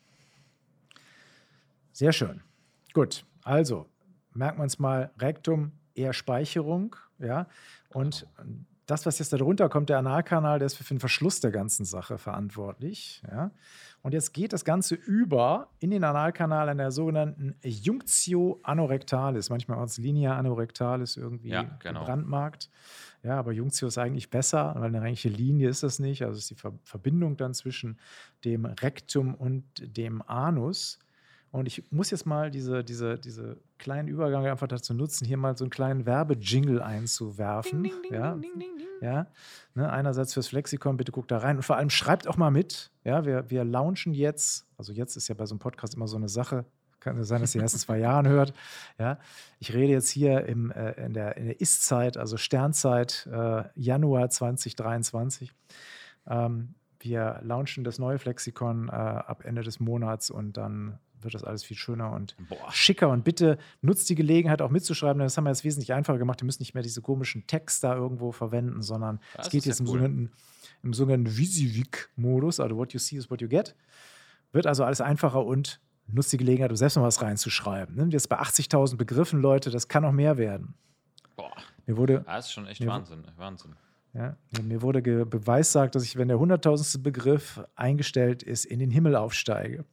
Sehr 1.97 2.12
schön. 2.12 2.41
Gut, 2.93 3.25
also 3.43 3.88
merken 4.36 4.60
wir 4.60 4.63
uns 4.65 4.77
mal 4.77 5.10
Rektum, 5.17 5.71
eher 5.95 6.13
Speicherung, 6.13 6.95
ja. 7.17 7.47
Und 7.89 8.27
das, 8.86 9.07
was 9.07 9.17
jetzt 9.17 9.33
darunter 9.33 9.67
kommt, 9.67 9.89
der 9.89 9.97
Analkanal, 9.97 10.60
der 10.60 10.67
ist 10.67 10.75
für 10.75 10.83
den 10.83 10.99
Verschluss 10.99 11.39
der 11.39 11.49
ganzen 11.49 11.86
Sache 11.86 12.19
verantwortlich, 12.19 13.23
ja. 13.27 13.49
Und 14.03 14.13
jetzt 14.13 14.31
geht 14.36 14.53
das 14.53 14.63
Ganze 14.63 14.93
über 14.93 15.69
in 15.79 15.89
den 15.89 16.03
Analkanal 16.03 16.69
an 16.69 16.77
der 16.77 16.91
sogenannten 16.91 17.55
Junctio 17.63 18.60
anorectalis, 18.62 19.49
manchmal 19.49 19.79
auch 19.79 19.81
als 19.81 19.97
Linea 19.97 20.38
anorectalis 20.38 21.17
irgendwie 21.17 21.49
Ja, 21.49 21.63
genau. 21.79 22.01
gebrandmarkt. 22.01 22.69
Ja, 23.23 23.39
aber 23.39 23.53
Junctio 23.53 23.88
ist 23.88 23.97
eigentlich 23.97 24.29
besser, 24.29 24.75
weil 24.77 24.95
eine 24.95 25.01
eigentliche 25.01 25.29
Linie 25.29 25.67
ist 25.67 25.81
das 25.81 25.97
nicht. 25.97 26.21
Also 26.21 26.38
ist 26.38 26.51
die 26.51 26.55
Ver 26.55 26.73
Verbindung 26.83 27.38
dann 27.38 27.55
zwischen 27.55 27.97
dem 28.45 28.65
Rektum 28.65 29.33
und 29.33 29.63
dem 29.97 30.21
Anus. 30.21 30.99
Und 31.51 31.65
ich 31.65 31.91
muss 31.91 32.12
jetzt 32.12 32.25
mal 32.25 32.51
diese, 32.51 32.83
diese, 32.83 33.17
diese 33.17 33.57
kleinen 33.77 34.07
Übergang 34.07 34.45
einfach 34.45 34.67
dazu 34.67 34.93
nutzen, 34.93 35.25
hier 35.25 35.38
mal 35.38 35.57
so 35.57 35.63
einen 35.63 35.71
kleinen 35.71 36.05
Werbejingle 36.05 36.83
einzuwerfen. 36.83 37.89
ja, 38.12 38.38
ja. 39.01 39.27
Ne, 39.73 39.89
einerseits 39.89 40.33
fürs 40.33 40.49
Flexikon, 40.49 40.97
bitte 40.97 41.12
guckt 41.12 41.31
da 41.31 41.38
rein 41.38 41.57
und 41.57 41.63
vor 41.63 41.77
allem 41.77 41.89
schreibt 41.89 42.27
auch 42.27 42.38
mal 42.38 42.51
mit. 42.51 42.91
Ja, 43.03 43.25
wir, 43.25 43.49
wir 43.49 43.63
launchen 43.63 44.13
jetzt, 44.13 44.67
also 44.77 44.91
jetzt 44.91 45.15
ist 45.15 45.29
ja 45.29 45.36
bei 45.36 45.45
so 45.45 45.53
einem 45.53 45.60
Podcast 45.60 45.95
immer 45.95 46.07
so 46.07 46.17
eine 46.17 46.29
Sache, 46.29 46.65
kann 46.99 47.23
sein, 47.23 47.41
dass 47.41 47.55
ihr 47.55 47.62
in 47.62 47.67
zwei 47.67 47.99
Jahren 47.99 48.27
hört. 48.27 48.53
Ja, 48.99 49.19
ich 49.60 49.73
rede 49.73 49.93
jetzt 49.93 50.10
hier 50.10 50.45
im, 50.45 50.71
äh, 50.71 50.91
in 51.05 51.13
der, 51.13 51.38
in 51.38 51.45
der 51.45 51.62
Ist-Zeit, 51.62 52.17
also 52.17 52.38
Sternzeit, 52.38 53.27
äh, 53.31 53.63
Januar 53.75 54.29
2023. 54.29 55.53
Ähm, 56.27 56.75
wir 56.99 57.39
launchen 57.43 57.83
das 57.83 57.99
neue 57.99 58.19
Flexikon 58.19 58.89
äh, 58.89 58.91
ab 58.91 59.45
Ende 59.45 59.63
des 59.63 59.79
Monats 59.79 60.29
und 60.29 60.57
dann 60.57 60.99
wird 61.21 61.34
das 61.34 61.43
alles 61.43 61.63
viel 61.63 61.77
schöner 61.77 62.12
und 62.13 62.36
Boah. 62.49 62.71
schicker. 62.71 63.10
Und 63.10 63.23
bitte 63.23 63.58
nutzt 63.82 64.10
die 64.10 64.15
Gelegenheit 64.15 64.62
auch 64.62 64.69
mitzuschreiben, 64.69 65.19
denn 65.19 65.25
das 65.25 65.38
haben 65.38 65.45
wir 65.45 65.51
jetzt 65.51 65.63
wesentlich 65.63 65.93
einfacher 65.93 66.17
gemacht. 66.17 66.41
Ihr 66.41 66.45
müsst 66.45 66.60
nicht 66.60 66.73
mehr 66.73 66.84
diese 66.84 67.01
komischen 67.01 67.47
Text 67.47 67.84
da 67.84 67.95
irgendwo 67.95 68.32
verwenden, 68.32 68.82
sondern 68.82 69.19
Das 69.36 69.47
es 69.47 69.51
geht 69.51 69.65
jetzt 69.65 69.80
im 69.80 69.86
cool. 69.88 69.93
sogenannten, 69.99 70.32
im 70.84 70.93
sogenannten 70.93 71.38
Visivik-Modus, 71.38 72.60
also 72.60 72.75
what 72.77 72.93
you 72.93 72.99
see 72.99 73.15
is 73.17 73.30
what 73.30 73.41
you 73.41 73.47
get. 73.47 73.75
Wird 74.51 74.65
also 74.67 74.84
alles 74.84 75.01
einfacher 75.01 75.45
und 75.45 75.80
nutzt 76.08 76.32
die 76.32 76.38
Gelegenheit, 76.38 76.71
um 76.71 76.77
selbst 76.77 76.95
mal 76.95 77.03
was 77.03 77.21
reinzuschreiben. 77.21 77.95
Ne? 77.95 78.08
Jetzt 78.12 78.30
bei 78.30 78.39
80.000 78.39 78.95
Begriffen, 78.97 79.41
Leute, 79.41 79.69
das 79.71 79.88
kann 79.88 80.03
noch 80.03 80.12
mehr 80.13 80.38
werden. 80.38 80.73
Boah. 81.36 81.51
Mir 81.86 81.97
wurde, 81.97 82.23
Das 82.25 82.45
ist 82.47 82.51
schon 82.53 82.65
echt. 82.67 82.86
Wahnsinn. 82.86 83.23
Wahnsinn. 83.36 83.75
ja, 84.13 84.36
mir- 84.63 84.82
wurde 84.82 85.01
beweissagt, 85.25 85.95
dass 85.95 86.03
ich, 86.03 86.15
wenn 86.17 86.27
der 86.27 86.38
100.000. 86.38 86.99
Begriff 87.03 87.62
eingestellt 87.75 88.41
ist, 88.43 88.65
in 88.65 88.80
den 88.80 88.89
Himmel 88.91 89.15
aufsteige. 89.15 89.86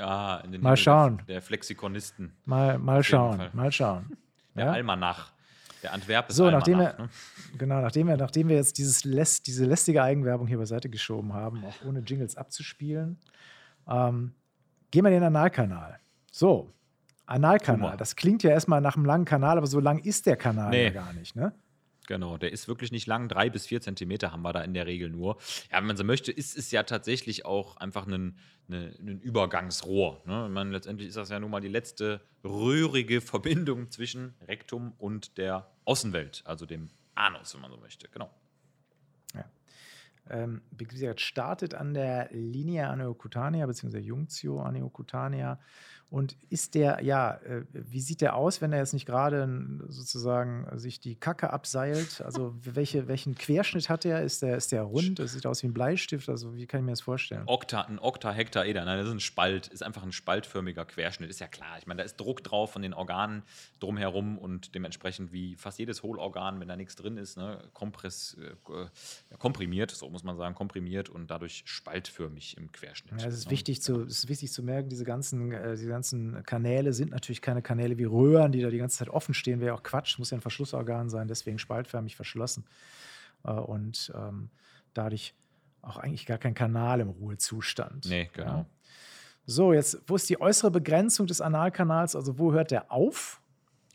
Ja, 0.00 0.38
in 0.38 0.52
den 0.52 0.62
Mal 0.62 0.76
schauen. 0.78 1.20
Der, 1.28 1.42
Flexikonisten. 1.42 2.32
Mal, 2.46 2.78
mal 2.78 3.02
schauen, 3.04 3.48
mal 3.52 3.70
schauen. 3.70 4.16
Der 4.56 4.64
Ja? 4.66 4.72
Almanach. 4.72 5.30
Der 5.82 5.92
Antwerpes 5.92 6.36
So, 6.36 6.44
Almanach. 6.44 6.60
nachdem 6.66 6.78
wir, 6.78 6.94
ne? 6.98 7.08
genau, 7.58 7.80
nachdem 7.82 8.06
wir, 8.08 8.16
nachdem 8.16 8.48
wir 8.48 8.56
jetzt 8.56 8.78
dieses 8.78 9.04
läst, 9.04 9.46
diese 9.46 9.66
lästige 9.66 10.02
Eigenwerbung 10.02 10.46
hier 10.46 10.56
beiseite 10.58 10.88
geschoben 10.88 11.34
haben, 11.34 11.62
auch 11.64 11.84
ohne 11.86 12.00
Jingles 12.00 12.36
abzuspielen, 12.36 13.18
ähm, 13.88 14.32
gehen 14.90 15.04
wir 15.04 15.08
in 15.10 15.14
den 15.20 15.24
Analkanal. 15.24 15.98
So, 16.32 16.72
Analkanal, 17.26 17.96
das 17.96 18.16
klingt 18.16 18.42
ja 18.42 18.50
erstmal 18.50 18.80
nach 18.80 18.96
einem 18.96 19.04
langen 19.04 19.24
Kanal, 19.24 19.56
aber 19.58 19.66
so 19.66 19.80
lang 19.80 19.98
ist 19.98 20.26
der 20.26 20.36
Kanal 20.36 20.70
Nee. 20.70 20.84
ja 20.86 20.90
gar 20.90 21.12
nicht, 21.12 21.36
ne? 21.36 21.52
Genau, 22.10 22.38
der 22.38 22.50
ist 22.50 22.66
wirklich 22.66 22.90
nicht 22.90 23.06
lang. 23.06 23.28
Drei 23.28 23.50
bis 23.50 23.68
vier 23.68 23.80
Zentimeter 23.80 24.32
haben 24.32 24.42
wir 24.42 24.52
da 24.52 24.62
in 24.62 24.74
der 24.74 24.84
Regel 24.84 25.10
nur. 25.10 25.36
Ja, 25.70 25.78
wenn 25.78 25.86
man 25.86 25.96
so 25.96 26.02
möchte, 26.02 26.32
ist 26.32 26.58
es 26.58 26.72
ja 26.72 26.82
tatsächlich 26.82 27.46
auch 27.46 27.76
einfach 27.76 28.04
ein, 28.04 28.36
eine, 28.66 28.92
ein 28.98 29.20
Übergangsrohr. 29.20 30.20
Ne? 30.26 30.46
Ich 30.48 30.52
meine, 30.52 30.72
letztendlich 30.72 31.06
ist 31.06 31.16
das 31.16 31.28
ja 31.28 31.38
nun 31.38 31.52
mal 31.52 31.60
die 31.60 31.68
letzte 31.68 32.20
röhrige 32.42 33.20
Verbindung 33.20 33.92
zwischen 33.92 34.34
Rektum 34.48 34.92
und 34.98 35.38
der 35.38 35.70
Außenwelt, 35.84 36.42
also 36.46 36.66
dem 36.66 36.90
Anus, 37.14 37.54
wenn 37.54 37.60
man 37.60 37.70
so 37.70 37.76
möchte. 37.76 38.08
Genau. 38.08 38.28
Ähm, 40.28 40.62
wie 40.70 40.84
gesagt, 40.84 41.20
startet 41.20 41.74
an 41.74 41.92
der 41.92 42.28
Linie 42.32 42.88
aneocutanea 42.88 43.66
bzw. 43.66 43.98
Junctio 43.98 44.60
aneocutanea 44.60 45.58
und 46.10 46.36
ist 46.48 46.74
der, 46.74 47.04
ja, 47.04 47.34
äh, 47.34 47.62
wie 47.72 48.00
sieht 48.00 48.20
der 48.20 48.34
aus, 48.34 48.60
wenn 48.60 48.72
er 48.72 48.80
jetzt 48.80 48.92
nicht 48.92 49.06
gerade 49.06 49.48
sozusagen 49.86 50.66
sich 50.76 50.98
die 50.98 51.14
Kacke 51.14 51.52
abseilt? 51.52 52.20
Also 52.22 52.52
welche, 52.62 53.06
welchen 53.06 53.36
Querschnitt 53.36 53.88
hat 53.88 54.04
er? 54.04 54.22
Ist 54.22 54.42
der, 54.42 54.56
ist 54.56 54.72
der 54.72 54.82
rund? 54.82 55.20
Das 55.20 55.32
sieht 55.32 55.46
aus 55.46 55.62
wie 55.62 55.68
ein 55.68 55.72
Bleistift. 55.72 56.28
Also 56.28 56.56
wie 56.56 56.66
kann 56.66 56.80
ich 56.80 56.84
mir 56.84 56.92
das 56.92 57.00
vorstellen? 57.00 57.44
Okta, 57.46 57.82
ein 57.82 58.00
Oktahektaeder, 58.00 58.84
nein, 58.84 58.98
das 58.98 59.06
ist 59.06 59.12
ein 59.12 59.20
Spalt, 59.20 59.68
ist 59.68 59.84
einfach 59.84 60.02
ein 60.02 60.10
spaltförmiger 60.10 60.84
Querschnitt. 60.84 61.30
Ist 61.30 61.38
ja 61.38 61.46
klar. 61.46 61.78
Ich 61.78 61.86
meine, 61.86 61.98
da 61.98 62.04
ist 62.04 62.16
Druck 62.16 62.42
drauf 62.42 62.72
von 62.72 62.82
den 62.82 62.92
Organen 62.92 63.44
drumherum 63.78 64.36
und 64.36 64.74
dementsprechend 64.74 65.30
wie 65.30 65.54
fast 65.54 65.78
jedes 65.78 66.02
Hohlorgan, 66.02 66.58
wenn 66.58 66.66
da 66.66 66.74
nichts 66.74 66.96
drin 66.96 67.18
ist, 67.18 67.36
ne, 67.36 67.62
kompress, 67.72 68.36
äh, 68.40 69.36
komprimiert, 69.38 69.92
so 69.92 70.10
muss 70.10 70.24
man 70.24 70.36
sagen, 70.36 70.56
komprimiert 70.56 71.08
und 71.08 71.30
dadurch 71.30 71.62
spaltförmig 71.66 72.56
im 72.56 72.72
Querschnitt. 72.72 73.20
Ja, 73.20 73.28
es 73.28 73.34
ist, 73.34 73.44
ne? 73.44 73.52
wichtig 73.52 73.80
zu, 73.80 74.02
es 74.02 74.24
ist 74.24 74.28
wichtig 74.28 74.50
zu 74.50 74.64
merken, 74.64 74.88
diese 74.88 75.04
ganzen, 75.04 75.52
äh, 75.52 75.76
diese 75.76 75.88
ganzen 75.88 75.99
Kanäle 76.44 76.92
sind 76.92 77.10
natürlich 77.10 77.42
keine 77.42 77.62
Kanäle 77.62 77.98
wie 77.98 78.04
Röhren, 78.04 78.52
die 78.52 78.60
da 78.60 78.70
die 78.70 78.78
ganze 78.78 78.98
Zeit 78.98 79.08
offen 79.08 79.34
stehen. 79.34 79.60
Wäre 79.60 79.74
auch 79.74 79.82
Quatsch, 79.82 80.18
muss 80.18 80.30
ja 80.30 80.38
ein 80.38 80.40
Verschlussorgan 80.40 81.08
sein, 81.08 81.28
deswegen 81.28 81.58
spaltförmig 81.58 82.16
verschlossen. 82.16 82.64
Äh, 83.44 83.52
und 83.52 84.12
ähm, 84.14 84.50
dadurch 84.94 85.34
auch 85.82 85.96
eigentlich 85.96 86.26
gar 86.26 86.38
kein 86.38 86.54
Kanal 86.54 87.00
im 87.00 87.08
Ruhezustand. 87.08 88.06
Nee, 88.06 88.30
genau. 88.32 88.58
Ja. 88.58 88.66
So, 89.46 89.72
jetzt, 89.72 90.02
wo 90.06 90.16
ist 90.16 90.28
die 90.28 90.40
äußere 90.40 90.70
Begrenzung 90.70 91.26
des 91.26 91.40
Analkanals? 91.40 92.14
Also, 92.14 92.38
wo 92.38 92.52
hört 92.52 92.70
der 92.70 92.92
auf? 92.92 93.40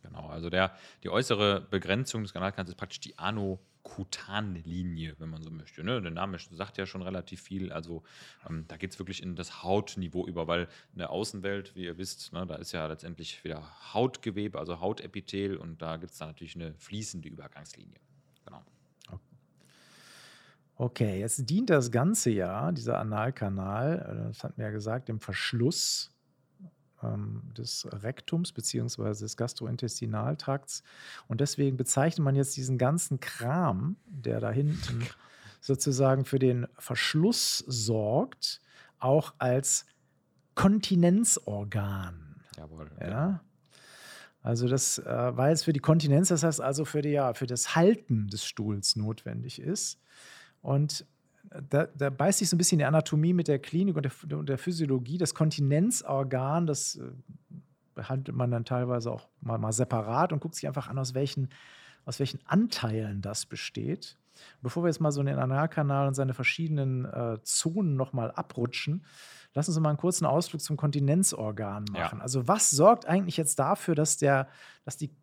Genau, 0.02 0.28
also 0.28 0.50
der, 0.50 0.76
die 1.04 1.10
äußere 1.10 1.62
Begrenzung 1.62 2.24
des 2.24 2.34
Kanalkanals 2.34 2.70
ist 2.70 2.76
praktisch 2.76 3.00
die 3.00 3.18
Anokutanlinie, 3.86 5.16
wenn 5.20 5.30
man 5.30 5.42
so 5.42 5.52
möchte. 5.52 5.84
Ne? 5.84 6.02
Der 6.02 6.12
Name 6.12 6.38
sagt 6.52 6.78
ja 6.78 6.86
schon 6.86 7.02
relativ 7.02 7.42
viel. 7.42 7.72
Also 7.72 8.04
ähm, 8.50 8.66
da 8.68 8.78
geht 8.78 8.92
es 8.92 9.00
wirklich 9.00 9.22
in 9.22 9.36
das 9.36 9.64
Hautniveau 9.64 10.28
über, 10.28 10.48
weil 10.48 10.68
in 10.94 11.00
der 11.00 11.10
Außenwelt, 11.10 11.76
wie 11.76 11.86
ihr 11.86 11.98
wisst, 11.98 12.34
ne, 12.34 12.46
da 12.46 12.56
ist 12.56 12.72
ja 12.72 12.86
letztendlich 12.88 13.44
wieder 13.44 13.64
Hautgewebe, 13.94 14.60
also 14.60 14.80
Hautepithel 14.80 15.58
und 15.58 15.82
da 15.82 15.98
gibt 15.98 16.14
es 16.14 16.18
dann 16.18 16.30
natürlich 16.30 16.56
eine 16.56 16.74
fließende 16.76 17.30
Übergangslinie. 17.30 18.00
Genau. 18.46 18.62
Okay, 20.78 21.22
jetzt 21.22 21.50
dient 21.50 21.70
das 21.70 21.90
Ganze 21.90 22.32
ja, 22.32 22.72
dieser 22.74 23.00
Analkanal, 23.00 24.00
äh, 24.00 24.28
das 24.28 24.44
hatten 24.44 24.58
wir 24.58 24.66
ja 24.66 24.72
gesagt, 24.72 25.08
dem 25.08 25.22
Verschluss 25.22 26.12
ähm, 27.14 27.42
des 27.58 27.88
Rektums 27.92 28.52
bzw. 28.52 29.10
des 29.10 29.38
Gastrointestinaltrakts. 29.38 30.84
Und 31.28 31.42
deswegen 31.42 31.78
bezeichnet 31.78 32.24
man 32.24 32.36
jetzt 32.36 32.58
diesen 32.58 32.78
ganzen 32.78 33.20
Kram, 33.20 33.98
der 34.08 34.40
da 34.40 34.52
hinten 34.52 35.06
sozusagen 35.62 36.26
für 36.26 36.40
den 36.40 36.68
Verschluss 36.78 37.60
sorgt, 37.68 38.62
auch 39.00 39.34
als 39.38 39.86
Kontinenzorgan. 40.56 42.42
Jawohl. 42.58 42.90
Ja. 43.02 43.42
Also 44.42 44.68
das, 44.68 45.00
äh, 45.00 45.38
weil 45.38 45.54
es 45.54 45.64
für 45.64 45.74
die 45.74 45.80
Kontinenz, 45.80 46.28
das 46.28 46.44
heißt 46.44 46.62
also 46.62 46.86
für, 46.86 47.02
die, 47.02 47.10
ja, 47.10 47.34
für 47.34 47.48
das 47.48 47.76
Halten 47.76 48.28
des 48.28 48.46
Stuhls 48.46 48.96
notwendig 48.96 49.60
ist. 49.60 50.00
Und 50.62 51.06
da, 51.70 51.86
da, 51.86 52.10
beißt 52.10 52.40
sich 52.40 52.50
so 52.50 52.56
ein 52.56 52.58
bisschen 52.58 52.80
die 52.80 52.86
Anatomie 52.86 53.34
mit 53.34 53.48
der 53.48 53.60
Klinik 53.60 53.96
und 53.96 54.04
der, 54.04 54.38
und 54.38 54.50
der 54.50 54.58
Physiologie. 54.58 55.18
Das 55.18 55.34
Kontinenzorgan, 55.34 56.68
das 56.68 56.96
äh, 56.96 57.12
behandelt 57.94 58.36
man 58.36 58.52
dann 58.52 58.66
teilweise 58.66 59.12
auch 59.12 59.28
mal, 59.42 59.58
mal, 59.58 59.72
separat 59.72 60.34
und 60.34 60.40
guckt 60.40 60.56
sich 60.56 60.68
einfach 60.68 60.88
an, 60.88 60.98
aus 60.98 61.14
welchen, 61.14 61.50
aus 62.06 62.20
welchen 62.20 62.40
Anteilen 62.46 63.22
das 63.22 63.46
besteht. 63.46 64.18
Bevor 64.62 64.84
wir 64.84 64.88
jetzt 64.88 65.00
mal 65.00 65.12
so 65.12 65.22
in 65.22 65.28
den 65.28 65.40
Analkanal 65.40 66.08
und 66.08 66.14
seine 66.14 66.34
verschiedenen 66.34 67.06
äh, 67.06 67.38
Zonen 67.44 67.96
nochmal 67.96 68.32
abrutschen, 68.32 69.06
lassen 69.54 69.72
Sie 69.72 69.80
mal 69.80 69.90
einen 69.90 69.98
kurzen 69.98 70.26
Ausflug 70.26 70.62
zum 70.62 70.76
Kontinenzorgan 70.76 71.86
machen. 71.92 72.18
Ja. 72.18 72.22
Also 72.22 72.48
was 72.48 72.70
sorgt 72.70 73.06
eigentlich 73.06 73.38
jetzt 73.38 73.58
dafür, 73.60 73.96
dass, 73.96 74.18
der, 74.18 74.50
dass 74.84 74.98
die 74.98 75.16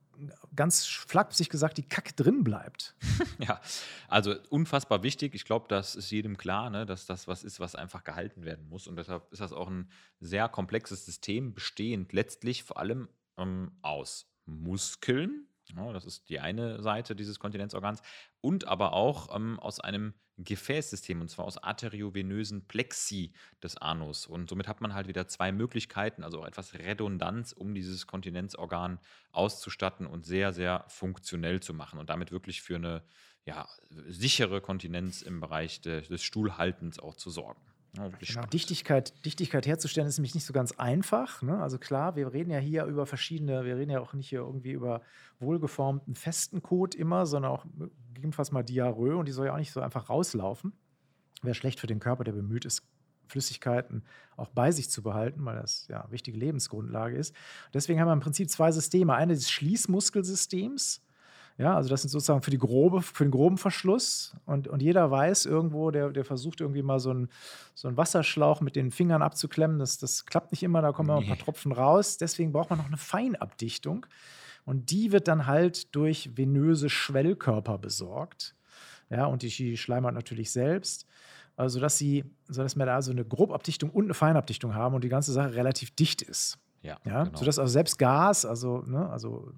ganz 0.54 0.86
flapsig 0.86 1.48
gesagt, 1.48 1.78
die 1.78 1.88
Kacke 1.88 2.12
drin 2.14 2.44
bleibt. 2.44 2.94
ja, 3.38 3.60
also 4.08 4.34
unfassbar 4.50 5.02
wichtig. 5.02 5.34
Ich 5.34 5.44
glaube, 5.44 5.66
das 5.68 5.94
ist 5.94 6.10
jedem 6.10 6.36
klar, 6.36 6.70
ne, 6.70 6.86
dass 6.86 7.06
das 7.06 7.28
was 7.28 7.44
ist, 7.44 7.60
was 7.60 7.74
einfach 7.74 8.04
gehalten 8.04 8.44
werden 8.44 8.68
muss. 8.68 8.86
Und 8.86 8.96
deshalb 8.96 9.30
ist 9.32 9.40
das 9.40 9.52
auch 9.52 9.68
ein 9.68 9.90
sehr 10.20 10.48
komplexes 10.48 11.04
System, 11.04 11.54
bestehend 11.54 12.12
letztlich 12.12 12.62
vor 12.62 12.78
allem 12.78 13.08
ähm, 13.36 13.72
aus 13.82 14.26
Muskeln, 14.44 15.46
ja, 15.74 15.92
das 15.92 16.04
ist 16.04 16.28
die 16.28 16.40
eine 16.40 16.82
Seite 16.82 17.14
dieses 17.14 17.38
Kontinenzorgans. 17.38 18.02
Und 18.40 18.66
aber 18.66 18.92
auch 18.92 19.34
ähm, 19.34 19.58
aus 19.60 19.80
einem 19.80 20.14
Gefäßsystem, 20.38 21.20
und 21.20 21.28
zwar 21.28 21.44
aus 21.44 21.58
arteriovenösen 21.58 22.66
Plexi 22.66 23.32
des 23.62 23.76
Anus. 23.76 24.26
Und 24.26 24.48
somit 24.48 24.68
hat 24.68 24.80
man 24.80 24.94
halt 24.94 25.08
wieder 25.08 25.28
zwei 25.28 25.52
Möglichkeiten, 25.52 26.24
also 26.24 26.40
auch 26.40 26.46
etwas 26.46 26.74
Redundanz, 26.74 27.52
um 27.52 27.74
dieses 27.74 28.06
Kontinenzorgan 28.06 28.98
auszustatten 29.30 30.06
und 30.06 30.24
sehr, 30.24 30.52
sehr 30.52 30.84
funktionell 30.88 31.60
zu 31.60 31.74
machen 31.74 31.98
und 31.98 32.10
damit 32.10 32.32
wirklich 32.32 32.62
für 32.62 32.76
eine 32.76 33.02
ja, 33.44 33.68
sichere 34.08 34.60
Kontinenz 34.60 35.22
im 35.22 35.40
Bereich 35.40 35.80
de, 35.80 36.06
des 36.06 36.22
Stuhlhaltens 36.22 36.98
auch 36.98 37.14
zu 37.14 37.30
sorgen. 37.30 37.71
Ja, 37.96 38.08
genau. 38.08 38.46
Dichtigkeit, 38.46 39.24
Dichtigkeit 39.24 39.66
herzustellen 39.66 40.08
ist 40.08 40.18
nämlich 40.18 40.34
nicht 40.34 40.46
so 40.46 40.54
ganz 40.54 40.72
einfach. 40.72 41.42
Ne? 41.42 41.60
Also 41.62 41.78
klar, 41.78 42.16
wir 42.16 42.32
reden 42.32 42.50
ja 42.50 42.58
hier 42.58 42.84
über 42.86 43.04
verschiedene, 43.04 43.64
wir 43.64 43.76
reden 43.76 43.90
ja 43.90 44.00
auch 44.00 44.14
nicht 44.14 44.30
hier 44.30 44.40
irgendwie 44.40 44.72
über 44.72 45.02
wohlgeformten 45.40 46.14
festen 46.14 46.62
Code 46.62 46.96
immer, 46.96 47.26
sondern 47.26 47.52
auch 47.52 47.66
gegebenenfalls 48.14 48.50
mal 48.50 48.62
Diarrhoe 48.62 49.16
und 49.16 49.26
die 49.28 49.32
soll 49.32 49.46
ja 49.46 49.52
auch 49.52 49.58
nicht 49.58 49.72
so 49.72 49.80
einfach 49.80 50.08
rauslaufen. 50.08 50.72
Wäre 51.42 51.54
schlecht 51.54 51.80
für 51.80 51.86
den 51.86 52.00
Körper, 52.00 52.24
der 52.24 52.32
bemüht 52.32 52.64
ist, 52.64 52.82
Flüssigkeiten 53.26 54.04
auch 54.36 54.48
bei 54.48 54.70
sich 54.72 54.88
zu 54.90 55.02
behalten, 55.02 55.44
weil 55.44 55.56
das 55.56 55.86
ja 55.88 56.06
wichtige 56.10 56.38
Lebensgrundlage 56.38 57.16
ist. 57.16 57.34
Deswegen 57.74 58.00
haben 58.00 58.08
wir 58.08 58.12
im 58.12 58.20
Prinzip 58.20 58.48
zwei 58.48 58.72
Systeme. 58.72 59.14
Eine 59.14 59.34
des 59.34 59.50
Schließmuskelsystems, 59.50 61.02
ja, 61.58 61.76
also 61.76 61.88
das 61.88 62.02
sind 62.02 62.10
sozusagen 62.10 62.42
für, 62.42 62.50
die 62.50 62.58
grobe, 62.58 63.02
für 63.02 63.24
den 63.24 63.30
groben 63.30 63.58
Verschluss. 63.58 64.34
Und, 64.46 64.68
und 64.68 64.80
jeder 64.80 65.10
weiß 65.10 65.46
irgendwo, 65.46 65.90
der, 65.90 66.10
der 66.10 66.24
versucht 66.24 66.60
irgendwie 66.60 66.82
mal 66.82 66.98
so 66.98 67.10
einen, 67.10 67.28
so 67.74 67.88
einen 67.88 67.96
Wasserschlauch 67.96 68.60
mit 68.60 68.76
den 68.76 68.90
Fingern 68.90 69.22
abzuklemmen. 69.22 69.78
Das, 69.78 69.98
das 69.98 70.26
klappt 70.26 70.52
nicht 70.52 70.62
immer, 70.62 70.82
da 70.82 70.92
kommen 70.92 71.14
nee. 71.14 71.22
ein 71.22 71.28
paar 71.28 71.38
Tropfen 71.38 71.72
raus. 71.72 72.16
Deswegen 72.16 72.52
braucht 72.52 72.70
man 72.70 72.78
noch 72.78 72.86
eine 72.86 72.96
Feinabdichtung. 72.96 74.06
Und 74.64 74.90
die 74.90 75.12
wird 75.12 75.28
dann 75.28 75.46
halt 75.46 75.94
durch 75.94 76.36
venöse 76.36 76.88
Schwellkörper 76.88 77.78
besorgt. 77.78 78.54
Ja, 79.10 79.26
und 79.26 79.42
die 79.42 79.76
Schleimhaut 79.76 80.14
natürlich 80.14 80.50
selbst. 80.50 81.06
Also, 81.56 81.80
dass 81.80 81.98
sie, 81.98 82.24
sodass 82.48 82.76
wir 82.76 82.86
da 82.86 83.02
so 83.02 83.10
eine 83.10 83.24
Grobabdichtung 83.24 83.90
und 83.90 84.04
eine 84.04 84.14
Feinabdichtung 84.14 84.74
haben 84.74 84.94
und 84.94 85.04
die 85.04 85.10
ganze 85.10 85.32
Sache 85.32 85.54
relativ 85.54 85.90
dicht 85.94 86.22
ist. 86.22 86.58
Ja, 86.82 86.96
ja 87.04 87.24
genau. 87.24 87.38
sodass 87.38 87.58
also 87.58 87.70
selbst 87.70 87.98
Gas, 87.98 88.46
also, 88.46 88.82
ne, 88.86 89.08
also 89.10 89.52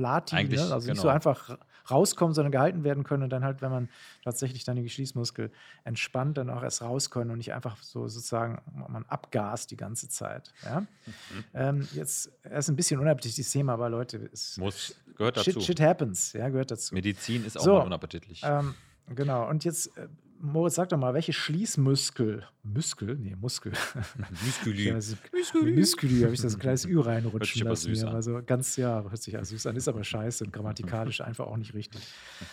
Flati, 0.00 0.34
ne? 0.34 0.60
also 0.60 0.78
genau. 0.78 0.92
nicht 0.92 1.00
so 1.00 1.08
einfach 1.08 1.58
rauskommen, 1.90 2.34
sondern 2.34 2.52
gehalten 2.52 2.84
werden 2.84 3.04
können 3.04 3.22
und 3.22 3.30
dann 3.30 3.44
halt, 3.44 3.62
wenn 3.62 3.70
man 3.70 3.88
tatsächlich 4.24 4.64
dann 4.64 4.76
den 4.76 4.88
Schließmuskel 4.88 5.50
entspannt, 5.84 6.38
dann 6.38 6.50
auch 6.50 6.62
erst 6.62 6.82
raus 6.82 7.10
können 7.10 7.30
und 7.30 7.38
nicht 7.38 7.52
einfach 7.52 7.76
so 7.82 8.08
sozusagen, 8.08 8.60
man 8.88 9.04
abgast 9.06 9.70
die 9.70 9.76
ganze 9.76 10.08
Zeit. 10.08 10.52
Ja? 10.64 10.80
Mhm. 10.80 10.86
Ähm, 11.54 11.88
jetzt 11.94 12.30
ist 12.42 12.68
ein 12.68 12.76
bisschen 12.76 13.00
unappetitliches 13.00 13.50
Thema, 13.50 13.74
aber 13.74 13.90
Leute, 13.90 14.30
es 14.32 14.56
Muss, 14.56 14.94
gehört 15.16 15.38
shit, 15.38 15.56
dazu. 15.56 15.60
Shit 15.60 15.80
happens, 15.80 16.32
ja, 16.32 16.48
gehört 16.48 16.70
dazu. 16.70 16.94
Medizin 16.94 17.44
ist 17.44 17.58
auch 17.58 17.64
so, 17.64 17.74
mal 17.74 17.86
unappetitlich. 17.86 18.42
Ähm, 18.44 18.74
genau, 19.08 19.48
und 19.48 19.64
jetzt 19.64 19.96
äh, 19.96 20.08
Moritz, 20.42 20.76
sag 20.76 20.88
doch 20.88 20.96
mal, 20.96 21.12
welche 21.12 21.34
Schließmuskel, 21.34 22.46
Muskel, 22.62 23.16
nee, 23.16 23.36
Muskel. 23.36 23.72
Musculi. 24.44 24.88
ja, 24.88 24.94
Musculi. 24.94 25.76
Musculi, 25.76 26.22
habe 26.22 26.32
ich 26.32 26.40
das 26.40 26.58
kleines 26.58 26.86
Ü 26.86 26.98
reinrutschen 26.98 27.66
lassen. 27.66 27.92
Mir. 27.92 28.08
Also 28.08 28.40
ganz, 28.44 28.76
ja, 28.76 29.02
hört 29.02 29.22
sich 29.22 29.34
ja 29.34 29.44
süß 29.44 29.66
an, 29.66 29.76
ist 29.76 29.86
aber 29.86 30.02
scheiße 30.02 30.44
und 30.44 30.52
grammatikalisch 30.52 31.20
einfach 31.20 31.46
auch 31.46 31.58
nicht 31.58 31.74
richtig. 31.74 32.00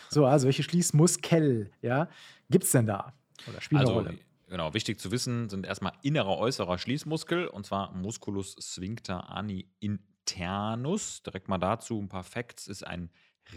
So, 0.09 0.25
also 0.25 0.45
welche 0.45 0.63
Schließmuskel, 0.63 1.71
ja, 1.81 2.09
gibt 2.49 2.65
es 2.65 2.71
denn 2.71 2.87
da? 2.87 3.13
Oder 3.47 3.61
spielen 3.61 3.79
also, 3.79 3.93
eine 3.93 4.01
Rolle? 4.01 4.19
Genau, 4.49 4.73
wichtig 4.73 4.99
zu 4.99 5.11
wissen 5.11 5.47
sind 5.49 5.65
erstmal 5.65 5.93
innerer, 6.03 6.37
äußerer 6.37 6.77
Schließmuskel 6.77 7.47
und 7.47 7.65
zwar 7.65 7.93
Musculus 7.93 8.55
sphincter 8.59 9.29
ani 9.29 9.69
internus. 9.79 11.23
Direkt 11.23 11.47
mal 11.47 11.57
dazu 11.57 11.99
ein 12.01 12.09
paar 12.09 12.23
Facts. 12.23 12.67
Ist 12.67 12.85
ein 12.85 13.09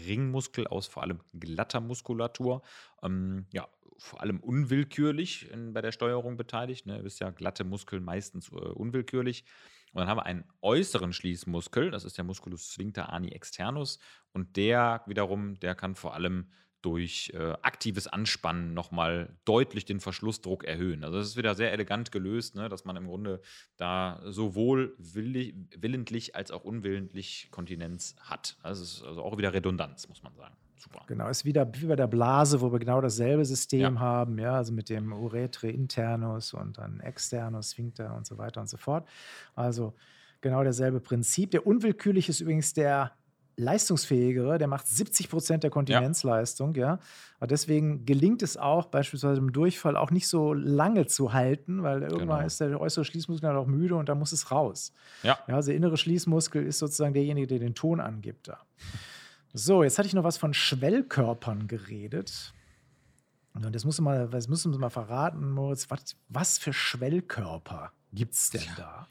Ringmuskel 0.05 0.67
aus 0.67 0.87
vor 0.87 1.03
allem 1.03 1.19
glatter 1.33 1.81
Muskulatur. 1.81 2.61
Ähm, 3.01 3.45
ja, 3.51 3.67
vor 4.01 4.21
allem 4.21 4.39
unwillkürlich 4.39 5.51
in, 5.51 5.73
bei 5.73 5.81
der 5.81 5.91
Steuerung 5.91 6.35
beteiligt. 6.35 6.87
Ne? 6.87 6.97
Ihr 6.97 7.03
wisst 7.03 7.19
ja, 7.19 7.29
glatte 7.29 7.63
Muskeln 7.63 8.03
meistens 8.03 8.51
äh, 8.51 8.55
unwillkürlich. 8.55 9.45
Und 9.93 9.99
dann 9.99 10.07
haben 10.07 10.17
wir 10.17 10.25
einen 10.25 10.45
äußeren 10.61 11.13
Schließmuskel, 11.13 11.91
das 11.91 12.05
ist 12.05 12.17
der 12.17 12.23
Musculus 12.23 12.73
sphincter 12.73 13.11
ani 13.13 13.29
externus. 13.29 13.99
Und 14.33 14.57
der 14.57 15.03
wiederum, 15.05 15.59
der 15.59 15.75
kann 15.75 15.95
vor 15.95 16.15
allem 16.15 16.49
durch 16.81 17.31
äh, 17.33 17.53
aktives 17.61 18.07
Anspannen 18.07 18.73
nochmal 18.73 19.29
deutlich 19.45 19.85
den 19.85 19.99
Verschlussdruck 19.99 20.63
erhöhen. 20.63 21.03
Also 21.03 21.17
das 21.17 21.27
ist 21.27 21.37
wieder 21.37 21.55
sehr 21.55 21.71
elegant 21.71 22.11
gelöst, 22.11 22.55
ne, 22.55 22.69
dass 22.69 22.85
man 22.85 22.95
im 22.95 23.07
Grunde 23.07 23.41
da 23.77 24.21
sowohl 24.25 24.95
willig, 24.97 25.55
willentlich 25.77 26.35
als 26.35 26.51
auch 26.51 26.63
unwillentlich 26.63 27.49
Kontinenz 27.51 28.15
hat. 28.19 28.57
Das 28.63 28.79
ist 28.79 29.03
also 29.03 29.23
auch 29.23 29.37
wieder 29.37 29.53
Redundanz, 29.53 30.07
muss 30.07 30.23
man 30.23 30.33
sagen. 30.35 30.55
Super. 30.81 31.03
Genau, 31.05 31.29
ist 31.29 31.45
wieder 31.45 31.71
wie 31.75 31.85
bei 31.85 31.95
der 31.95 32.07
Blase, 32.07 32.59
wo 32.59 32.71
wir 32.71 32.79
genau 32.79 33.01
dasselbe 33.01 33.45
System 33.45 33.95
ja. 33.95 33.99
haben, 33.99 34.39
ja, 34.39 34.55
also 34.55 34.73
mit 34.73 34.89
dem 34.89 35.13
Uretre 35.13 35.69
internus 35.69 36.55
und 36.55 36.79
dann 36.79 36.99
externus, 37.01 37.71
Sphincter 37.71 38.15
und 38.15 38.25
so 38.25 38.39
weiter 38.39 38.61
und 38.61 38.67
so 38.67 38.77
fort. 38.77 39.07
Also 39.53 39.93
genau 40.41 40.63
dasselbe 40.63 40.99
Prinzip. 40.99 41.51
Der 41.51 41.67
unwillkürlich 41.67 42.29
ist 42.29 42.41
übrigens 42.41 42.73
der 42.73 43.11
leistungsfähigere, 43.61 44.57
der 44.57 44.67
macht 44.67 44.87
70 44.87 45.29
Prozent 45.29 45.63
der 45.63 45.69
Kontinenzleistung, 45.69 46.75
ja. 46.75 46.99
ja. 47.39 47.47
deswegen 47.47 48.05
gelingt 48.05 48.41
es 48.41 48.57
auch, 48.57 48.87
beispielsweise 48.87 49.39
im 49.39 49.53
Durchfall 49.53 49.95
auch 49.95 50.11
nicht 50.11 50.27
so 50.27 50.53
lange 50.53 51.05
zu 51.07 51.33
halten, 51.33 51.83
weil 51.83 52.01
irgendwann 52.01 52.39
genau. 52.39 52.47
ist 52.47 52.59
der 52.59 52.79
äußere 52.79 53.05
Schließmuskel 53.05 53.47
dann 53.47 53.57
auch 53.57 53.67
müde 53.67 53.95
und 53.95 54.09
da 54.09 54.15
muss 54.15 54.31
es 54.31 54.51
raus. 54.51 54.91
Ja. 55.23 55.39
ja. 55.47 55.55
Also 55.55 55.67
der 55.67 55.77
innere 55.77 55.97
Schließmuskel 55.97 56.65
ist 56.65 56.79
sozusagen 56.79 57.13
derjenige, 57.13 57.47
der 57.47 57.59
den 57.59 57.75
Ton 57.75 57.99
angibt 57.99 58.47
da. 58.47 58.59
So, 59.53 59.83
jetzt 59.83 59.97
hatte 59.97 60.07
ich 60.07 60.13
noch 60.13 60.23
was 60.23 60.37
von 60.37 60.53
Schwellkörpern 60.53 61.67
geredet. 61.67 62.53
Und 63.53 63.75
das 63.75 63.83
musst 63.83 63.99
du 63.99 64.03
mal, 64.03 64.29
das 64.29 64.47
müssen 64.47 64.71
wir 64.71 64.79
mal 64.79 64.89
verraten, 64.89 65.51
Moritz. 65.51 65.89
Was, 65.89 66.15
was 66.29 66.57
für 66.57 66.71
Schwellkörper 66.71 67.91
gibt 68.13 68.33
es 68.33 68.49
denn 68.49 68.63
da? 68.77 69.07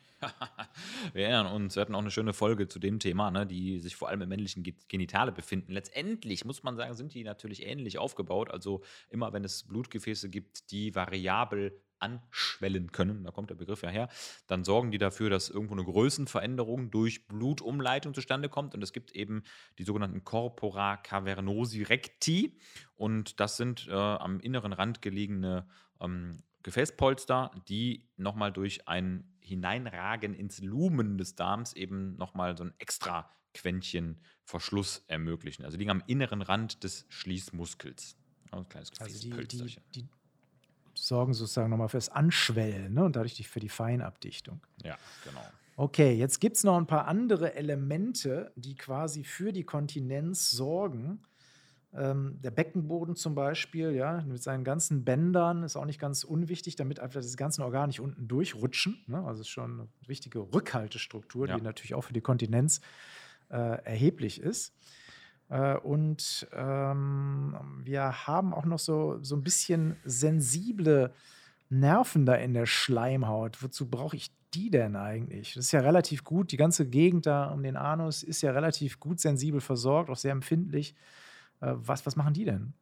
Wir 1.13 1.25
erinnern 1.25 1.47
uns, 1.47 1.77
wir 1.77 1.81
hatten 1.83 1.95
auch 1.95 2.01
eine 2.01 2.11
schöne 2.11 2.33
Folge 2.33 2.69
zu 2.69 2.79
dem 2.79 2.99
Thema, 2.99 3.31
ne, 3.31 3.47
die 3.47 3.79
sich 3.79 3.97
vor 3.97 4.09
allem 4.09 4.23
im 4.23 4.29
männlichen 4.29 4.63
Genitale 4.89 5.33
befinden. 5.33 5.73
Letztendlich 5.73 6.45
muss 6.45 6.63
man 6.63 6.77
sagen, 6.77 6.95
sind 6.95 7.15
die 7.15 7.25
natürlich 7.25 7.67
ähnlich 7.67 7.99
aufgebaut. 7.99 8.51
Also 8.51 8.83
immer 9.09 9.33
wenn 9.33 9.45
es 9.45 9.65
Blutgefäße 9.65 10.29
gibt, 10.29 10.71
die 10.71 10.95
variabel 10.95 11.81
anschwellen 12.01 12.93
können, 12.93 13.25
da 13.25 13.31
kommt 13.31 13.51
der 13.51 13.57
Begriff 13.57 13.83
ja 13.83 13.91
her, 13.91 14.09
dann 14.47 14.65
sorgen 14.65 14.91
die 14.91 14.99
dafür, 14.99 15.31
dass 15.31 15.51
irgendwo 15.51 15.75
eine 15.75 15.85
Größenveränderung 15.85 16.91
durch 16.91 17.29
Blutumleitung 17.29 18.15
zustande 18.15 18.49
kommt. 18.49 18.75
Und 18.75 18.83
es 18.83 18.93
gibt 18.93 19.13
eben 19.13 19.43
die 19.79 19.85
sogenannten 19.85 20.25
Corpora 20.25 20.97
cavernosi 20.97 21.83
recti. 21.83 22.59
Und 22.97 23.41
das 23.41 23.57
sind 23.57 23.87
äh, 23.89 23.93
am 23.93 24.41
inneren 24.41 24.73
Rand 24.73 25.03
gelegene 25.03 25.67
ähm, 26.01 26.43
Gefäßpolster, 26.63 27.51
die 27.69 28.09
nochmal 28.17 28.53
durch 28.53 28.87
ein 28.89 29.25
Hineinragen 29.41 30.35
ins 30.35 30.61
Lumen 30.61 31.19
des 31.19 31.35
Darms 31.35 31.73
eben 31.73 32.17
nochmal 32.17 32.57
so 32.57 32.65
ein 32.65 32.75
extra 32.79 33.31
Quäntchen 33.55 34.21
Verschluss 34.45 35.05
ermöglichen. 35.09 35.65
Also 35.65 35.77
liegen 35.77 35.91
am 35.91 36.03
inneren 36.07 36.43
Rand 36.43 36.85
des 36.85 37.07
Schließmuskels. 37.09 38.17
Ein 38.53 38.69
kleines 38.69 38.91
also 39.01 39.21
die, 39.21 39.47
die, 39.47 39.77
die, 39.95 40.09
sorgen 40.95 41.35
sozusagen 41.35 41.71
nochmal 41.71 41.89
fürs 41.89 42.09
Anschwellen 42.09 42.95
ne? 42.95 43.05
und 43.05 43.17
dadurch 43.17 43.49
für 43.49 43.61
die 43.61 43.69
Feinabdichtung. 43.69 44.61
Ja, 44.83 44.99
genau. 45.25 45.45
Okay, 45.77 46.13
jetzt 46.13 46.41
gibt 46.41 46.57
es 46.57 46.65
noch 46.65 46.77
ein 46.77 46.87
paar 46.87 47.07
andere 47.07 47.55
Elemente, 47.55 48.53
die 48.55 48.75
quasi 48.75 49.25
für 49.25 49.53
die 49.53 49.65
Kontinenz 49.65 50.51
sorgen. 50.51 51.23
Ähm, 51.93 52.39
der 52.41 52.53
Beckenboden 52.53 53.17
zum 53.17 53.35
Beispiel, 53.35 53.91
ja, 53.93 54.23
mit 54.23 54.43
seinen 54.43 54.63
ganzen 54.63 55.05
Bändern 55.05 55.65
ist 55.65 55.77
auch 55.77 55.87
nicht 55.87 55.99
ganz 55.99 56.23
unwichtig, 56.23 56.77
damit 56.77 57.01
einfach 57.01 57.21
diese 57.21 57.37
ganzen 57.37 57.63
Organe 57.63 57.89
nicht 57.89 58.01
unten 58.01 58.29
durchrutschen. 58.29 59.03
Ne? 59.09 59.25
Also 59.25 59.41
ist 59.41 59.49
schon 59.49 59.73
eine 59.73 59.89
wichtige 60.07 60.39
Rückhaltestruktur, 60.39 61.49
ja. 61.49 61.57
die 61.57 61.63
natürlich 61.63 61.95
auch 61.95 62.05
für 62.05 62.13
die 62.13 62.21
Kontinenz 62.21 62.81
äh, 63.51 63.83
erheblich 63.83 64.41
ist. 64.41 64.73
Äh, 65.49 65.77
und 65.79 66.47
ähm, 66.53 67.57
wir 67.83 68.27
haben 68.27 68.55
auch 68.55 68.67
noch 68.67 68.79
so, 68.79 69.19
so 69.23 69.35
ein 69.35 69.43
bisschen 69.43 69.97
sensible 70.05 71.13
Nerven 71.71 72.25
da 72.25 72.35
in 72.35 72.55
der 72.55 72.67
Schleimhaut. 72.67 73.63
Wozu 73.63 73.91
brauche 73.91 74.17
ich 74.17 74.31
die 74.55 74.71
denn 74.71 74.95
eigentlich? 74.97 75.55
Das 75.55 75.67
ist 75.67 75.73
ja 75.73 75.81
relativ 75.81 76.23
gut. 76.25 76.53
Die 76.53 76.57
ganze 76.57 76.89
Gegend 76.89 77.27
da 77.27 77.51
um 77.51 77.63
den 77.63 77.77
Anus 77.77 78.23
ist 78.23 78.43
ja 78.43 78.53
relativ 78.53 79.01
gut 79.01 79.21
sensibel 79.21 79.61
versorgt, 79.61 80.09
auch 80.09 80.17
sehr 80.17 80.33
empfindlich. 80.33 80.95
Äh, 81.61 81.73
was, 81.77 82.07
was 82.07 82.17
machen 82.17 82.35
die 82.35 82.45
denn? 82.45 82.75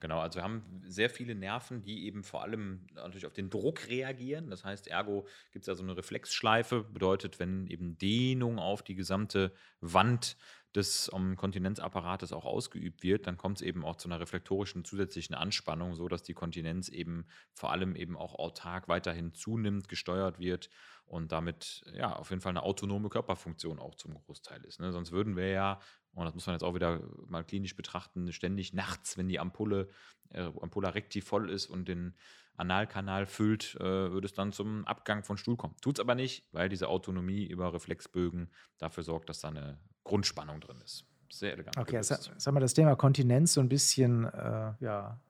Genau, 0.00 0.20
also 0.20 0.38
wir 0.38 0.44
haben 0.44 0.62
sehr 0.84 1.10
viele 1.10 1.34
Nerven, 1.34 1.82
die 1.82 2.06
eben 2.06 2.22
vor 2.22 2.42
allem 2.42 2.86
natürlich 2.94 3.26
auf 3.26 3.32
den 3.32 3.50
Druck 3.50 3.88
reagieren. 3.88 4.48
Das 4.50 4.64
heißt, 4.64 4.88
ergo 4.88 5.26
gibt 5.52 5.64
es 5.64 5.66
da 5.66 5.74
so 5.74 5.82
eine 5.82 5.96
Reflexschleife, 5.96 6.84
bedeutet, 6.84 7.38
wenn 7.38 7.66
eben 7.66 7.98
Dehnung 7.98 8.58
auf 8.58 8.82
die 8.82 8.94
gesamte 8.94 9.52
Wand 9.80 10.36
des 10.74 11.08
um, 11.08 11.36
Kontinenzapparates 11.36 12.32
auch 12.32 12.44
ausgeübt 12.44 13.02
wird, 13.02 13.26
dann 13.26 13.38
kommt 13.38 13.58
es 13.58 13.62
eben 13.62 13.84
auch 13.84 13.96
zu 13.96 14.08
einer 14.08 14.20
reflektorischen 14.20 14.84
zusätzlichen 14.84 15.34
Anspannung, 15.34 15.94
so 15.94 16.08
dass 16.08 16.22
die 16.22 16.34
Kontinenz 16.34 16.88
eben 16.88 17.26
vor 17.54 17.72
allem 17.72 17.96
eben 17.96 18.16
auch 18.16 18.34
autark 18.34 18.86
weiterhin 18.86 19.32
zunimmt, 19.32 19.88
gesteuert 19.88 20.38
wird 20.38 20.68
und 21.06 21.32
damit 21.32 21.84
ja 21.94 22.14
auf 22.14 22.28
jeden 22.30 22.42
Fall 22.42 22.50
eine 22.50 22.62
autonome 22.62 23.08
Körperfunktion 23.08 23.78
auch 23.78 23.94
zum 23.94 24.14
Großteil 24.14 24.62
ist. 24.64 24.78
Ne? 24.78 24.92
Sonst 24.92 25.10
würden 25.10 25.36
wir 25.36 25.48
ja 25.48 25.80
und 26.18 26.24
das 26.26 26.34
muss 26.34 26.46
man 26.46 26.54
jetzt 26.54 26.64
auch 26.64 26.74
wieder 26.74 27.00
mal 27.28 27.44
klinisch 27.44 27.76
betrachten, 27.76 28.32
ständig 28.32 28.74
nachts, 28.74 29.16
wenn 29.16 29.28
die 29.28 29.38
Ampulle, 29.38 29.88
äh, 30.30 30.50
Ampulla 30.60 30.90
recti 30.90 31.20
voll 31.20 31.48
ist 31.48 31.66
und 31.66 31.88
den 31.88 32.14
Analkanal 32.56 33.26
füllt, 33.26 33.76
äh, 33.76 33.84
würde 33.84 34.26
es 34.26 34.32
dann 34.32 34.52
zum 34.52 34.84
Abgang 34.84 35.22
von 35.22 35.36
Stuhl 35.36 35.56
kommen. 35.56 35.76
Tut 35.80 35.98
es 35.98 36.00
aber 36.00 36.16
nicht, 36.16 36.44
weil 36.50 36.68
diese 36.68 36.88
Autonomie 36.88 37.44
über 37.44 37.72
Reflexbögen 37.72 38.50
dafür 38.78 39.04
sorgt, 39.04 39.28
dass 39.28 39.40
da 39.40 39.48
eine 39.48 39.78
Grundspannung 40.02 40.60
drin 40.60 40.80
ist. 40.84 41.04
Sehr 41.30 41.52
elegant. 41.52 41.76
Okay, 41.76 41.96
jetzt, 41.96 42.10
jetzt 42.10 42.46
haben 42.46 42.54
wir 42.54 42.60
das 42.60 42.74
Thema 42.74 42.96
Kontinenz 42.96 43.54
so 43.54 43.60
ein 43.60 43.68
bisschen 43.68 44.24
äh, 44.24 44.72
ja, 44.80 45.20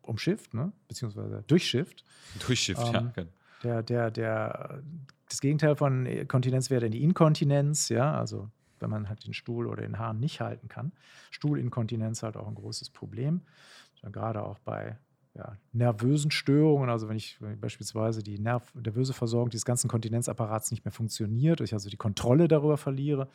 umschifft, 0.00 0.54
ne? 0.54 0.72
beziehungsweise 0.88 1.44
durchschifft. 1.46 2.02
Durchschifft, 2.46 2.86
ähm, 2.86 2.94
ja. 2.94 3.12
Genau. 3.14 3.30
Der, 3.62 3.82
der, 3.82 4.10
der, 4.10 4.82
das 5.28 5.40
Gegenteil 5.40 5.76
von 5.76 6.26
Kontinenz 6.28 6.70
wäre 6.70 6.82
dann 6.82 6.92
die 6.92 7.02
Inkontinenz, 7.02 7.90
ja, 7.90 8.16
also 8.16 8.50
wenn 8.80 8.90
man 8.90 9.08
halt 9.08 9.26
den 9.26 9.34
Stuhl 9.34 9.66
oder 9.66 9.82
den 9.82 9.98
Hahn 9.98 10.20
nicht 10.20 10.40
halten 10.40 10.68
kann. 10.68 10.92
Stuhlinkontinenz 11.30 12.22
halt 12.22 12.36
auch 12.36 12.48
ein 12.48 12.54
großes 12.54 12.90
Problem. 12.90 13.42
Ja, 14.02 14.10
gerade 14.10 14.42
auch 14.42 14.58
bei 14.60 14.98
ja, 15.34 15.56
nervösen 15.72 16.30
Störungen, 16.30 16.88
also 16.88 17.08
wenn 17.08 17.16
ich, 17.16 17.40
wenn 17.42 17.54
ich 17.54 17.60
beispielsweise 17.60 18.22
die 18.22 18.38
Nerv 18.38 18.74
nervöse 18.74 19.12
Versorgung 19.12 19.50
dieses 19.50 19.66
ganzen 19.66 19.88
Kontinenzapparats 19.88 20.70
nicht 20.70 20.84
mehr 20.84 20.92
funktioniert, 20.92 21.60
ich 21.60 21.74
also 21.74 21.90
die 21.90 21.96
Kontrolle 21.96 22.48
darüber 22.48 22.78
verliere. 22.78 23.28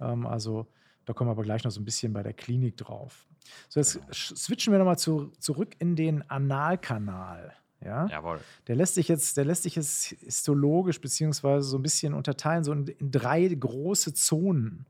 Ähm, 0.00 0.26
also 0.26 0.66
da 1.04 1.12
kommen 1.12 1.28
wir 1.28 1.32
aber 1.32 1.42
gleich 1.42 1.64
noch 1.64 1.70
so 1.70 1.80
ein 1.80 1.84
bisschen 1.84 2.12
bei 2.12 2.22
der 2.22 2.32
Klinik 2.32 2.76
drauf. 2.76 3.26
So, 3.68 3.80
jetzt 3.80 4.00
switchen 4.12 4.72
wir 4.72 4.78
nochmal 4.78 4.98
zu, 4.98 5.32
zurück 5.38 5.74
in 5.78 5.96
den 5.96 6.28
Analkanal. 6.28 7.54
Ja? 7.82 8.06
Jawohl. 8.06 8.40
Der 8.66 8.76
lässt 8.76 8.94
sich 8.94 9.08
jetzt, 9.08 9.36
der 9.36 9.44
lässt 9.44 9.62
sich 9.62 9.76
jetzt 9.76 10.06
histologisch 10.20 11.00
beziehungsweise 11.00 11.66
so 11.66 11.78
ein 11.78 11.82
bisschen 11.82 12.14
unterteilen, 12.14 12.64
so 12.64 12.72
in, 12.72 12.86
in 12.86 13.10
drei 13.10 13.46
große 13.48 14.14
Zonen. 14.14 14.86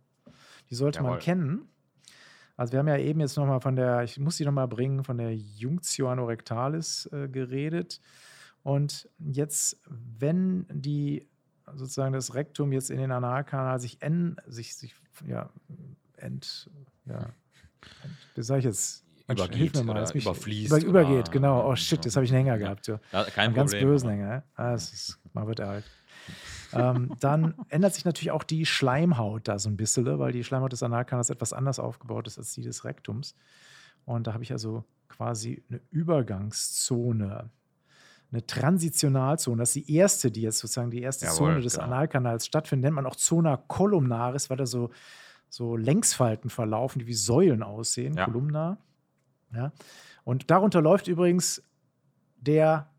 Die 0.70 0.74
sollte 0.74 0.98
Jawohl. 0.98 1.10
man 1.12 1.20
kennen. 1.20 1.68
Also 2.56 2.72
wir 2.72 2.80
haben 2.80 2.88
ja 2.88 2.98
eben 2.98 3.20
jetzt 3.20 3.36
nochmal 3.36 3.60
von 3.60 3.74
der, 3.74 4.02
ich 4.02 4.18
muss 4.18 4.36
sie 4.36 4.44
nochmal 4.44 4.68
bringen, 4.68 5.02
von 5.02 5.16
der 5.16 5.34
Junctio 5.34 6.10
anorectalis 6.10 7.08
äh, 7.12 7.28
geredet. 7.28 8.00
Und 8.62 9.08
jetzt, 9.18 9.80
wenn 9.88 10.66
die 10.70 11.26
sozusagen 11.74 12.12
das 12.12 12.34
Rektum 12.34 12.72
jetzt 12.72 12.90
in 12.90 12.98
den 12.98 13.12
Analkanal 13.12 13.80
sich, 13.80 14.02
en, 14.02 14.36
sich, 14.46 14.74
sich 14.74 14.94
ja, 15.26 15.48
ent, 16.16 16.70
ja, 17.06 17.16
ent, 17.16 17.34
wie 18.34 18.42
sage 18.42 18.58
ich 18.58 18.64
jetzt, 18.66 19.04
übergeht 19.32 19.56
hilf 19.56 19.74
mir 19.74 19.84
mal, 19.84 20.02
oder 20.02 20.14
mich 20.14 20.24
überfließt. 20.24 20.72
Über, 20.72 20.84
übergeht, 20.84 21.28
oder, 21.28 21.32
genau. 21.32 21.68
Oh 21.68 21.76
shit, 21.76 22.04
jetzt 22.04 22.16
habe 22.16 22.24
ich 22.24 22.32
einen 22.32 22.44
Hänger 22.44 22.58
gehabt. 22.58 22.84
So. 22.84 22.98
Ja, 23.12 23.24
kein 23.24 23.46
einen 23.46 23.54
ganz 23.54 23.72
bösen 23.72 24.10
Hänger. 24.10 24.44
Ah, 24.54 24.74
ist, 24.74 25.18
man 25.32 25.46
wird 25.46 25.60
alt. 25.60 25.84
ähm, 26.72 27.12
dann 27.20 27.54
ändert 27.68 27.94
sich 27.94 28.04
natürlich 28.04 28.30
auch 28.30 28.44
die 28.44 28.66
Schleimhaut 28.66 29.48
da 29.48 29.58
so 29.58 29.68
ein 29.68 29.76
bisschen, 29.76 30.04
ne, 30.04 30.18
weil 30.18 30.32
die 30.32 30.44
Schleimhaut 30.44 30.72
des 30.72 30.82
Analkanals 30.82 31.30
etwas 31.30 31.52
anders 31.52 31.78
aufgebaut 31.78 32.26
ist 32.26 32.38
als 32.38 32.52
die 32.52 32.62
des 32.62 32.84
Rektums. 32.84 33.34
Und 34.04 34.26
da 34.26 34.32
habe 34.32 34.42
ich 34.42 34.52
also 34.52 34.84
quasi 35.08 35.62
eine 35.68 35.80
Übergangszone, 35.90 37.50
eine 38.32 38.46
Transitionalzone. 38.46 39.58
Das 39.58 39.76
ist 39.76 39.86
die 39.86 39.94
erste, 39.94 40.30
die 40.30 40.42
jetzt 40.42 40.58
sozusagen 40.58 40.90
die 40.90 41.02
erste 41.02 41.26
Jawohl, 41.26 41.36
Zone 41.36 41.60
des 41.60 41.74
genau. 41.74 41.86
Analkanals 41.86 42.46
stattfindet. 42.46 42.84
Nennt 42.84 42.96
man 42.96 43.06
auch 43.06 43.16
Zona 43.16 43.56
columnaris, 43.56 44.50
weil 44.50 44.56
da 44.56 44.66
so, 44.66 44.90
so 45.48 45.76
Längsfalten 45.76 46.48
verlaufen, 46.48 47.00
die 47.00 47.06
wie 47.06 47.14
Säulen 47.14 47.62
aussehen, 47.62 48.16
ja. 48.16 48.24
kolumnar. 48.24 48.78
Ja? 49.54 49.72
Und 50.24 50.50
darunter 50.50 50.80
läuft 50.80 51.08
übrigens 51.08 51.62
der, 52.36 52.90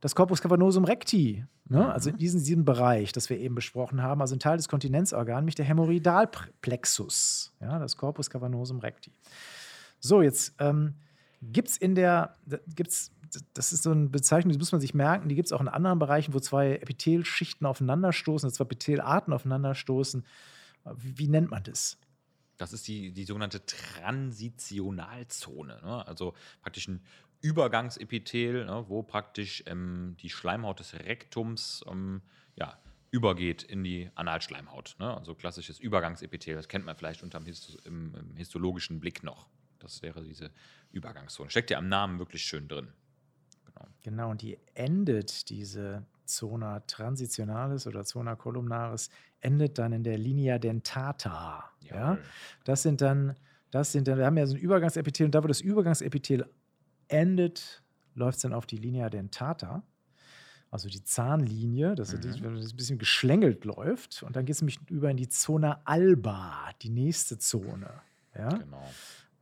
das 0.00 0.14
Corpus 0.14 0.40
cavernosum 0.40 0.84
recti, 0.84 1.44
ne? 1.68 1.78
Mhm. 1.78 1.86
also 1.86 2.10
in 2.10 2.16
diesem, 2.16 2.40
diesem 2.40 2.64
Bereich, 2.64 3.12
das 3.12 3.28
wir 3.30 3.38
eben 3.38 3.54
besprochen 3.54 4.02
haben, 4.02 4.20
also 4.20 4.34
ein 4.34 4.40
Teil 4.40 4.56
des 4.56 4.68
Kontinenzorgans, 4.68 5.40
nämlich 5.40 5.54
der 5.54 5.64
Hämorrhoidalplexus, 5.64 7.54
ja? 7.60 7.78
das 7.78 7.96
Corpus 7.96 8.30
cavernosum 8.30 8.78
recti. 8.80 9.12
So, 9.98 10.22
jetzt 10.22 10.54
ähm, 10.58 10.94
gibt 11.42 11.68
es 11.68 11.76
in 11.76 11.94
der, 11.94 12.34
gibt's 12.74 13.10
das 13.54 13.72
ist 13.72 13.82
so 13.82 13.90
eine 13.90 14.08
Bezeichnung, 14.08 14.52
die 14.52 14.58
muss 14.58 14.72
man 14.72 14.80
sich 14.80 14.94
merken. 14.94 15.28
Die 15.28 15.34
gibt 15.34 15.46
es 15.46 15.52
auch 15.52 15.60
in 15.60 15.68
anderen 15.68 15.98
Bereichen, 15.98 16.34
wo 16.34 16.40
zwei 16.40 16.76
Epithelschichten 16.76 17.66
aufeinanderstoßen, 17.66 18.50
zwei 18.50 18.64
Epithelarten 18.64 19.32
aufeinanderstoßen. 19.32 20.24
Wie, 20.96 21.18
wie 21.18 21.28
nennt 21.28 21.50
man 21.50 21.62
das? 21.62 21.98
Das 22.56 22.72
ist 22.72 22.88
die, 22.88 23.12
die 23.12 23.24
sogenannte 23.24 23.66
Transitionalzone. 23.66 25.80
Ne? 25.82 26.06
Also 26.06 26.34
praktisch 26.62 26.88
ein 26.88 27.02
Übergangsepithel, 27.42 28.64
ne? 28.64 28.86
wo 28.88 29.02
praktisch 29.02 29.62
ähm, 29.66 30.16
die 30.20 30.30
Schleimhaut 30.30 30.80
des 30.80 30.94
Rektums 30.94 31.84
ähm, 31.88 32.22
ja, 32.56 32.78
übergeht 33.10 33.62
in 33.62 33.84
die 33.84 34.10
Analschleimhaut. 34.14 34.96
Ne? 34.98 35.14
Also 35.16 35.34
klassisches 35.34 35.78
Übergangsepithel, 35.78 36.54
das 36.54 36.68
kennt 36.68 36.86
man 36.86 36.96
vielleicht 36.96 37.22
unter 37.22 37.38
dem 37.38 37.46
Histo 37.46 37.78
im, 37.84 38.14
im 38.14 38.36
histologischen 38.36 39.00
Blick 39.00 39.22
noch. 39.22 39.46
Das 39.78 40.02
wäre 40.02 40.24
diese 40.24 40.50
Übergangszone. 40.92 41.50
Steckt 41.50 41.70
ja 41.70 41.78
am 41.78 41.88
Namen 41.88 42.18
wirklich 42.18 42.42
schön 42.42 42.68
drin. 42.68 42.92
Genau, 43.64 43.86
genau 44.02 44.30
und 44.30 44.42
die 44.42 44.58
endet 44.74 45.48
diese 45.50 46.04
Zona 46.26 46.80
transitionalis 46.80 47.86
oder 47.86 48.04
Zona 48.04 48.36
columnaris, 48.36 49.10
endet 49.40 49.78
dann 49.78 49.92
in 49.92 50.04
der 50.04 50.18
Linea 50.18 50.58
dentata. 50.58 51.70
Ja? 51.80 52.18
Das 52.64 52.82
sind 52.82 53.00
dann, 53.00 53.34
das 53.70 53.92
sind 53.92 54.08
dann, 54.08 54.18
wir 54.18 54.26
haben 54.26 54.36
ja 54.36 54.46
so 54.46 54.54
ein 54.54 54.60
Übergangsepithel 54.60 55.26
und 55.26 55.34
da, 55.34 55.42
wo 55.42 55.48
das 55.48 55.60
Übergangsepithel 55.60 56.48
endet, 57.08 57.82
läuft 58.14 58.36
es 58.36 58.42
dann 58.42 58.52
auf 58.52 58.66
die 58.66 58.76
Linea 58.76 59.10
dentata 59.10 59.82
also 60.70 60.88
die 60.88 61.02
Zahnlinie, 61.02 61.94
dass 61.94 62.12
mhm. 62.12 62.20
das 62.20 62.36
ein 62.36 62.76
bisschen 62.76 62.98
geschlängelt 62.98 63.64
läuft. 63.64 64.22
Und 64.22 64.36
dann 64.36 64.44
geht 64.44 64.56
es 64.56 64.62
nämlich 64.62 64.78
über 64.90 65.10
in 65.10 65.16
die 65.16 65.28
Zona 65.28 65.80
alba, 65.84 66.70
die 66.82 66.90
nächste 66.90 67.38
Zone. 67.38 67.88
Ja? 68.34 68.48
Genau. 68.48 68.90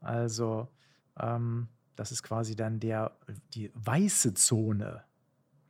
Also 0.00 0.68
ähm, 1.18 1.68
das 1.96 2.12
ist 2.12 2.22
quasi 2.22 2.56
dann 2.56 2.78
der, 2.78 3.16
die 3.54 3.70
weiße 3.74 4.34
Zone. 4.34 5.02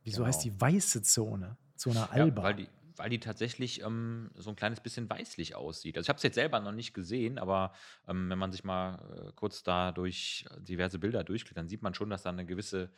Wieso 0.05 0.17
genau. 0.17 0.27
heißt 0.27 0.45
die 0.45 0.61
weiße 0.61 1.01
Zone? 1.01 1.57
Zona 1.75 2.05
alba. 2.11 2.41
Ja, 2.41 2.47
weil, 2.47 2.55
die, 2.55 2.69
weil 2.95 3.09
die 3.09 3.19
tatsächlich 3.19 3.81
ähm, 3.81 4.29
so 4.35 4.51
ein 4.51 4.55
kleines 4.55 4.79
bisschen 4.79 5.09
weißlich 5.09 5.55
aussieht. 5.55 5.97
Also 5.97 6.05
ich 6.05 6.09
habe 6.09 6.17
es 6.17 6.23
jetzt 6.23 6.35
selber 6.35 6.59
noch 6.59 6.71
nicht 6.71 6.93
gesehen, 6.93 7.39
aber 7.39 7.73
ähm, 8.07 8.29
wenn 8.29 8.37
man 8.37 8.51
sich 8.51 8.63
mal 8.63 8.99
äh, 8.99 9.31
kurz 9.35 9.63
da 9.63 9.91
durch 9.91 10.45
diverse 10.59 10.99
Bilder 10.99 11.23
durchklickt, 11.23 11.57
dann 11.57 11.67
sieht 11.67 11.81
man 11.81 11.95
schon, 11.95 12.11
dass 12.11 12.21
da 12.21 12.29
eine 12.29 12.45
gewisse 12.45 12.91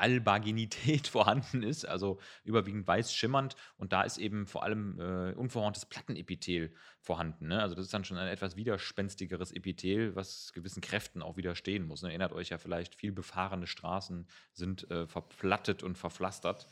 Albaginität 0.00 1.06
vorhanden 1.08 1.62
ist, 1.62 1.84
also 1.86 2.18
überwiegend 2.44 2.86
weiß 2.86 3.14
schimmernd. 3.14 3.54
Und 3.76 3.92
da 3.92 4.02
ist 4.02 4.18
eben 4.18 4.46
vor 4.46 4.62
allem 4.62 4.98
äh, 4.98 5.32
unverhorntes 5.34 5.86
Plattenepithel 5.86 6.72
vorhanden. 7.00 7.48
Ne? 7.48 7.60
Also 7.60 7.74
das 7.74 7.86
ist 7.86 7.94
dann 7.94 8.04
schon 8.04 8.18
ein 8.18 8.28
etwas 8.28 8.56
widerspenstigeres 8.56 9.52
Epithel, 9.52 10.14
was 10.16 10.52
gewissen 10.52 10.80
Kräften 10.80 11.22
auch 11.22 11.36
widerstehen 11.36 11.86
muss. 11.86 12.02
Ne? 12.02 12.08
Erinnert 12.08 12.32
euch 12.32 12.48
ja 12.50 12.58
vielleicht, 12.58 12.94
viel 12.94 13.12
befahrene 13.12 13.66
Straßen 13.66 14.26
sind 14.52 14.90
äh, 14.90 15.06
verplattet 15.06 15.82
und 15.82 15.96
verpflastert. 15.96 16.66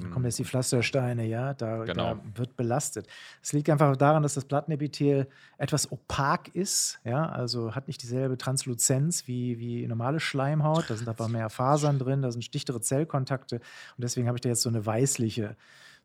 Da 0.00 0.08
kommen 0.08 0.26
jetzt 0.26 0.38
die 0.38 0.44
Pflastersteine, 0.44 1.24
ja, 1.26 1.54
da, 1.54 1.84
genau. 1.84 2.14
da, 2.14 2.20
wird 2.34 2.56
belastet. 2.56 3.06
Es 3.42 3.52
liegt 3.52 3.70
einfach 3.70 3.96
daran, 3.96 4.22
dass 4.22 4.34
das 4.34 4.44
Plattenepithel 4.44 5.26
etwas 5.56 5.90
opak 5.90 6.54
ist, 6.54 7.00
ja, 7.04 7.26
also 7.26 7.74
hat 7.74 7.86
nicht 7.86 8.02
dieselbe 8.02 8.36
Transluzenz 8.36 9.26
wie, 9.26 9.58
wie 9.58 9.86
normale 9.86 10.20
Schleimhaut. 10.20 10.90
Da 10.90 10.96
sind 10.96 11.08
aber 11.08 11.28
mehr 11.28 11.48
Fasern 11.48 11.98
drin, 11.98 12.20
da 12.20 12.30
sind 12.30 12.52
dichtere 12.52 12.80
Zellkontakte 12.80 13.56
und 13.56 14.04
deswegen 14.04 14.26
habe 14.26 14.36
ich 14.36 14.42
da 14.42 14.50
jetzt 14.50 14.62
so 14.62 14.68
eine 14.68 14.84
weißliche 14.84 15.56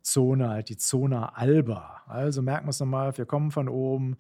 Zone, 0.01 0.49
halt 0.49 0.69
die 0.69 0.77
Zona 0.77 1.34
alba. 1.36 2.01
Also 2.08 2.41
merken 2.41 2.67
wir 2.67 2.71
es 2.71 2.80
nochmal, 2.80 3.17
wir 3.17 3.25
kommen 3.25 3.51
von 3.51 3.67
oben, 3.67 4.17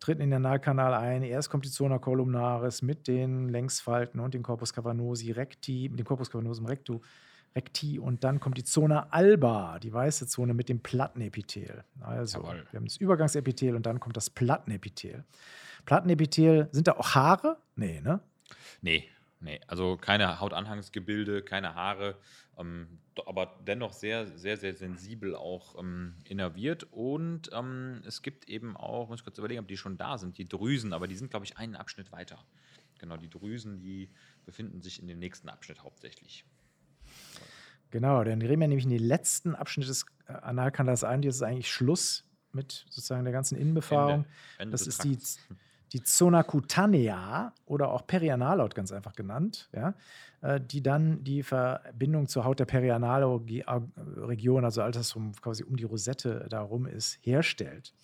treten 0.00 0.22
in 0.22 0.30
den 0.30 0.46
Analkanal 0.46 0.94
ein. 0.94 1.22
Erst 1.22 1.50
kommt 1.50 1.64
die 1.64 1.70
Zona 1.70 1.98
columnaris 1.98 2.82
mit 2.82 3.08
den 3.08 3.48
Längsfalten 3.48 4.20
und 4.20 4.34
den 4.34 4.42
Corpus 4.42 4.72
cavernosi 4.72 5.32
recti, 5.32 5.88
mit 5.90 5.98
dem 5.98 6.06
Corpus 6.06 6.30
cavernosum 6.30 6.66
rectu 6.66 7.00
Recti 7.56 7.98
und 7.98 8.22
dann 8.22 8.38
kommt 8.38 8.58
die 8.58 8.64
Zone 8.64 9.12
alba, 9.12 9.78
die 9.78 9.92
weiße 9.92 10.26
Zone 10.26 10.54
mit 10.54 10.68
dem 10.68 10.80
Plattenepithel. 10.80 11.84
Also, 12.00 12.38
Jawohl. 12.38 12.66
wir 12.70 12.78
haben 12.78 12.86
das 12.86 12.98
Übergangsepithel 12.98 13.74
und 13.74 13.86
dann 13.86 13.98
kommt 13.98 14.16
das 14.16 14.30
Plattenepithel. 14.30 15.24
Plattenepithel, 15.86 16.68
sind 16.72 16.86
da 16.86 16.92
auch 16.92 17.14
Haare? 17.14 17.56
Nee, 17.74 18.00
ne? 18.00 18.20
Nee, 18.82 19.08
nee. 19.40 19.60
Also 19.66 19.96
keine 19.96 20.40
Hautanhangsgebilde, 20.40 21.42
keine 21.42 21.74
Haare, 21.74 22.18
ähm, 22.58 22.98
aber 23.24 23.58
dennoch 23.66 23.92
sehr, 23.92 24.26
sehr, 24.26 24.56
sehr 24.56 24.74
sensibel 24.74 25.34
auch 25.34 25.78
ähm, 25.78 26.16
innerviert. 26.24 26.86
Und 26.90 27.50
ähm, 27.52 28.02
es 28.06 28.22
gibt 28.22 28.48
eben 28.48 28.76
auch, 28.76 29.08
muss 29.08 29.20
ich 29.20 29.24
kurz 29.24 29.38
überlegen, 29.38 29.60
ob 29.60 29.68
die 29.68 29.76
schon 29.76 29.96
da 29.96 30.18
sind, 30.18 30.36
die 30.38 30.48
Drüsen, 30.48 30.92
aber 30.92 31.06
die 31.06 31.16
sind, 31.16 31.30
glaube 31.30 31.46
ich, 31.46 31.56
einen 31.56 31.76
Abschnitt 31.76 32.12
weiter. 32.12 32.44
Genau, 32.98 33.16
die 33.16 33.30
Drüsen, 33.30 33.80
die 33.80 34.10
befinden 34.44 34.80
sich 34.80 35.00
in 35.00 35.06
dem 35.06 35.18
nächsten 35.18 35.48
Abschnitt 35.48 35.82
hauptsächlich. 35.82 36.44
Genau, 37.96 38.22
dann 38.24 38.42
reden 38.42 38.60
wir 38.60 38.68
nämlich 38.68 38.84
in 38.84 38.90
den 38.90 39.02
letzten 39.02 39.54
Abschnitt 39.54 39.88
des 39.88 40.04
äh, 40.28 40.34
Analkanals 40.34 41.02
ein. 41.02 41.22
Das 41.22 41.36
ist 41.36 41.42
eigentlich 41.42 41.72
Schluss 41.72 42.24
mit 42.52 42.84
sozusagen 42.90 43.24
der 43.24 43.32
ganzen 43.32 43.56
Innenbefahrung. 43.56 44.26
Ende, 44.26 44.28
Ende 44.58 44.72
das 44.72 44.86
ist 44.86 45.02
die, 45.02 45.16
die 45.94 46.02
Zona 46.02 46.42
cutanea 46.42 47.54
oder 47.64 47.88
auch 47.88 48.06
Perianallaut 48.06 48.74
ganz 48.74 48.92
einfach 48.92 49.14
genannt, 49.14 49.70
ja, 49.72 49.94
äh, 50.42 50.60
die 50.60 50.82
dann 50.82 51.24
die 51.24 51.42
Verbindung 51.42 52.28
zur 52.28 52.44
Haut 52.44 52.60
der 52.60 52.66
Perianalregion, 52.66 54.66
also 54.66 54.82
alles, 54.82 54.98
was 54.98 55.16
um, 55.16 55.32
quasi 55.32 55.64
um 55.64 55.78
die 55.78 55.84
Rosette 55.84 56.48
darum 56.50 56.84
ist, 56.84 57.18
herstellt. 57.22 57.94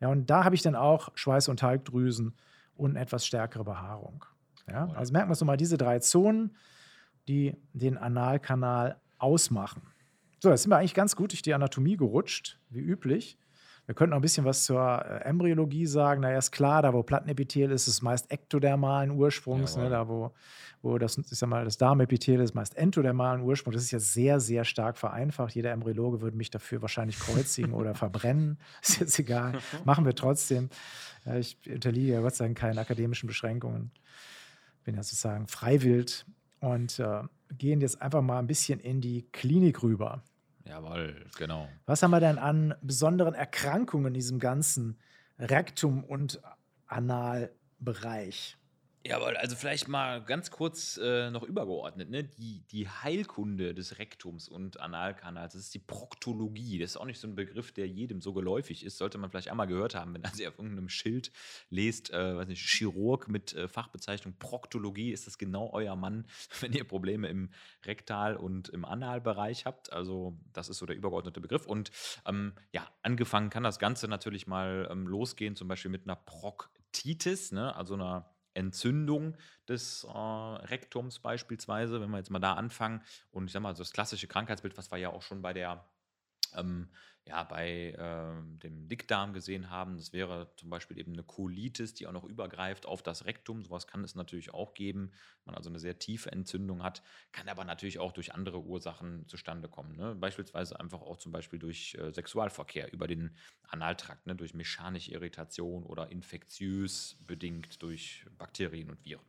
Ja, 0.00 0.08
und 0.08 0.28
da 0.28 0.42
habe 0.42 0.56
ich 0.56 0.62
dann 0.62 0.74
auch 0.74 1.14
Schweiß- 1.14 1.48
und 1.48 1.60
Talgdrüsen 1.60 2.34
und 2.74 2.96
etwas 2.96 3.24
stärkere 3.24 3.62
Behaarung. 3.62 4.24
Ja, 4.68 4.88
also 4.96 5.12
merken 5.12 5.28
wir 5.28 5.34
es 5.34 5.40
nochmal, 5.40 5.56
diese 5.56 5.78
drei 5.78 6.00
Zonen, 6.00 6.56
die 7.28 7.56
den 7.74 7.96
Analkanal 7.96 9.00
ausmachen. 9.18 9.82
So, 10.38 10.50
jetzt 10.50 10.62
sind 10.62 10.70
wir 10.70 10.78
eigentlich 10.78 10.94
ganz 10.94 11.16
gut 11.16 11.32
durch 11.32 11.42
die 11.42 11.54
Anatomie 11.54 11.96
gerutscht, 11.96 12.58
wie 12.70 12.80
üblich. 12.80 13.38
Wir 13.86 13.94
könnten 13.94 14.10
noch 14.10 14.18
ein 14.18 14.22
bisschen 14.22 14.44
was 14.44 14.64
zur 14.64 15.04
äh, 15.04 15.22
Embryologie 15.24 15.86
sagen. 15.86 16.20
Na, 16.22 16.36
ist 16.36 16.50
klar, 16.50 16.82
da 16.82 16.92
wo 16.92 17.04
Plattenepithel 17.04 17.70
ist, 17.70 17.86
ist 17.86 18.02
meist 18.02 18.30
ektodermalen 18.32 19.12
Ursprungs. 19.12 19.76
Ne, 19.76 19.88
da 19.88 20.08
wo, 20.08 20.32
wo 20.82 20.98
das, 20.98 21.16
ich 21.18 21.26
sag 21.28 21.48
mal, 21.48 21.64
das 21.64 21.78
Darmepithel 21.78 22.40
ist 22.40 22.54
meist 22.54 22.76
entodermalen 22.76 23.42
Ursprungs. 23.42 23.76
Das 23.76 23.84
ist 23.84 23.92
ja 23.92 24.00
sehr, 24.00 24.40
sehr 24.40 24.64
stark 24.64 24.98
vereinfacht. 24.98 25.54
Jeder 25.54 25.70
Embryologe 25.70 26.20
würde 26.20 26.36
mich 26.36 26.50
dafür 26.50 26.82
wahrscheinlich 26.82 27.18
kreuzigen 27.18 27.72
oder 27.72 27.94
verbrennen. 27.94 28.58
Ist 28.82 28.98
jetzt 28.98 29.18
egal. 29.20 29.58
Machen 29.84 30.04
wir 30.04 30.16
trotzdem. 30.16 30.68
Ich 31.38 31.56
unterliege 31.68 32.14
ja 32.14 32.20
Gott 32.20 32.34
sei 32.34 32.46
Dank 32.46 32.58
keinen 32.58 32.78
akademischen 32.78 33.28
Beschränkungen. 33.28 33.92
Bin 34.82 34.96
ja 34.96 35.02
sozusagen 35.04 35.46
freiwillig 35.46 36.24
und 36.60 36.98
äh, 36.98 37.22
gehen 37.56 37.80
jetzt 37.80 38.00
einfach 38.02 38.22
mal 38.22 38.38
ein 38.38 38.46
bisschen 38.46 38.80
in 38.80 39.00
die 39.00 39.28
Klinik 39.32 39.82
rüber. 39.82 40.22
Jawohl, 40.64 41.26
genau. 41.38 41.68
Was 41.84 42.02
haben 42.02 42.10
wir 42.10 42.20
denn 42.20 42.38
an 42.38 42.74
besonderen 42.82 43.34
Erkrankungen 43.34 44.08
in 44.08 44.14
diesem 44.14 44.38
ganzen 44.38 44.98
Rektum- 45.38 46.04
und 46.04 46.40
Analbereich? 46.86 48.56
Jawohl, 49.08 49.36
also 49.36 49.54
vielleicht 49.54 49.86
mal 49.86 50.20
ganz 50.24 50.50
kurz 50.50 50.98
äh, 51.00 51.30
noch 51.30 51.44
übergeordnet. 51.44 52.10
Ne? 52.10 52.24
Die, 52.24 52.66
die 52.72 52.88
Heilkunde 52.88 53.72
des 53.72 54.00
Rektums 54.00 54.48
und 54.48 54.80
Analkanals, 54.80 55.52
das 55.52 55.62
ist 55.62 55.74
die 55.74 55.78
Proktologie. 55.78 56.80
Das 56.80 56.90
ist 56.90 56.96
auch 56.96 57.04
nicht 57.04 57.20
so 57.20 57.28
ein 57.28 57.36
Begriff, 57.36 57.70
der 57.70 57.86
jedem 57.86 58.20
so 58.20 58.32
geläufig 58.32 58.84
ist. 58.84 58.98
Sollte 58.98 59.18
man 59.18 59.30
vielleicht 59.30 59.48
einmal 59.48 59.68
gehört 59.68 59.94
haben, 59.94 60.12
wenn 60.12 60.24
er 60.24 60.30
sie 60.34 60.48
auf 60.48 60.58
irgendeinem 60.58 60.88
Schild 60.88 61.30
lest, 61.70 62.12
äh, 62.12 62.36
weiß 62.36 62.48
nicht, 62.48 62.68
Chirurg 62.68 63.28
mit 63.28 63.54
äh, 63.54 63.68
Fachbezeichnung 63.68 64.34
Proktologie, 64.40 65.12
ist 65.12 65.28
das 65.28 65.38
genau 65.38 65.70
euer 65.72 65.94
Mann, 65.94 66.26
wenn 66.60 66.72
ihr 66.72 66.82
Probleme 66.82 67.28
im 67.28 67.50
Rektal- 67.84 68.36
und 68.36 68.70
im 68.70 68.84
Analbereich 68.84 69.66
habt. 69.66 69.92
Also, 69.92 70.36
das 70.52 70.68
ist 70.68 70.78
so 70.78 70.86
der 70.86 70.96
übergeordnete 70.96 71.40
Begriff. 71.40 71.66
Und 71.66 71.92
ähm, 72.26 72.54
ja, 72.72 72.88
angefangen 73.02 73.50
kann 73.50 73.62
das 73.62 73.78
Ganze 73.78 74.08
natürlich 74.08 74.48
mal 74.48 74.88
ähm, 74.90 75.06
losgehen, 75.06 75.54
zum 75.54 75.68
Beispiel 75.68 75.92
mit 75.92 76.06
einer 76.06 76.16
Proktitis, 76.16 77.52
ne? 77.52 77.76
also 77.76 77.94
einer 77.94 78.35
Entzündung 78.56 79.36
des 79.68 80.04
äh, 80.04 80.08
Rektums 80.16 81.18
beispielsweise, 81.18 82.00
wenn 82.00 82.10
wir 82.10 82.18
jetzt 82.18 82.30
mal 82.30 82.38
da 82.38 82.54
anfangen. 82.54 83.02
Und 83.30 83.46
ich 83.46 83.52
sag 83.52 83.60
mal, 83.62 83.74
so 83.74 83.82
das 83.82 83.92
klassische 83.92 84.26
Krankheitsbild, 84.26 84.76
was 84.76 84.90
wir 84.90 84.98
ja 84.98 85.10
auch 85.10 85.22
schon 85.22 85.42
bei 85.42 85.52
der 85.52 85.84
ähm, 86.56 86.88
ja, 87.28 87.42
bei 87.42 87.90
äh, 87.90 88.58
dem 88.62 88.86
Dickdarm 88.86 89.32
gesehen 89.32 89.68
haben. 89.68 89.96
Das 89.96 90.12
wäre 90.12 90.52
zum 90.56 90.70
Beispiel 90.70 90.96
eben 90.98 91.12
eine 91.12 91.24
Colitis, 91.24 91.92
die 91.92 92.06
auch 92.06 92.12
noch 92.12 92.22
übergreift 92.22 92.86
auf 92.86 93.02
das 93.02 93.24
Rektum. 93.24 93.62
Sowas 93.62 93.88
kann 93.88 94.04
es 94.04 94.14
natürlich 94.14 94.54
auch 94.54 94.74
geben, 94.74 95.10
man 95.44 95.56
also 95.56 95.68
eine 95.68 95.80
sehr 95.80 95.98
tiefe 95.98 96.30
Entzündung 96.30 96.84
hat, 96.84 97.02
kann 97.32 97.48
aber 97.48 97.64
natürlich 97.64 97.98
auch 97.98 98.12
durch 98.12 98.32
andere 98.32 98.60
Ursachen 98.60 99.26
zustande 99.26 99.68
kommen. 99.68 99.96
Ne? 99.96 100.14
Beispielsweise 100.14 100.78
einfach 100.78 101.00
auch 101.00 101.16
zum 101.16 101.32
Beispiel 101.32 101.58
durch 101.58 101.96
äh, 102.00 102.12
Sexualverkehr 102.12 102.92
über 102.92 103.08
den 103.08 103.36
Analtrakt, 103.68 104.24
ne? 104.26 104.36
durch 104.36 104.54
mechanische 104.54 105.10
Irritation 105.10 105.82
oder 105.82 106.12
infektiös 106.12 107.18
bedingt 107.26 107.82
durch 107.82 108.24
Bakterien 108.38 108.88
und 108.88 109.04
Viren. 109.04 109.24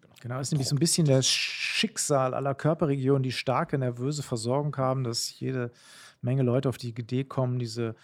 Genau, 0.00 0.14
genau 0.20 0.40
ist 0.40 0.50
nämlich 0.50 0.68
so 0.68 0.74
ein 0.74 0.80
bisschen 0.80 1.06
das 1.06 1.28
Schicksal 1.28 2.34
aller 2.34 2.56
Körperregionen, 2.56 3.22
die 3.22 3.30
starke 3.30 3.78
nervöse 3.78 4.24
Versorgung 4.24 4.76
haben, 4.76 5.04
dass 5.04 5.38
jede 5.38 5.70
Menge 6.20 6.42
Leute 6.42 6.68
auf 6.68 6.78
die 6.78 6.90
Idee 6.90 7.24
kommen, 7.24 7.58
diese, 7.58 7.94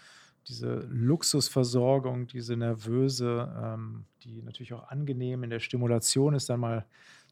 diese 0.47 0.85
Luxusversorgung, 0.89 2.27
diese 2.27 2.55
nervöse, 2.55 3.53
ähm, 3.61 4.05
die 4.23 4.41
natürlich 4.41 4.73
auch 4.73 4.89
angenehm 4.89 5.43
in 5.43 5.49
der 5.49 5.59
Stimulation 5.59 6.33
ist, 6.33 6.49
dann 6.49 6.59
mal 6.59 6.85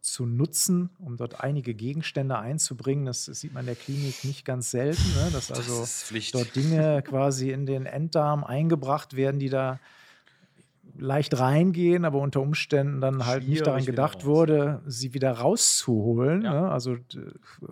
zu 0.03 0.25
nutzen, 0.25 0.89
um 0.99 1.15
dort 1.15 1.39
einige 1.41 1.73
Gegenstände 1.73 2.38
einzubringen. 2.38 3.05
Das, 3.05 3.25
das 3.25 3.39
sieht 3.39 3.53
man 3.53 3.61
in 3.61 3.67
der 3.67 3.75
Klinik 3.75 4.23
nicht 4.25 4.43
ganz 4.43 4.69
selten, 4.71 5.01
ne? 5.15 5.29
dass 5.31 5.49
also 5.51 5.79
das 5.79 6.11
dort 6.34 6.55
Dinge 6.55 7.01
quasi 7.03 7.51
in 7.51 7.65
den 7.65 7.86
Enddarm 7.86 8.43
eingebracht 8.43 9.15
werden, 9.15 9.39
die 9.39 9.49
da 9.49 9.79
leicht 10.97 11.39
reingehen, 11.39 12.05
aber 12.05 12.19
unter 12.19 12.41
Umständen 12.41 13.01
dann 13.01 13.25
halt 13.25 13.47
nicht 13.47 13.65
daran 13.65 13.84
gedacht 13.84 14.25
wurde, 14.25 14.81
sie 14.86 15.13
wieder 15.13 15.31
rauszuholen. 15.31 16.43
Ja. 16.43 16.61
Ne? 16.61 16.71
Also 16.71 16.97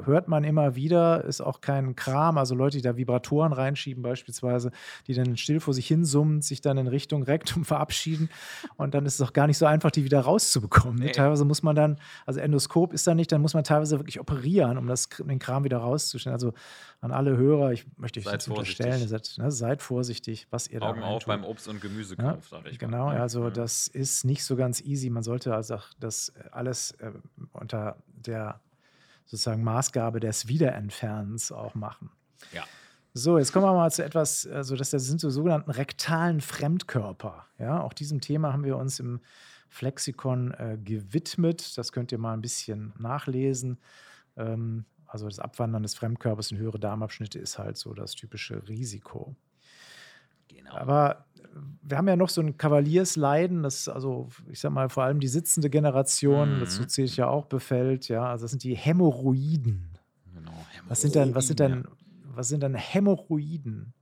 hört 0.04 0.28
man 0.28 0.44
immer 0.44 0.76
wieder, 0.76 1.24
ist 1.26 1.42
auch 1.42 1.62
kein 1.62 1.96
Kram. 1.96 2.38
Also 2.38 2.56
Leute, 2.56 2.78
die 2.78 2.84
da 2.84 2.98
Vibratoren 2.98 3.54
reinschieben 3.54 4.02
beispielsweise, 4.02 4.72
die 5.08 5.14
dann 5.14 5.38
still 5.38 5.60
vor 5.60 5.74
sich 5.74 5.88
hinsummen, 5.88 6.42
sich 6.42 6.62
dann 6.62 6.78
in 6.78 6.88
Richtung 6.88 7.24
Rektum 7.24 7.64
verabschieden 7.66 8.30
und 8.78 8.96
dann 8.96 9.06
ist 9.06 9.16
es 9.16 9.22
auch 9.22 9.34
gar 9.34 9.48
nicht 9.48 9.58
so 9.58 9.66
einfach, 9.66 9.92
die 9.92 10.04
wieder 10.04 10.22
rauszubekommen. 10.22 11.00
Ne? 11.00 11.06
Nee. 11.06 11.12
Teilweise 11.12 11.46
muss 11.46 11.64
man 11.64 11.76
dann, 11.76 11.98
also 12.26 12.40
Endoskop 12.40 12.92
ist 12.94 13.06
da 13.06 13.14
nicht, 13.14 13.32
dann 13.32 13.42
muss 13.42 13.54
man 13.54 13.64
teilweise 13.64 14.00
wirklich 14.00 14.20
operieren, 14.20 14.78
um 14.78 14.88
das, 14.88 15.10
den 15.10 15.40
Kram 15.40 15.64
wieder 15.64 15.78
rauszustellen. 15.78 16.34
Also 16.34 16.54
an 17.02 17.12
alle 17.12 17.36
Hörer, 17.36 17.72
ich 17.72 17.86
möchte 17.98 18.20
euch 18.20 18.26
seid 18.26 18.34
jetzt 18.34 18.48
unterstellen, 18.48 19.08
seid, 19.08 19.34
ne, 19.38 19.52
seid, 19.52 19.82
vorsichtig, 19.82 20.48
was 20.52 20.68
ihr 20.68 20.82
Augen 20.84 21.02
da 21.02 21.08
auf 21.08 21.26
beim 21.26 21.44
Obst- 21.44 21.68
und 21.68 21.82
Gemüsekauf, 21.82 22.52
ja, 22.52 22.62
ich 22.70 22.78
Genau, 22.78 23.08
mal. 23.08 23.20
also 23.20 23.46
ja. 23.46 23.50
das 23.50 23.88
ist 23.88 24.24
nicht 24.24 24.44
so 24.44 24.56
ganz 24.56 24.82
easy. 24.82 25.10
Man 25.10 25.24
sollte 25.24 25.56
also 25.56 25.80
das 26.00 26.32
alles 26.52 26.92
äh, 27.00 27.12
unter 27.54 27.98
der 28.08 28.62
sozusagen 29.26 29.64
Maßgabe 29.64 30.20
des 30.20 30.48
Wiederentfernens 30.48 31.52
auch 31.52 31.74
machen. 31.74 32.12
Ja. 32.54 32.64
So, 33.14 33.38
jetzt 33.40 33.52
kommen 33.52 33.66
wir 33.66 33.74
mal 33.74 33.92
zu 33.92 34.06
etwas, 34.06 34.46
also 34.48 34.76
das 34.76 34.92
sind 34.92 35.20
so 35.20 35.30
sogenannten 35.30 35.72
rektalen 35.72 36.40
Fremdkörper. 36.40 37.46
Ja, 37.58 37.82
auch 37.82 37.94
diesem 37.94 38.22
Thema 38.22 38.54
haben 38.54 38.64
wir 38.64 38.78
uns 38.78 39.00
im 39.00 39.22
Flexikon 39.70 40.52
äh, 40.52 40.78
gewidmet. 40.82 41.78
Das 41.78 41.92
könnt 41.92 42.12
ihr 42.12 42.20
mal 42.20 42.34
ein 42.34 42.42
bisschen 42.42 42.94
nachlesen. 43.00 43.80
Ähm, 44.38 44.86
also 45.12 45.26
das 45.26 45.40
Abwandern 45.40 45.84
des 45.84 45.94
Fremdkörpers 45.94 46.52
in 46.52 46.58
höhere 46.58 46.80
Darmabschnitte 46.80 47.38
ist 47.38 47.60
halt 47.60 47.76
so 47.76 47.94
das 47.94 48.16
typische 48.16 48.66
Risiko. 48.70 49.36
Genau. 50.48 50.74
Aber 50.74 51.26
wir 51.82 51.98
haben 51.98 52.08
ja 52.08 52.16
noch 52.16 52.30
so 52.30 52.40
ein 52.40 52.58
Kavaliersleiden, 52.58 53.62
das 53.62 53.90
also, 53.90 54.30
ich 54.50 54.62
sag 54.62 54.72
mal, 54.72 54.90
vor 54.90 55.04
allem 55.04 55.20
die 55.20 55.28
sitzende 55.28 55.70
Generation, 55.70 56.56
mhm. 56.56 56.60
dazu 56.62 56.86
zähle 56.86 57.06
ich 57.06 57.18
ja 57.18 57.28
auch, 57.28 57.46
befällt, 57.46 58.08
ja, 58.08 58.24
also 58.24 58.46
das 58.46 58.52
sind 58.52 58.64
die 58.64 58.76
Hämorrhoiden. 58.76 59.98
Genau, 60.34 60.52
Hämorrhoiden. 60.52 60.90
Was 60.90 61.02
sind 61.02 61.16
dann, 61.18 61.36
was 61.36 61.48
sind 61.48 61.60
dann, 61.60 61.88
was 62.24 62.48
sind 62.48 62.64
dann 62.64 62.76
Hämorrhoiden? 62.76 63.94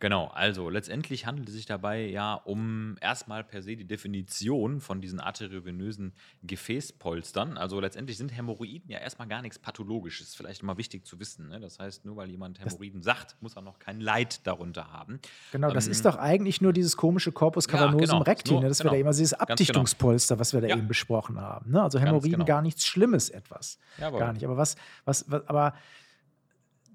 Genau, 0.00 0.28
also 0.28 0.70
letztendlich 0.70 1.26
handelt 1.26 1.48
es 1.50 1.54
sich 1.54 1.66
dabei 1.66 2.06
ja 2.06 2.34
um 2.34 2.96
erstmal 3.02 3.44
per 3.44 3.60
se 3.60 3.76
die 3.76 3.86
Definition 3.86 4.80
von 4.80 5.02
diesen 5.02 5.20
arteriovenösen 5.20 6.14
Gefäßpolstern. 6.42 7.58
Also 7.58 7.80
letztendlich 7.80 8.16
sind 8.16 8.34
Hämorrhoiden 8.34 8.88
ja 8.88 8.98
erstmal 8.98 9.28
gar 9.28 9.42
nichts 9.42 9.58
Pathologisches. 9.58 10.34
Vielleicht 10.34 10.62
mal 10.62 10.78
wichtig 10.78 11.06
zu 11.06 11.20
wissen. 11.20 11.48
Ne? 11.48 11.60
Das 11.60 11.78
heißt, 11.78 12.06
nur 12.06 12.16
weil 12.16 12.30
jemand 12.30 12.60
Hämorrhoiden 12.60 13.02
das 13.02 13.04
sagt, 13.04 13.36
muss 13.42 13.56
er 13.56 13.62
noch 13.62 13.78
kein 13.78 14.00
Leid 14.00 14.46
darunter 14.46 14.90
haben. 14.90 15.20
Genau, 15.52 15.68
ähm, 15.68 15.74
das 15.74 15.86
ist 15.86 16.06
doch 16.06 16.16
eigentlich 16.16 16.62
nur 16.62 16.72
dieses 16.72 16.96
komische 16.96 17.30
Corpus 17.30 17.68
cavernosum 17.68 18.00
ja, 18.00 18.06
genau, 18.06 18.22
recti. 18.22 18.54
Ne? 18.54 18.68
Das 18.68 18.78
genau, 18.78 18.92
wäre 18.92 18.96
ja 18.96 19.00
immer 19.02 19.10
dieses 19.10 19.32
genau. 19.32 19.42
Abdichtungspolster, 19.42 20.38
was 20.38 20.54
wir 20.54 20.62
da 20.62 20.68
ja. 20.68 20.76
eben 20.78 20.88
besprochen 20.88 21.38
haben. 21.38 21.72
Ne? 21.72 21.82
Also 21.82 21.98
Hämorrhoiden 21.98 22.32
genau. 22.32 22.44
gar 22.46 22.62
nichts 22.62 22.86
Schlimmes 22.86 23.28
etwas. 23.28 23.78
Jawohl. 23.98 24.18
Gar 24.18 24.32
nicht. 24.32 24.46
Aber 24.46 24.56
was, 24.56 24.76
was, 25.04 25.30
was, 25.30 25.46
aber 25.46 25.74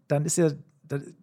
dann 0.08 0.26
ist 0.26 0.38
ja, 0.38 0.49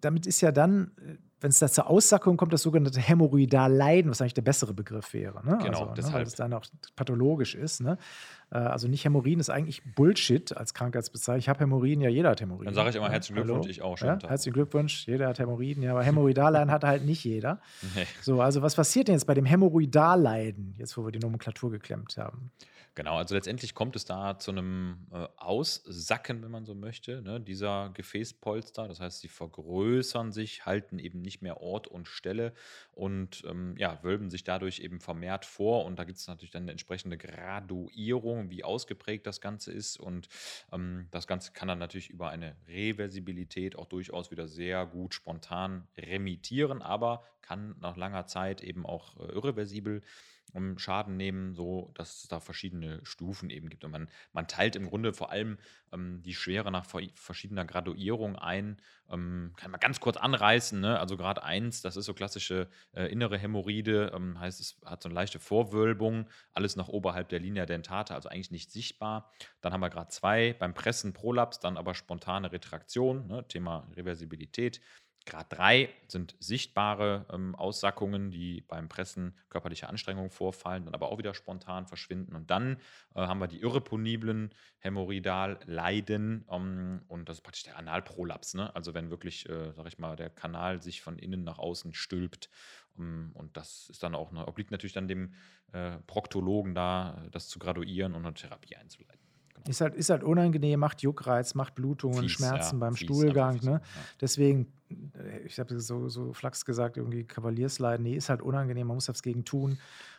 damit 0.01 0.29
ist 0.29 0.41
ja 0.41 0.53
dann 0.53 0.93
äh, 0.99 1.17
wenn 1.43 1.51
es 1.51 1.59
da 1.59 1.69
zur 1.69 1.89
Aussackung 1.89 2.37
kommt, 2.37 2.53
das 2.53 2.63
sogenannte 2.63 3.01
Hämorrhoidalleiden, 3.01 4.11
was 4.11 4.21
eigentlich 4.21 4.35
der 4.35 4.43
bessere 4.43 4.73
Begriff 4.73 5.13
wäre. 5.13 5.45
Ne? 5.45 5.59
Genau, 5.63 5.87
also, 5.87 6.09
ne? 6.09 6.13
weil 6.15 6.23
es 6.23 6.35
dann 6.35 6.53
auch 6.53 6.65
pathologisch 6.97 7.55
ist. 7.55 7.81
Ne? 7.81 7.99
Äh, 8.51 8.59
also 8.59 8.89
nicht 8.89 9.05
Hämorrhoiden 9.05 9.41
ist 9.41 9.51
eigentlich 9.51 9.83
Bullshit 9.95 10.57
als 10.57 10.75
Krankheitsbezeichnung. 10.75 11.39
Ich 11.41 11.49
habe 11.49 11.61
Hämorrhoiden, 11.61 12.03
ja, 12.03 12.09
jeder 12.09 12.31
hat 12.31 12.41
Hämorrhoiden. 12.41 12.67
Dann 12.67 12.75
sage 12.75 12.91
ich 12.91 12.97
immer 12.97 13.11
herzlichen 13.11 13.43
Glückwunsch, 13.43 13.69
ich 13.69 13.83
auch 13.83 13.99
schon. 13.99 14.09
Ja? 14.09 14.19
Herzlichen 14.27 14.55
Glückwunsch, 14.55 15.07
jeder 15.07 15.29
hat 15.29 15.39
Hämorrhoiden, 15.39 15.83
ja, 15.83 15.93
aber 15.93 16.05
Hämorrhoidalleiden 16.05 16.71
hat 16.71 16.85
halt 16.85 17.05
nicht 17.05 17.25
jeder. 17.25 17.61
Nee. 17.95 18.07
So, 18.21 18.41
also 18.41 18.63
was 18.63 18.75
passiert 18.75 19.09
denn 19.09 19.15
jetzt 19.15 19.27
bei 19.27 19.35
dem 19.35 19.45
Hämorrhoidalleiden, 19.45 20.75
jetzt 20.79 20.97
wo 20.97 21.05
wir 21.05 21.13
die 21.13 21.19
Nomenklatur 21.19 21.71
geklemmt 21.71 22.17
haben? 22.17 22.51
Genau, 22.95 23.17
also 23.17 23.35
letztendlich 23.35 23.75
kommt 23.75 23.97
es 23.97 24.05
da 24.05 24.39
zu 24.39 24.51
einem 24.51 25.07
äh, 25.13 25.27
Aussacken, 25.39 26.43
wenn 26.43 26.51
man 26.51 26.67
so 26.67 26.75
möchte, 26.75 27.23
ne, 27.23 27.41
dieser 27.41 27.89
Gefäßpolster. 27.95 28.87
Das 28.87 29.01
heißt, 29.01 29.21
sie 29.21 29.29
vergrößern 29.29 30.31
sich, 30.31 30.67
halten 30.67 30.99
eben 30.99 31.23
nicht 31.23 31.41
mehr 31.41 31.63
Ort 31.63 31.89
und 31.89 32.07
Stelle 32.07 32.53
und 32.93 33.45
ähm, 33.49 33.77
ja, 33.79 33.99
wölben 34.03 34.29
sich 34.29 34.45
dadurch 34.45 34.81
eben 34.81 35.01
vermehrt 35.01 35.47
vor. 35.47 35.87
Und 35.87 35.99
da 35.99 36.05
gibt 36.05 36.19
es 36.19 36.27
natürlich 36.27 36.51
dann 36.51 36.65
eine 36.65 36.73
entsprechende 36.73 37.17
Graduierung, 37.17 38.51
wie 38.51 38.63
ausgeprägt 38.63 39.27
das 39.27 39.41
Ganze 39.41 39.73
ist. 39.73 39.99
Und 39.99 40.29
ähm, 40.71 41.07
das 41.11 41.27
Ganze 41.27 41.53
kann 41.53 41.69
dann 41.69 41.79
natürlich 41.79 42.11
über 42.11 42.29
eine 42.29 42.57
Reversibilität 42.69 43.75
auch 43.75 43.87
durchaus 43.87 44.31
wieder 44.31 44.49
sehr 44.49 44.85
gut 44.85 45.15
spontan 45.15 45.89
remittieren, 45.97 46.83
aber 46.83 47.25
kann 47.41 47.75
nach 47.81 47.97
langer 47.97 48.27
Zeit 48.27 48.63
eben 48.63 48.85
auch 48.85 49.19
äh, 49.19 49.33
irreversibel 49.33 50.03
Schaden 50.77 51.17
nehmen, 51.17 51.55
so 51.55 51.91
dass 51.95 52.23
es 52.23 52.29
da 52.29 52.41
verschiedene 52.41 53.01
Stufen 53.05 53.51
eben 53.51 53.69
gibt. 53.69 53.85
Und 53.85 53.91
man, 53.91 54.09
man 54.33 54.49
teilt 54.49 54.77
im 54.77 54.87
Grunde 54.87 55.13
vor 55.13 55.31
allem 55.31 55.59
ähm, 55.93 56.23
die 56.23 56.35
Schwere 56.35 56.71
nach 56.71 56.87
verschiedener 56.87 57.65
Graduierung 57.65 58.37
ein. 58.37 58.77
Ähm, 59.11 59.53
kann 59.57 59.71
man 59.71 59.81
ganz 59.81 60.01
kurz 60.01 60.17
anreißen. 60.17 60.81
Ne? 60.81 60.99
Also 60.99 61.17
Grad 61.17 61.43
1, 61.43 61.83
das 61.83 61.97
ist 61.97 62.07
so 62.07 62.15
klassische 62.15 62.69
äh, 62.93 63.07
innere 63.07 63.39
Hämorrhoide, 63.39 64.13
ähm, 64.15 64.39
heißt 64.39 64.61
es 64.61 64.81
hat 64.85 65.03
so 65.03 65.09
eine 65.09 65.15
leichte 65.15 65.39
Vorwölbung, 65.39 66.29
alles 66.53 66.77
noch 66.77 66.89
oberhalb 66.89 67.29
der 67.29 67.41
Linea 67.41 67.67
dentata, 67.67 68.15
also 68.15 68.29
eigentlich 68.29 68.51
nicht 68.51 68.71
sichtbar. 68.71 69.31
Dann 69.61 69.73
haben 69.73 69.81
wir 69.81 69.91
Grad 69.91 70.13
2 70.13 70.55
beim 70.55 70.75
Pressen 70.75 71.13
Prolaps, 71.13 71.61
dann 71.61 71.77
aber 71.77 71.95
spontane 71.95 72.53
Retraktion, 72.53 73.27
ne? 73.27 73.47
Thema 73.49 73.89
Reversibilität. 73.97 74.81
Grad 75.27 75.53
3 75.53 75.89
sind 76.09 76.37
sichtbare 76.41 77.27
ähm, 77.33 77.55
Aussackungen, 77.55 78.31
die 78.31 78.63
beim 78.63 78.89
Pressen 78.89 79.37
körperlicher 79.49 79.89
Anstrengung 79.89 80.31
vorfallen, 80.31 80.85
dann 80.85 80.95
aber 80.95 81.11
auch 81.11 81.19
wieder 81.19 81.35
spontan 81.35 81.87
verschwinden. 81.87 82.35
Und 82.35 82.51
dann 82.51 82.77
äh, 83.15 83.21
haben 83.21 83.41
wir 83.41 83.49
die 83.49 83.61
irreponiblen 83.61 84.51
Hämorrhoidalleiden 84.79 86.45
ähm, 86.51 87.03
und 87.09 87.29
das 87.29 87.39
ist 87.39 87.43
praktisch 87.43 87.65
der 87.65 87.79
Analprolaps. 87.79 88.55
Ne? 88.55 88.75
Also 88.75 88.95
wenn 88.95 89.11
wirklich, 89.11 89.49
äh, 89.49 89.73
sag 89.73 89.87
ich 89.87 89.99
mal, 89.99 90.17
der 90.17 90.31
Kanal 90.31 90.83
sich 90.83 91.03
von 91.03 91.19
innen 91.19 91.45
nach 91.45 91.59
außen 91.59 91.95
stülpt. 91.95 92.51
Um, 92.95 93.05
ähm, 93.05 93.31
und 93.35 93.57
das 93.57 93.89
ist 93.89 94.03
dann 94.03 94.15
auch, 94.15 94.33
obliegt 94.33 94.71
natürlich 94.71 94.93
dann 94.93 95.09
dem 95.09 95.35
äh, 95.73 95.99
Proktologen 96.07 96.75
da, 96.75 97.25
das 97.31 97.49
zu 97.49 97.59
graduieren 97.59 98.15
und 98.15 98.27
eine 98.27 98.35
Therapie 98.35 98.77
einzuleiten. 98.77 99.22
Ist 99.69 99.81
halt, 99.81 99.95
ist 99.95 100.11
halt 100.11 100.25
unangenehm, 100.25 100.81
macht 100.81 101.03
Juckreiz, 101.03 101.55
macht 101.55 101.75
Blutungen, 101.75 102.23
fies, 102.23 102.33
Schmerzen 102.33 102.77
ja, 102.77 102.81
beim 102.81 102.95
fies, 102.95 103.05
Stuhlgang. 103.05 103.55
Fies, 103.55 103.65
ne? 103.65 103.73
Ja. 103.73 103.81
Deswegen, 104.21 104.73
äh, 104.91 105.41
ich 105.47 105.59
habe 105.59 105.79
so, 105.81 106.09
so 106.09 106.33
flachs 106.33 106.65
gesagt, 106.65 106.97
irgendwie 106.97 107.25
Kavaliersleiden, 107.25 108.05
nee, 108.05 108.17
ist 108.17 108.29
halt 108.29 108.43
unangenehm, 108.43 108.89
man 108.89 108.97
muss 108.97 109.09
was 109.09 109.23
gegen 109.23 109.45
tun. 109.45 109.79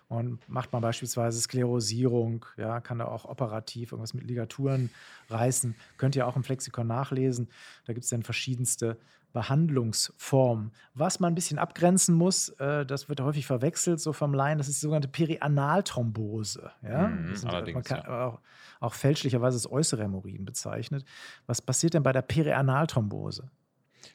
Und 0.09 0.47
macht 0.47 0.71
man 0.71 0.81
beispielsweise 0.81 1.39
Sklerosierung, 1.39 2.45
ja, 2.57 2.81
kann 2.81 2.99
da 2.99 3.05
auch 3.05 3.25
operativ 3.25 3.93
irgendwas 3.93 4.13
mit 4.13 4.25
Ligaturen 4.25 4.89
reißen. 5.29 5.75
Könnt 5.97 6.15
ihr 6.15 6.27
auch 6.27 6.35
im 6.35 6.43
Flexikon 6.43 6.87
nachlesen. 6.87 7.47
Da 7.85 7.93
gibt 7.93 8.03
es 8.03 8.09
dann 8.09 8.21
verschiedenste 8.21 8.97
Behandlungsformen. 9.34 10.71
Was 10.93 11.19
man 11.19 11.34
ein 11.34 11.36
bisschen 11.36 11.59
abgrenzen 11.59 12.15
muss, 12.15 12.49
äh, 12.59 12.86
das 12.86 13.09
wird 13.09 13.19
häufig 13.19 13.45
verwechselt, 13.45 13.99
so 13.99 14.13
vom 14.13 14.34
Laien, 14.34 14.59
das 14.59 14.67
ist 14.67 14.77
die 14.77 14.81
sogenannte 14.81 15.07
Perianalthrombose. 15.07 16.71
Ja? 16.84 17.07
Mhm, 17.07 17.36
sind, 17.36 17.51
man 17.51 17.84
kann 17.84 18.03
ja. 18.05 18.27
auch, 18.27 18.39
auch 18.79 18.93
fälschlicherweise 18.93 19.55
als 19.55 19.69
äußere 19.69 20.03
Hämorrhoiden 20.03 20.45
bezeichnet. 20.45 21.03
Was 21.47 21.61
passiert 21.61 21.95
denn 21.95 22.03
bei 22.03 22.13
der 22.13 22.21
Perianalthrombose? 22.21 23.49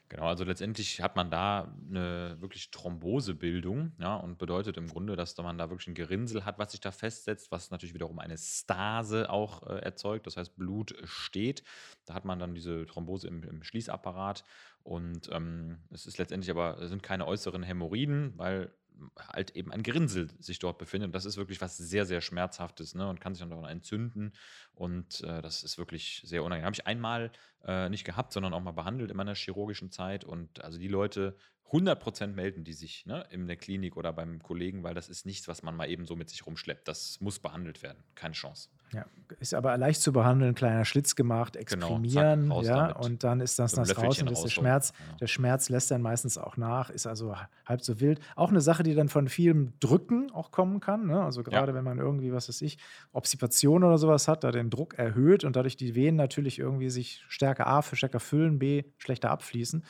Genau, 0.09 0.25
also 0.25 0.43
letztendlich 0.43 1.01
hat 1.01 1.15
man 1.15 1.29
da 1.29 1.75
eine 1.87 2.37
wirklich 2.39 2.71
Thrombosebildung, 2.71 3.93
ja, 3.99 4.15
und 4.15 4.37
bedeutet 4.37 4.77
im 4.77 4.87
Grunde, 4.87 5.15
dass 5.15 5.37
man 5.37 5.57
da 5.57 5.69
wirklich 5.69 5.87
ein 5.87 5.93
Gerinnsel 5.93 6.45
hat, 6.45 6.59
was 6.59 6.71
sich 6.71 6.81
da 6.81 6.91
festsetzt, 6.91 7.51
was 7.51 7.71
natürlich 7.71 7.93
wiederum 7.93 8.19
eine 8.19 8.37
Stase 8.37 9.29
auch 9.29 9.63
äh, 9.67 9.79
erzeugt, 9.79 10.27
das 10.27 10.37
heißt 10.37 10.55
Blut 10.55 10.95
steht. 11.03 11.63
Da 12.05 12.13
hat 12.13 12.25
man 12.25 12.39
dann 12.39 12.55
diese 12.55 12.85
Thrombose 12.85 13.27
im, 13.27 13.43
im 13.43 13.63
Schließapparat 13.63 14.43
und 14.83 15.29
ähm, 15.31 15.79
es 15.91 16.05
ist 16.05 16.17
letztendlich 16.17 16.51
aber, 16.51 16.87
sind 16.87 17.03
keine 17.03 17.27
äußeren 17.27 17.63
Hämorrhoiden, 17.63 18.33
weil 18.37 18.73
halt 19.17 19.55
eben 19.55 19.71
ein 19.71 19.83
Gerinnsel 19.83 20.29
sich 20.39 20.59
dort 20.59 20.77
befindet. 20.77 21.07
Und 21.07 21.15
das 21.15 21.25
ist 21.25 21.37
wirklich 21.37 21.61
was 21.61 21.77
sehr, 21.77 22.05
sehr 22.05 22.21
Schmerzhaftes 22.21 22.95
ne? 22.95 23.07
und 23.07 23.19
kann 23.21 23.33
sich 23.33 23.41
dann 23.41 23.53
auch 23.53 23.67
entzünden. 23.67 24.33
Und 24.73 25.21
äh, 25.21 25.41
das 25.41 25.63
ist 25.63 25.77
wirklich 25.77 26.21
sehr 26.25 26.43
unangenehm. 26.43 26.65
Habe 26.65 26.75
ich 26.75 26.87
einmal 26.87 27.31
äh, 27.65 27.89
nicht 27.89 28.05
gehabt, 28.05 28.33
sondern 28.33 28.53
auch 28.53 28.61
mal 28.61 28.71
behandelt 28.71 29.11
in 29.11 29.17
meiner 29.17 29.35
chirurgischen 29.35 29.91
Zeit. 29.91 30.23
Und 30.23 30.63
also 30.63 30.79
die 30.79 30.87
Leute 30.87 31.35
100% 31.71 32.27
melden 32.27 32.63
die 32.63 32.73
sich 32.73 33.05
ne, 33.05 33.25
in 33.29 33.47
der 33.47 33.55
Klinik 33.55 33.97
oder 33.97 34.11
beim 34.13 34.41
Kollegen, 34.41 34.83
weil 34.83 34.93
das 34.95 35.09
ist 35.09 35.25
nichts, 35.25 35.47
was 35.47 35.63
man 35.63 35.75
mal 35.75 35.89
eben 35.89 36.05
so 36.05 36.15
mit 36.15 36.29
sich 36.29 36.45
rumschleppt. 36.45 36.87
Das 36.87 37.19
muss 37.21 37.39
behandelt 37.39 37.83
werden. 37.83 38.03
Keine 38.15 38.33
Chance. 38.33 38.69
Ja, 38.91 39.05
ist 39.39 39.53
aber 39.53 39.77
leicht 39.77 40.01
zu 40.01 40.11
behandeln, 40.11 40.55
kleiner 40.55 40.83
Schlitz 40.83 41.15
gemacht, 41.15 41.55
exprimieren, 41.55 42.43
Genau, 42.43 42.63
zack, 42.63 42.75
ja, 42.75 42.87
damit. 42.87 43.05
und 43.05 43.23
dann 43.23 43.39
ist 43.39 43.59
das 43.59 43.73
So 43.73 43.83
das 43.83 43.95
raus 43.95 44.19
und 44.19 44.31
ist 44.31 44.41
der 44.41 44.49
Schmerz, 44.49 44.93
ja. 44.97 45.15
der 45.17 45.27
Schmerz 45.27 45.69
lässt 45.69 45.91
dann 45.91 46.01
meistens 46.01 46.39
auch 46.39 46.57
nach, 46.57 46.89
ist 46.89 47.05
also 47.05 47.35
halb 47.67 47.81
so 47.83 47.99
wild. 47.99 48.19
Auch 48.35 48.49
eine 48.49 48.61
Sache, 48.61 48.81
die 48.81 48.95
dann 48.95 49.07
von 49.07 49.27
vielem 49.27 49.73
Drücken 49.79 50.31
auch 50.31 50.49
kommen 50.49 50.79
kann, 50.79 51.05
ne? 51.05 51.21
also 51.21 51.43
gerade 51.43 51.75
wenn 51.75 51.83
man 51.83 51.99
irgendwie, 51.99 52.33
was 52.33 52.49
weiß 52.49 52.63
ich, 52.63 52.79
Obstipation 53.11 53.83
oder 53.83 53.99
sowas 53.99 54.27
hat, 54.27 54.43
da 54.43 54.51
den 54.51 54.71
Druck 54.71 54.95
erhöht 54.95 55.43
und 55.43 55.55
dadurch 55.55 55.77
die 55.77 55.93
Venen 55.93 56.17
natürlich 56.17 56.57
irgendwie 56.57 56.89
sich 56.89 57.23
stärker 57.27 57.67
A, 57.67 57.83
für 57.83 57.95
stärker 57.95 58.19
füllen, 58.19 58.57
B, 58.57 58.85
schlechter 58.97 59.29
abfließen. 59.29 59.83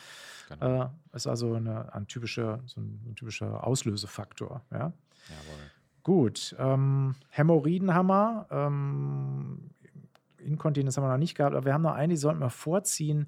Genau. 0.50 0.84
Äh, 0.84 1.16
ist 1.16 1.28
also 1.28 1.54
eine, 1.54 1.94
ein, 1.94 2.08
typischer, 2.08 2.60
so 2.66 2.82
ein, 2.82 3.00
ein 3.08 3.16
typischer 3.16 3.66
Auslösefaktor, 3.66 4.62
ja. 4.72 4.78
Jawohl. 5.30 5.72
Gut, 6.04 6.56
ähm, 6.58 7.16
Hämorrhoiden 7.30 7.94
haben 7.94 8.08
wir. 8.08 8.48
Ähm, 8.50 9.70
Inkontinenz 10.40 10.96
haben 10.98 11.04
wir 11.04 11.10
noch 11.12 11.18
nicht 11.18 11.36
gehabt, 11.36 11.56
aber 11.56 11.66
wir 11.66 11.74
haben 11.74 11.82
noch 11.84 11.94
eine, 11.94 12.14
die 12.14 12.18
sollten 12.18 12.40
wir 12.40 12.50
vorziehen. 12.50 13.28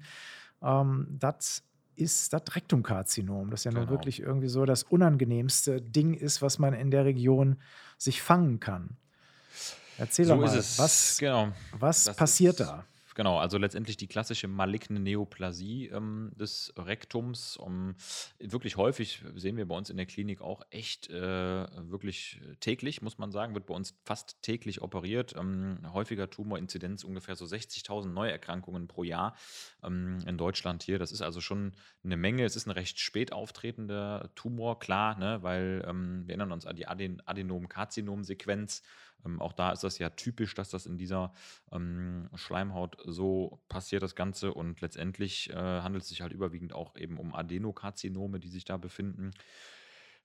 Ähm, 0.62 1.06
das 1.10 1.62
ist 1.94 2.32
das 2.32 2.42
Rektumkarzinom. 2.56 3.50
Das 3.50 3.64
ja 3.64 3.70
nun 3.70 3.82
Genau. 3.82 3.92
wirklich 3.92 4.20
irgendwie 4.20 4.48
so 4.48 4.64
das 4.64 4.82
unangenehmste 4.82 5.80
Ding 5.82 6.14
ist, 6.14 6.40
was 6.40 6.58
man 6.58 6.72
in 6.72 6.90
der 6.90 7.04
Region 7.04 7.58
sich 7.98 8.22
fangen 8.22 8.58
kann. 8.60 8.96
Erzähl 9.98 10.26
doch 10.26 10.36
So 10.36 10.40
mal, 10.40 10.46
ist 10.46 10.54
es. 10.54 10.78
was, 10.78 11.18
genau. 11.18 11.52
was 11.78 12.04
Das 12.04 12.16
passiert 12.16 12.58
ist- 12.58 12.66
da? 12.66 12.84
Genau, 13.14 13.38
also 13.38 13.58
letztendlich 13.58 13.96
die 13.96 14.06
klassische 14.06 14.48
maligne 14.48 14.98
Neoplasie 14.98 15.88
ähm, 15.88 16.32
des 16.38 16.72
Rektums. 16.76 17.56
Um, 17.56 17.94
wirklich 18.38 18.76
häufig 18.76 19.22
sehen 19.34 19.56
wir 19.56 19.66
bei 19.66 19.76
uns 19.76 19.90
in 19.90 19.96
der 19.96 20.06
Klinik 20.06 20.40
auch 20.40 20.62
echt 20.70 21.10
äh, 21.10 21.66
wirklich 21.90 22.40
täglich, 22.60 23.02
muss 23.02 23.18
man 23.18 23.30
sagen, 23.30 23.54
wird 23.54 23.66
bei 23.66 23.74
uns 23.74 23.94
fast 24.04 24.40
täglich 24.42 24.80
operiert. 24.80 25.34
Ähm, 25.36 25.78
häufiger 25.92 26.30
Tumorinzidenz 26.30 27.04
ungefähr 27.04 27.36
so 27.36 27.44
60.000 27.44 28.06
Neuerkrankungen 28.06 28.88
pro 28.88 29.04
Jahr 29.04 29.36
ähm, 29.82 30.18
in 30.26 30.38
Deutschland 30.38 30.82
hier. 30.82 30.98
Das 30.98 31.12
ist 31.12 31.22
also 31.22 31.40
schon 31.40 31.72
eine 32.04 32.16
Menge. 32.16 32.44
Es 32.44 32.56
ist 32.56 32.66
ein 32.66 32.70
recht 32.70 32.98
spät 32.98 33.32
auftretender 33.32 34.30
Tumor, 34.34 34.78
klar, 34.78 35.18
ne, 35.18 35.42
weil 35.42 35.84
ähm, 35.86 36.22
wir 36.26 36.30
erinnern 36.30 36.52
uns 36.52 36.66
an 36.66 36.76
die 36.76 36.86
Aden 36.86 37.20
Adenom-Karzinom-Sequenz. 37.26 38.82
Ähm, 39.24 39.40
auch 39.40 39.52
da 39.52 39.72
ist 39.72 39.84
das 39.84 39.98
ja 39.98 40.10
typisch, 40.10 40.54
dass 40.54 40.70
das 40.70 40.86
in 40.86 40.98
dieser 40.98 41.32
ähm, 41.70 42.28
Schleimhaut 42.34 42.96
so 43.04 43.60
passiert, 43.68 44.02
das 44.02 44.14
Ganze. 44.14 44.54
Und 44.54 44.80
letztendlich 44.80 45.50
äh, 45.50 45.54
handelt 45.54 46.04
es 46.04 46.08
sich 46.08 46.22
halt 46.22 46.32
überwiegend 46.32 46.72
auch 46.72 46.96
eben 46.96 47.18
um 47.18 47.34
Adenokarzinome, 47.34 48.40
die 48.40 48.48
sich 48.48 48.64
da 48.64 48.76
befinden. 48.76 49.32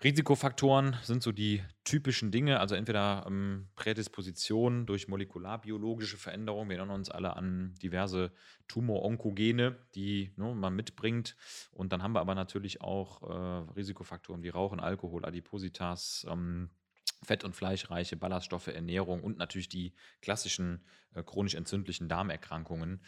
Risikofaktoren 0.04 0.96
sind 1.02 1.24
so 1.24 1.32
die 1.32 1.64
typischen 1.84 2.30
Dinge, 2.30 2.60
also 2.60 2.76
entweder 2.76 3.26
ähm, 3.26 3.68
Prädisposition 3.76 4.86
durch 4.86 5.08
molekularbiologische 5.08 6.18
Veränderungen. 6.18 6.70
Wir 6.70 6.78
erinnern 6.78 6.98
uns 6.98 7.10
alle 7.10 7.36
an 7.36 7.74
diverse 7.82 8.32
Tumoronkogene, 8.68 9.76
die 9.96 10.34
ne, 10.36 10.54
man 10.54 10.76
mitbringt. 10.76 11.36
Und 11.72 11.94
dann 11.94 12.04
haben 12.04 12.14
wir 12.14 12.20
aber 12.20 12.36
natürlich 12.36 12.82
auch 12.82 13.24
äh, 13.24 13.72
Risikofaktoren 13.76 14.44
wie 14.44 14.50
Rauchen, 14.50 14.80
Alkohol, 14.80 15.26
Adipositas, 15.26 16.28
ähm, 16.30 16.70
fett- 17.28 17.44
und 17.44 17.56
fleischreiche 17.56 18.16
Ballaststoffe, 18.16 18.68
Ernährung 18.68 19.22
und 19.24 19.38
natürlich 19.38 19.70
die 19.70 19.94
klassischen 20.22 20.82
äh, 21.14 21.22
chronisch 21.24 21.56
entzündlichen 21.56 22.08
Darmerkrankungen. 22.08 23.02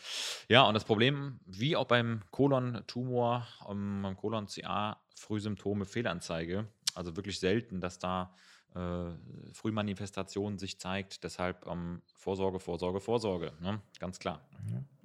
Ja, 0.49 0.63
und 0.63 0.73
das 0.73 0.83
Problem, 0.83 1.39
wie 1.45 1.75
auch 1.75 1.85
beim 1.87 2.21
Kolontumor, 2.31 3.47
ähm, 3.69 4.01
beim 4.03 4.17
Kolon-CA, 4.17 4.97
Frühsymptome, 5.15 5.85
Fehlanzeige. 5.85 6.67
Also 6.95 7.15
wirklich 7.15 7.39
selten, 7.39 7.79
dass 7.81 7.97
da 7.99 8.33
äh, 8.75 9.11
Frühmanifestation 9.53 10.57
sich 10.57 10.79
zeigt. 10.79 11.23
Deshalb 11.23 11.65
ähm, 11.67 12.01
Vorsorge, 12.15 12.59
Vorsorge, 12.59 12.99
Vorsorge. 12.99 13.53
Ne? 13.61 13.81
Ganz 13.99 14.19
klar. 14.19 14.41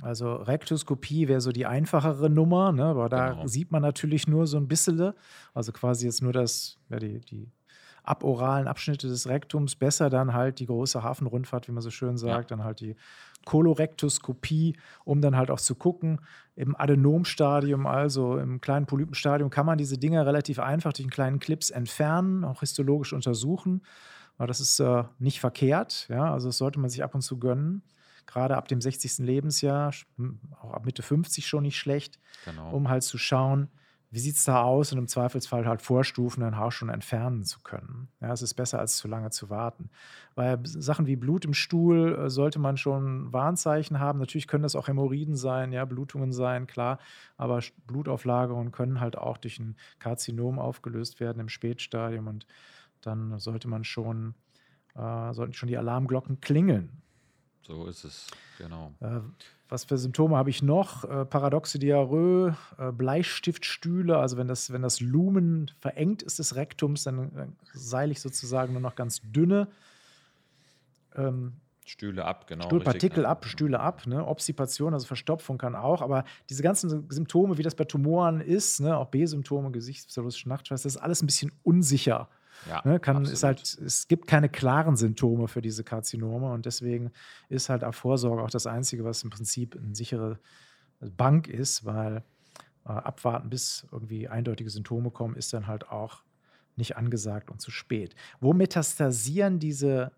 Also 0.03 0.35
Rektoskopie 0.35 1.29
wäre 1.29 1.41
so 1.41 1.53
die 1.53 1.67
einfachere 1.67 2.29
Nummer, 2.29 2.73
ne? 2.73 2.85
aber 2.85 3.09
da 3.09 3.31
Genau. 3.33 3.47
sieht 3.47 3.71
man 3.71 3.83
natürlich 3.83 4.27
nur 4.27 4.47
so 4.47 4.57
ein 4.57 4.69
bisschen, 4.69 5.13
also 5.55 5.73
quasi 5.73 6.07
jetzt 6.07 6.21
nur 6.23 6.33
das, 6.33 6.79
ja, 6.91 6.99
die, 6.99 7.21
die 7.21 7.51
aboralen 8.05 8.69
Abschnitte 8.69 9.09
des 9.09 9.29
Rektums, 9.29 9.77
besser 9.77 10.11
dann 10.11 10.33
halt 10.35 10.59
die 10.61 10.67
große 10.67 11.03
Hafenrundfahrt, 11.03 11.69
wie 11.69 11.73
man 11.73 11.83
so 11.83 11.91
schön 11.91 12.17
sagt, 12.19 12.51
dann 12.51 12.63
halt 12.63 12.81
die 12.81 12.97
Kolorektoskopie, 13.45 14.77
um 15.05 15.21
dann 15.21 15.37
halt 15.37 15.51
auch 15.51 15.61
zu 15.61 15.75
gucken, 15.75 16.21
im 16.57 16.77
Adenomstadium, 16.79 17.87
also 17.87 18.39
im 18.39 18.61
kleinen 18.61 18.87
Polypenstadium, 18.87 19.51
kann 19.51 19.67
man 19.67 19.79
diese 19.79 19.99
Dinger 19.99 20.25
relativ 20.27 20.59
einfach 20.59 20.93
durch 20.93 21.05
einen 21.05 21.11
kleinen 21.11 21.41
Clips 21.41 21.71
entfernen, 21.71 22.45
auch 22.45 22.61
histologisch 22.61 23.13
untersuchen. 23.13 23.83
Aber 24.37 24.47
das 24.47 24.61
ist 24.61 24.81
äh, 24.81 25.05
nicht 25.19 25.41
verkehrt, 25.41 26.07
ja, 26.09 26.33
also 26.33 26.49
das 26.49 26.59
sollte 26.59 26.79
man 26.81 26.91
sich 26.91 27.03
ab 27.03 27.15
und 27.15 27.23
zu 27.23 27.39
gönnen. 27.39 27.83
Gerade 28.27 28.57
ab 28.57 28.69
dem 28.69 28.81
60. 28.81 29.19
Lebensjahr, 29.19 29.91
sch- 29.91 30.07
auch 30.63 30.73
ab 30.73 30.87
Mitte 30.87 31.03
50 31.03 31.47
schon 31.47 31.63
nicht 31.63 31.79
schlecht, 31.79 32.19
Genau. 32.45 32.71
um 32.71 32.89
halt 32.89 33.03
zu 33.03 33.19
schauen, 33.19 33.69
wie 34.15 34.21
sieht 34.21 34.37
es 34.37 34.45
da 34.45 34.63
aus 34.63 34.93
und 34.93 34.99
im 34.99 35.09
Zweifelsfall 35.09 35.67
halt 35.67 35.83
vorstufen, 35.83 36.43
dann 36.43 36.55
auch 36.55 36.71
schon 36.71 36.89
entfernen 36.89 37.43
zu 37.43 37.59
können. 37.61 38.09
Ja, 38.21 38.33
es 38.33 38.43
ist 38.43 38.55
besser, 38.55 38.79
als 38.79 38.97
zu 38.97 39.09
lange 39.09 39.31
zu 39.31 39.51
warten. 39.51 39.91
Weil 40.37 40.61
Sachen 40.65 41.09
wie 41.09 41.17
Blut 41.17 41.45
im 41.45 41.53
Stuhl 41.53 42.15
äh, 42.15 42.31
sollte 42.31 42.61
man 42.61 42.77
schon 42.77 43.33
Warnzeichen 43.33 43.99
haben. 43.99 44.21
Natürlich 44.21 44.47
können 44.47 44.63
das 44.63 44.77
auch 44.77 44.87
Hämorrhoiden 44.87 45.35
sein, 45.35 45.73
ja, 45.73 45.85
Blutungen 45.85 46.33
sein, 46.33 46.69
klar. 46.69 47.01
Aber 47.37 47.61
Blutauflagerungen 47.89 48.71
können 48.71 49.01
halt 49.01 49.19
auch 49.19 49.37
durch 49.37 49.59
ein 49.59 49.75
Karzinom 49.99 50.61
aufgelöst 50.61 51.19
werden 51.19 51.41
im 51.41 51.49
Spätstadium 51.49 52.29
und 52.29 52.47
dann 53.01 53.41
sollte 53.41 53.67
man 53.67 53.83
schon, 53.83 54.35
äh, 54.95 55.33
sollten 55.33 55.55
schon 55.55 55.69
die 55.69 55.77
Alarmglocken 55.77 56.41
klingeln. 56.41 57.03
So 57.63 57.87
ist 57.87 58.05
es. 58.05 58.29
Genau. 58.59 58.93
Äh, 59.01 59.21
was 59.75 59.85
für 59.85 59.99
Symptome 59.99 60.37
habe 60.37 60.51
ich 60.51 60.63
noch? 60.63 61.05
Äh, 61.05 61.25
paradoxe 61.25 61.79
Diarrhoe, 61.81 62.57
äh, 62.79 62.93
Bleistiftstühle, 62.93 64.17
also 64.17 64.37
wenn 64.37 64.47
das, 64.47 64.73
wenn 64.73 64.83
das 64.83 65.01
Lumen 65.01 65.71
verengt 65.81 66.23
ist 66.23 66.39
des 66.39 66.55
Rektums, 66.55 67.03
dann, 67.03 67.35
dann 67.35 67.57
seile 67.73 68.13
ich 68.13 68.21
sozusagen 68.21 68.73
nur 68.73 68.81
noch 68.81 68.95
ganz 68.95 69.21
dünne. 69.25 69.67
Ähm, 71.17 71.55
Stühle 71.85 72.25
ab, 72.25 72.47
genau. 72.47 72.65
Stuhlpartikel 72.65 73.27
richtig. 73.27 73.27
ab, 73.27 73.45
Stühle 73.45 73.81
ab, 73.81 74.07
ne? 74.07 74.25
Obstipation, 74.27 74.95
also 74.95 75.07
Verstopfung 75.07 75.59
kann 75.59 75.75
auch, 75.75 76.01
aber 76.01 76.25
diese 76.49 76.63
ganzen 76.63 77.11
Symptome, 77.11 77.59
wie 77.59 77.63
das 77.63 77.75
bei 77.75 77.85
Tumoren 77.85 78.41
ist, 78.41 78.81
ne? 78.81 78.97
auch 78.97 79.09
B-Symptome, 79.09 79.71
Gesichtsverlust, 79.71 80.39
Schnachtschweiß, 80.39 80.83
das 80.83 80.95
ist 80.95 81.03
alles 81.03 81.21
ein 81.21 81.27
bisschen 81.27 81.53
unsicher. 81.63 82.29
Ja, 82.69 82.83
Ne, 82.85 83.01
kann, 83.01 83.25
ist 83.25 83.43
halt, 83.43 83.61
es 83.63 84.09
gibt 84.09 84.27
keine 84.27 84.49
klaren 84.49 84.97
Symptome 84.97 85.49
für 85.49 85.63
diese 85.63 85.85
Karzinome 85.85 86.53
und 86.53 86.67
deswegen 86.67 87.13
ist 87.49 87.69
halt 87.69 87.85
auch 87.85 87.95
Vorsorge 87.95 88.43
auch 88.43 88.51
das 88.51 88.67
Einzige, 88.67 89.05
was 89.05 89.23
im 89.23 89.31
Prinzip 89.31 89.77
eine 89.77 89.95
sichere 89.95 90.39
Bank 91.01 91.49
ist, 91.49 91.85
weil 91.85 92.25
äh, 92.87 92.91
abwarten, 92.91 93.51
bis 93.51 93.87
irgendwie 93.93 94.29
eindeutige 94.29 94.71
Symptome 94.71 95.11
kommen, 95.11 95.37
ist 95.37 95.53
dann 95.53 95.67
halt 95.67 95.89
auch 95.91 96.23
nicht 96.77 96.97
angesagt 96.97 97.51
und 97.51 97.61
zu 97.61 97.71
spät. 97.71 98.15
Wo 98.41 98.53
metastasieren 98.53 99.59
diese 99.59 100.13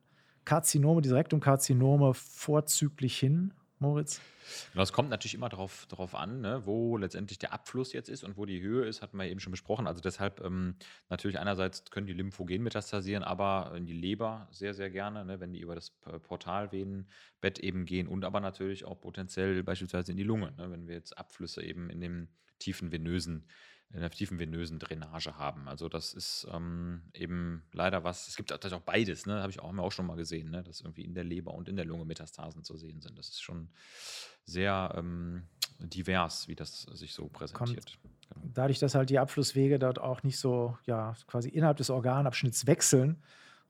Karzinome, 0.44 1.02
diese 1.02 1.16
Rektumkarzinome 1.16 2.14
vorzüglich 2.14 3.18
hin, 3.18 3.52
Moritz? 3.78 4.20
Genau, 4.72 4.82
es 4.82 4.92
kommt 4.92 5.10
natürlich 5.10 5.34
immer 5.34 5.48
darauf, 5.48 5.86
darauf 5.86 6.14
an, 6.14 6.40
ne, 6.40 6.62
wo 6.64 6.96
letztendlich 6.96 7.38
der 7.38 7.52
Abfluss 7.52 7.92
jetzt 7.92 8.08
ist 8.08 8.24
und 8.24 8.36
wo 8.36 8.46
die 8.46 8.60
Höhe 8.60 8.86
ist, 8.86 9.02
hatten 9.02 9.18
wir 9.18 9.26
eben 9.26 9.40
schon 9.40 9.50
besprochen. 9.50 9.86
Also 9.86 10.00
deshalb 10.00 10.40
ähm, 10.40 10.76
natürlich 11.10 11.38
einerseits 11.38 11.84
können 11.90 12.06
die 12.06 12.14
Lymphogen 12.14 12.62
metastasieren, 12.62 13.22
aber 13.22 13.72
in 13.76 13.84
die 13.84 13.92
Leber 13.92 14.48
sehr, 14.50 14.72
sehr 14.72 14.90
gerne, 14.90 15.24
ne, 15.24 15.40
wenn 15.40 15.52
die 15.52 15.60
über 15.60 15.74
das 15.74 15.90
Portalvenenbett 15.90 17.58
eben 17.58 17.84
gehen 17.84 18.08
und 18.08 18.24
aber 18.24 18.40
natürlich 18.40 18.84
auch 18.84 19.00
potenziell 19.00 19.62
beispielsweise 19.62 20.12
in 20.12 20.16
die 20.16 20.24
Lunge, 20.24 20.52
ne, 20.56 20.70
wenn 20.70 20.88
wir 20.88 20.94
jetzt 20.94 21.18
Abflüsse 21.18 21.62
eben 21.62 21.90
in 21.90 22.00
dem 22.00 22.28
tiefen 22.58 22.92
venösen 22.92 23.46
in 23.92 24.00
der 24.00 24.10
tiefen 24.10 24.38
venösen 24.38 24.78
Drainage 24.78 25.36
haben. 25.36 25.68
Also 25.68 25.88
das 25.88 26.12
ist 26.12 26.46
ähm, 26.52 27.02
eben 27.14 27.62
leider 27.72 28.04
was, 28.04 28.28
es 28.28 28.36
gibt 28.36 28.50
tatsächlich 28.50 28.80
auch 28.80 28.84
beides, 28.84 29.26
ne? 29.26 29.40
habe 29.40 29.50
ich 29.50 29.60
auch, 29.60 29.68
haben 29.68 29.76
wir 29.76 29.82
auch 29.82 29.92
schon 29.92 30.06
mal 30.06 30.16
gesehen, 30.16 30.50
ne? 30.50 30.62
dass 30.62 30.80
irgendwie 30.80 31.04
in 31.04 31.14
der 31.14 31.24
Leber 31.24 31.54
und 31.54 31.68
in 31.68 31.76
der 31.76 31.84
Lunge 31.84 32.04
Metastasen 32.04 32.64
zu 32.64 32.76
sehen 32.76 33.00
sind. 33.00 33.18
Das 33.18 33.28
ist 33.28 33.42
schon 33.42 33.68
sehr 34.44 34.92
ähm, 34.96 35.46
divers, 35.78 36.48
wie 36.48 36.56
das 36.56 36.82
sich 36.82 37.14
so 37.14 37.28
präsentiert. 37.28 37.98
Genau. 38.28 38.46
dadurch, 38.54 38.78
dass 38.78 38.94
halt 38.94 39.10
die 39.10 39.18
Abflusswege 39.18 39.78
dort 39.78 40.00
auch 40.00 40.22
nicht 40.22 40.38
so, 40.38 40.76
ja, 40.84 41.14
quasi 41.26 41.48
innerhalb 41.48 41.76
des 41.76 41.90
Organabschnitts 41.90 42.66
wechseln, 42.66 43.22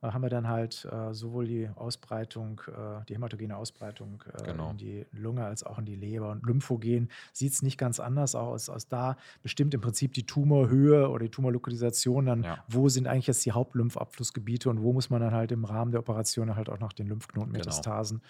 haben 0.02 0.22
wir 0.22 0.28
dann 0.30 0.46
halt 0.48 0.84
äh, 0.90 1.12
sowohl 1.14 1.46
die 1.46 1.68
Ausbreitung, 1.74 2.60
äh, 2.68 3.04
die 3.08 3.14
hämatogene 3.14 3.56
Ausbreitung 3.56 4.22
äh, 4.38 4.44
Genau. 4.44 4.70
in 4.70 4.76
die 4.76 5.06
Lunge 5.12 5.44
als 5.44 5.62
auch 5.64 5.78
in 5.78 5.84
die 5.86 5.96
Leber. 5.96 6.30
Und 6.30 6.44
Lymphogen 6.46 7.08
sieht 7.32 7.52
es 7.52 7.62
nicht 7.62 7.78
ganz 7.78 7.98
anders 7.98 8.34
aus. 8.34 8.68
Aus 8.68 8.88
da 8.88 9.16
bestimmt 9.42 9.74
im 9.74 9.80
Prinzip 9.80 10.12
die 10.12 10.24
Tumorhöhe 10.26 11.08
oder 11.08 11.24
die 11.24 11.30
Tumorlokalisation 11.30 12.26
dann, 12.26 12.42
Ja. 12.44 12.64
wo 12.68 12.88
sind 12.88 13.06
eigentlich 13.06 13.26
jetzt 13.26 13.44
die 13.46 13.52
Hauptlymphabflussgebiete 13.52 14.68
und 14.70 14.82
wo 14.82 14.92
muss 14.92 15.10
man 15.10 15.20
dann 15.20 15.32
halt 15.32 15.50
im 15.52 15.64
Rahmen 15.64 15.90
der 15.92 16.00
Operation 16.00 16.54
halt 16.56 16.68
auch 16.68 16.78
nach 16.78 16.92
den 16.92 17.06
Lymphknotenmetastasen 17.08 18.20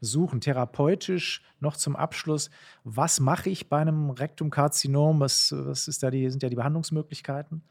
suchen. 0.00 0.40
Therapeutisch 0.40 1.42
noch 1.60 1.76
zum 1.76 1.96
Abschluss, 1.96 2.50
was 2.84 3.20
mache 3.20 3.50
ich 3.50 3.68
bei 3.68 3.78
einem 3.78 4.10
Rektumkarzinom? 4.10 5.20
Was, 5.20 5.52
was 5.56 5.88
ist 5.88 6.02
da 6.02 6.10
die, 6.10 6.30
sind 6.30 6.42
ja 6.42 6.48
die 6.48 6.56
Behandlungsmöglichkeiten? 6.56 7.62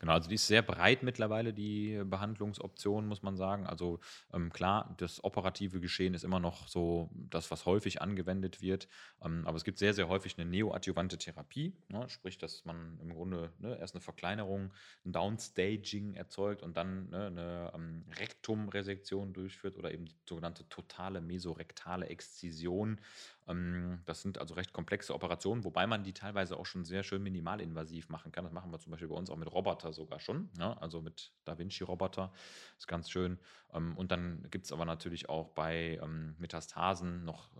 Genau, 0.00 0.14
also 0.14 0.28
die 0.28 0.34
ist 0.34 0.46
sehr 0.48 0.62
breit 0.62 1.02
mittlerweile, 1.04 1.52
die 1.52 2.02
Behandlungsoption, 2.04 2.99
muss 3.06 3.22
man 3.22 3.36
sagen. 3.36 3.66
Also 3.66 4.00
ähm, 4.32 4.52
klar, 4.52 4.94
das 4.98 5.22
operative 5.24 5.80
Geschehen 5.80 6.14
ist 6.14 6.24
immer 6.24 6.40
noch 6.40 6.68
so 6.68 7.10
das, 7.12 7.50
was 7.50 7.66
häufig 7.66 8.02
angewendet 8.02 8.60
wird. 8.62 8.88
Ähm, 9.22 9.46
aber 9.46 9.56
es 9.56 9.64
gibt 9.64 9.78
sehr, 9.78 9.94
sehr 9.94 10.08
häufig 10.08 10.38
eine 10.38 10.48
neoadjuvante 10.48 11.18
Therapie, 11.18 11.74
ne? 11.88 12.08
sprich, 12.08 12.38
dass 12.38 12.64
man 12.64 12.98
im 13.00 13.12
Grunde 13.12 13.52
ne, 13.58 13.78
erst 13.78 13.94
eine 13.94 14.00
Verkleinerung, 14.00 14.72
ein 15.04 15.12
Downstaging 15.12 16.14
erzeugt 16.14 16.62
und 16.62 16.76
dann 16.76 17.10
ne, 17.10 17.26
eine 17.26 17.72
ähm, 17.74 18.04
Rektumresektion 18.18 19.32
durchführt 19.32 19.76
oder 19.76 19.92
eben 19.92 20.06
die 20.06 20.16
sogenannte 20.28 20.68
totale 20.68 21.20
mesorektale 21.20 22.06
Exzision. 22.06 23.00
Ähm, 23.48 24.02
das 24.06 24.22
sind 24.22 24.38
also 24.38 24.54
recht 24.54 24.72
komplexe 24.72 25.14
Operationen, 25.14 25.64
wobei 25.64 25.86
man 25.86 26.04
die 26.04 26.12
teilweise 26.12 26.56
auch 26.56 26.66
schon 26.66 26.84
sehr 26.84 27.02
schön 27.02 27.22
minimalinvasiv 27.22 28.08
machen 28.08 28.32
kann. 28.32 28.44
Das 28.44 28.52
machen 28.52 28.70
wir 28.70 28.78
zum 28.78 28.90
Beispiel 28.90 29.08
bei 29.08 29.14
uns 29.14 29.30
auch 29.30 29.36
mit 29.36 29.50
Roboter 29.50 29.92
sogar 29.92 30.20
schon, 30.20 30.50
ne? 30.56 30.80
also 30.80 31.00
mit 31.00 31.32
Da 31.44 31.58
Vinci-Roboter. 31.58 32.32
Ist 32.78 32.88
ganz 32.88 33.10
schön. 33.10 33.38
Ähm, 33.72 33.96
und 33.96 34.10
dann 34.12 34.46
gibt 34.50 34.66
es 34.66 34.72
aber 34.72 34.84
natürlich 34.84 35.28
auch 35.28 35.50
bei 35.50 35.98
ähm, 36.02 36.34
Metastasen 36.38 37.24
noch 37.24 37.50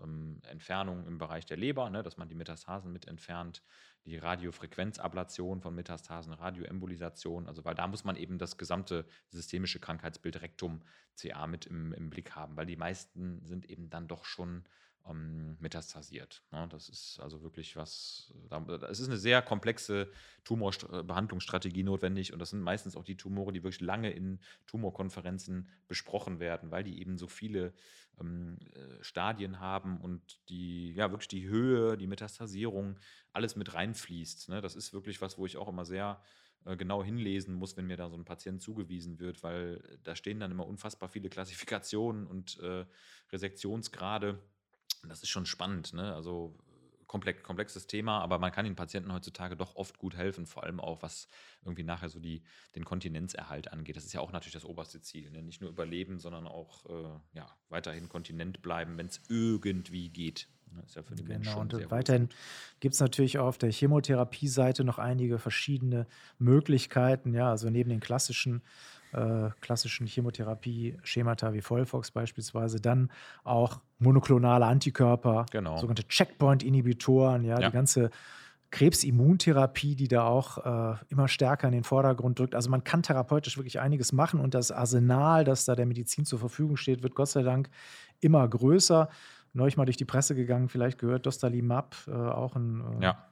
Entfernungen 0.47 1.05
im 1.05 1.17
Bereich 1.17 1.45
der 1.45 1.57
Leber, 1.57 1.89
ne? 1.89 2.03
dass 2.03 2.17
man 2.17 2.29
die 2.29 2.35
Metastasen 2.35 2.91
mit 2.91 3.07
entfernt. 3.07 3.63
Die 4.05 4.17
Radiofrequenzablation 4.17 5.61
von 5.61 5.75
Metastasen, 5.75 6.33
Radioembolisation, 6.33 7.47
also 7.47 7.63
weil 7.65 7.75
da 7.75 7.85
muss 7.85 8.03
man 8.03 8.15
eben 8.15 8.39
das 8.39 8.57
gesamte 8.57 9.05
systemische 9.29 9.79
Krankheitsbild 9.79 10.41
Rektum 10.41 10.81
CA 11.15 11.45
mit 11.45 11.67
im, 11.67 11.93
im 11.93 12.09
Blick 12.09 12.31
haben, 12.31 12.57
weil 12.57 12.65
die 12.65 12.77
meisten 12.77 13.45
sind 13.45 13.69
eben 13.69 13.91
dann 13.91 14.07
doch 14.07 14.25
schon 14.25 14.63
ähm, 15.09 15.57
metastasiert. 15.59 16.43
Ne? 16.51 16.67
Das 16.69 16.89
ist 16.89 17.19
also 17.19 17.41
wirklich 17.41 17.75
was, 17.75 18.33
es 18.89 18.99
ist 18.99 19.07
eine 19.07 19.17
sehr 19.17 19.41
komplexe 19.41 20.11
Tumorbehandlungsstrategie 20.43 21.83
notwendig 21.83 22.33
und 22.33 22.39
das 22.39 22.51
sind 22.51 22.61
meistens 22.61 22.95
auch 22.95 23.03
die 23.03 23.17
Tumore, 23.17 23.51
die 23.51 23.63
wirklich 23.63 23.81
lange 23.81 24.11
in 24.11 24.39
Tumorkonferenzen 24.67 25.67
besprochen 25.87 26.39
werden, 26.39 26.71
weil 26.71 26.83
die 26.83 26.99
eben 26.99 27.17
so 27.17 27.27
viele 27.27 27.73
ähm, 28.19 28.57
äh, 28.73 29.03
Stadien 29.03 29.59
haben 29.59 29.99
und 29.99 30.39
die, 30.49 30.93
ja, 30.93 31.11
wirklich 31.11 31.27
die 31.27 31.47
Höhe, 31.47 31.97
die 31.97 32.07
Metastasierung, 32.07 32.99
alles 33.33 33.55
mit 33.55 33.73
reinfließt. 33.73 34.49
Ne? 34.49 34.61
Das 34.61 34.75
ist 34.75 34.93
wirklich 34.93 35.21
was, 35.21 35.37
wo 35.37 35.45
ich 35.45 35.57
auch 35.57 35.67
immer 35.67 35.85
sehr 35.85 36.21
äh, 36.65 36.77
genau 36.77 37.03
hinlesen 37.03 37.55
muss, 37.55 37.75
wenn 37.77 37.87
mir 37.87 37.97
da 37.97 38.09
so 38.09 38.15
ein 38.15 38.25
Patient 38.25 38.61
zugewiesen 38.61 39.19
wird, 39.19 39.41
weil 39.43 39.99
da 40.03 40.15
stehen 40.15 40.39
dann 40.39 40.51
immer 40.51 40.67
unfassbar 40.67 41.09
viele 41.09 41.29
Klassifikationen 41.29 42.27
und 42.27 42.59
äh, 42.59 42.85
Resektionsgrade. 43.31 44.39
Das 45.09 45.23
ist 45.23 45.29
schon 45.29 45.45
spannend, 45.45 45.93
ne? 45.93 46.13
Also 46.13 46.55
komplex, 47.11 47.43
komplexes 47.43 47.87
Thema, 47.87 48.21
aber 48.21 48.39
man 48.39 48.53
kann 48.53 48.63
den 48.63 48.77
Patienten 48.77 49.11
heutzutage 49.11 49.57
doch 49.57 49.75
oft 49.75 49.97
gut 49.97 50.15
helfen, 50.15 50.45
vor 50.45 50.63
allem 50.63 50.79
auch 50.79 51.03
was 51.03 51.27
irgendwie 51.61 51.83
nachher 51.83 52.07
so 52.07 52.21
die, 52.21 52.41
den 52.73 52.85
Kontinenzerhalt 52.85 53.73
angeht. 53.73 53.97
Das 53.97 54.05
ist 54.05 54.13
ja 54.13 54.21
auch 54.21 54.31
natürlich 54.31 54.53
das 54.53 54.63
oberste 54.63 55.01
Ziel. 55.01 55.29
Ne? 55.29 55.43
Nicht 55.43 55.59
nur 55.59 55.69
überleben, 55.69 56.19
sondern 56.19 56.47
auch 56.47 56.85
äh, 56.85 57.19
ja, 57.33 57.53
weiterhin 57.67 58.07
kontinent 58.07 58.61
bleiben, 58.61 58.97
wenn 58.97 59.07
es 59.07 59.19
irgendwie 59.27 60.07
geht. 60.07 60.47
Das 60.73 60.85
ist 60.85 60.95
ja 60.95 61.03
für 61.03 61.15
Menschen 61.15 61.41
Genau, 61.41 61.51
schon 61.51 61.61
und 61.63 61.75
sehr 61.75 61.91
weiterhin 61.91 62.29
gibt 62.79 62.93
es 62.93 63.01
natürlich 63.01 63.39
auch 63.39 63.47
auf 63.47 63.57
der 63.57 63.73
Chemotherapie-Seite 63.73 64.85
noch 64.85 64.97
einige 64.97 65.37
verschiedene 65.37 66.07
Möglichkeiten. 66.39 67.33
Ja, 67.33 67.49
also 67.49 67.69
neben 67.69 67.89
den 67.89 67.99
klassischen, 67.99 68.61
äh, 69.13 69.49
klassischen 69.61 70.07
Chemotherapie-Schemata 70.07 71.53
wie 71.53 71.61
Vollfox 71.61 72.11
beispielsweise, 72.11 72.79
dann 72.79 73.11
auch 73.43 73.79
monoklonale 73.99 74.65
Antikörper, 74.65 75.45
Genau. 75.51 75.75
sogenannte 75.77 76.07
Checkpoint-Inhibitoren, 76.07 77.43
ja, 77.43 77.59
Ja. 77.59 77.67
die 77.69 77.73
ganze 77.73 78.09
Krebsimmuntherapie, 78.71 79.95
die 79.95 80.07
da 80.07 80.23
auch 80.23 80.57
äh, 80.93 80.95
immer 81.09 81.27
stärker 81.27 81.67
in 81.67 81.73
den 81.73 81.83
Vordergrund 81.83 82.39
drückt. 82.39 82.55
Also 82.55 82.69
man 82.69 82.83
kann 82.83 83.03
therapeutisch 83.03 83.57
wirklich 83.57 83.79
einiges 83.79 84.11
machen 84.11 84.39
und 84.39 84.53
das 84.53 84.71
Arsenal, 84.71 85.43
das 85.43 85.65
da 85.65 85.75
der 85.75 85.85
Medizin 85.85 86.25
zur 86.25 86.39
Verfügung 86.39 86.77
steht, 86.77 87.03
wird 87.03 87.13
Gott 87.15 87.29
sei 87.29 87.43
Dank 87.43 87.69
immer 88.21 88.47
größer. 88.47 89.09
Neulich 89.53 89.77
mal 89.77 89.85
durch 89.85 89.97
die 89.97 90.05
Presse 90.05 90.35
gegangen, 90.35 90.69
vielleicht 90.69 90.97
gehört 90.99 91.25
Dostalimab, 91.25 91.95
äh, 92.07 92.11
auch 92.11 92.55
ein 92.55 92.81
äh, 93.01 93.03
Ja. 93.03 93.25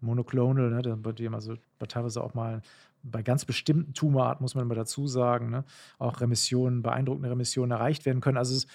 Monoclonal, 0.00 0.70
ne, 0.70 0.82
der- 0.82 0.96
bei 0.96 1.12
dem 1.12 1.34
also 1.34 1.54
teilweise 1.88 2.22
auch 2.22 2.34
mal 2.34 2.62
bei 3.02 3.22
ganz 3.22 3.44
bestimmten 3.44 3.94
Tumorarten, 3.94 4.42
muss 4.42 4.54
man 4.54 4.64
immer 4.64 4.74
dazu 4.74 5.06
sagen, 5.06 5.50
ne, 5.50 5.64
auch 5.98 6.20
Remissionen, 6.20 6.82
beeindruckende 6.82 7.30
Remissionen 7.30 7.70
erreicht 7.70 8.06
werden 8.06 8.20
können. 8.20 8.38
Also 8.38 8.54
es, 8.54 8.66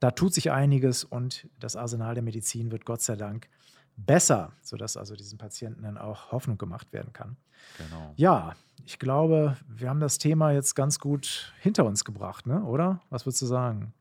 da 0.00 0.10
tut 0.10 0.34
sich 0.34 0.50
einiges 0.50 1.04
und 1.04 1.48
das 1.58 1.76
Arsenal 1.76 2.14
der 2.14 2.22
Medizin 2.22 2.72
wird 2.72 2.84
Gott 2.84 3.02
sei 3.02 3.16
Dank 3.16 3.48
besser, 3.96 4.52
sodass 4.62 4.96
also 4.96 5.14
diesen 5.14 5.38
Patienten 5.38 5.82
dann 5.82 5.98
auch 5.98 6.32
Hoffnung 6.32 6.58
gemacht 6.58 6.92
werden 6.92 7.12
kann. 7.12 7.36
Genau. 7.78 8.12
Ja, 8.16 8.56
ich 8.84 8.98
glaube, 8.98 9.56
wir 9.68 9.88
haben 9.88 10.00
das 10.00 10.18
Thema 10.18 10.50
jetzt 10.52 10.74
ganz 10.74 10.98
gut 10.98 11.52
hinter 11.60 11.84
uns 11.84 12.04
gebracht, 12.04 12.46
ne? 12.46 12.62
oder? 12.64 13.00
Was 13.10 13.26
würdest 13.26 13.42
du 13.42 13.46
sagen? 13.46 13.94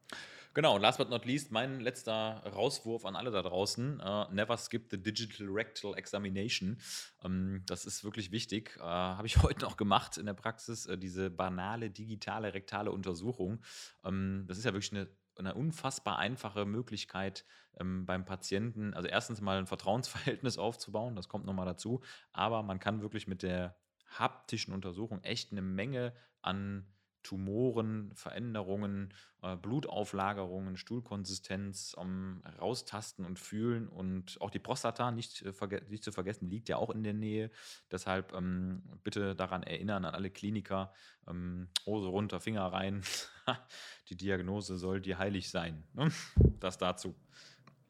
Genau, 0.54 0.76
und 0.76 0.82
last 0.82 0.98
but 0.98 1.10
not 1.10 1.26
least, 1.26 1.52
mein 1.52 1.80
letzter 1.80 2.44
Rauswurf 2.46 3.06
an 3.06 3.16
alle 3.16 3.32
da 3.32 3.42
draußen. 3.42 4.02
Äh, 4.02 4.26
never 4.32 4.58
skip 4.58 4.90
the 4.92 5.02
digital 5.02 5.48
rectal 5.48 5.98
examination. 5.98 6.78
Ähm, 7.24 7.64
das 7.68 7.86
ist 7.86 8.04
wirklich 8.04 8.32
wichtig. 8.32 8.76
Äh, 8.78 8.82
Habe 8.82 9.28
ich 9.28 9.38
heute 9.44 9.62
noch 9.62 9.78
gemacht 9.78 10.18
in 10.18 10.26
der 10.26 10.34
Praxis, 10.34 10.88
äh, 10.88 10.98
diese 10.98 11.30
banale 11.30 11.90
digitale 11.90 12.54
rektale 12.54 12.92
Untersuchung. 12.92 13.64
Ähm, 14.04 14.44
das 14.46 14.58
ist 14.58 14.66
ja 14.66 14.74
wirklich 14.74 14.92
eine, 14.92 15.08
eine 15.38 15.56
unfassbar 15.56 16.18
einfache 16.20 16.66
Möglichkeit 16.66 17.46
ähm, 17.80 18.06
beim 18.06 18.26
Patienten, 18.26 18.94
also 18.94 19.08
erstens 19.08 19.40
mal 19.40 19.58
ein 19.58 19.68
Vertrauensverhältnis 19.68 20.58
aufzubauen, 20.58 21.16
das 21.16 21.30
kommt 21.30 21.46
nochmal 21.46 21.66
dazu, 21.66 22.02
aber 22.34 22.62
man 22.62 22.80
kann 22.80 23.02
wirklich 23.02 23.28
mit 23.28 23.42
der 23.42 23.78
haptischen 24.08 24.74
Untersuchung 24.74 25.24
echt 25.24 25.54
eine 25.54 25.62
Menge 25.62 26.14
an 26.42 26.86
Tumoren, 27.24 28.12
Veränderungen, 28.14 29.14
äh, 29.42 29.56
Blutauflagerungen, 29.56 30.78
Stuhlkonsistenz 30.78 31.96
ähm, 32.00 32.42
raustasten 32.60 33.26
und 33.26 33.40
fühlen. 33.40 33.88
Und 33.88 34.40
auch 34.42 34.50
die 34.50 34.60
Prostata, 34.60 35.12
nicht, 35.12 35.44
äh, 35.44 35.82
nicht 35.90 36.04
zu 36.04 36.12
vergessen, 36.12 36.50
liegt 36.50 36.70
ja 36.70 36.78
auch 36.78 36.90
in 36.90 37.04
der 37.04 37.14
Nähe. 37.14 37.52
Deshalb 37.92 38.34
ähm, 38.34 38.84
bitte 39.04 39.36
daran 39.36 39.64
erinnern, 39.64 40.06
an 40.06 40.16
alle 40.16 40.30
Kliniker, 40.30 40.94
ähm, 41.28 41.68
Hose 41.86 42.08
runter, 42.08 42.40
Finger 42.40 42.66
rein. 42.66 43.04
die 44.10 44.16
Diagnose 44.16 44.78
soll 44.78 45.02
dir 45.02 45.18
heilig 45.18 45.50
sein. 45.50 45.84
Ne? 45.94 46.12
Das 46.60 46.78
dazu. 46.78 47.16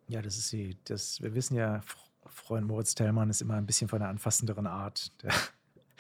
Ja, 0.08 0.22
das 0.22 0.38
ist 0.38 0.52
die, 0.52 0.78
das, 0.84 1.22
wir 1.22 1.34
wissen 1.36 1.56
ja, 1.56 1.82
Freund 2.26 2.68
Moritz 2.68 2.96
Tellmann 2.96 3.30
ist 3.30 3.42
immer 3.42 3.56
ein 3.56 3.66
bisschen 3.66 3.88
von 3.88 4.00
der 4.00 4.10
anfassenderen 4.10 4.68
Art. 4.68 5.12
Der 5.24 5.34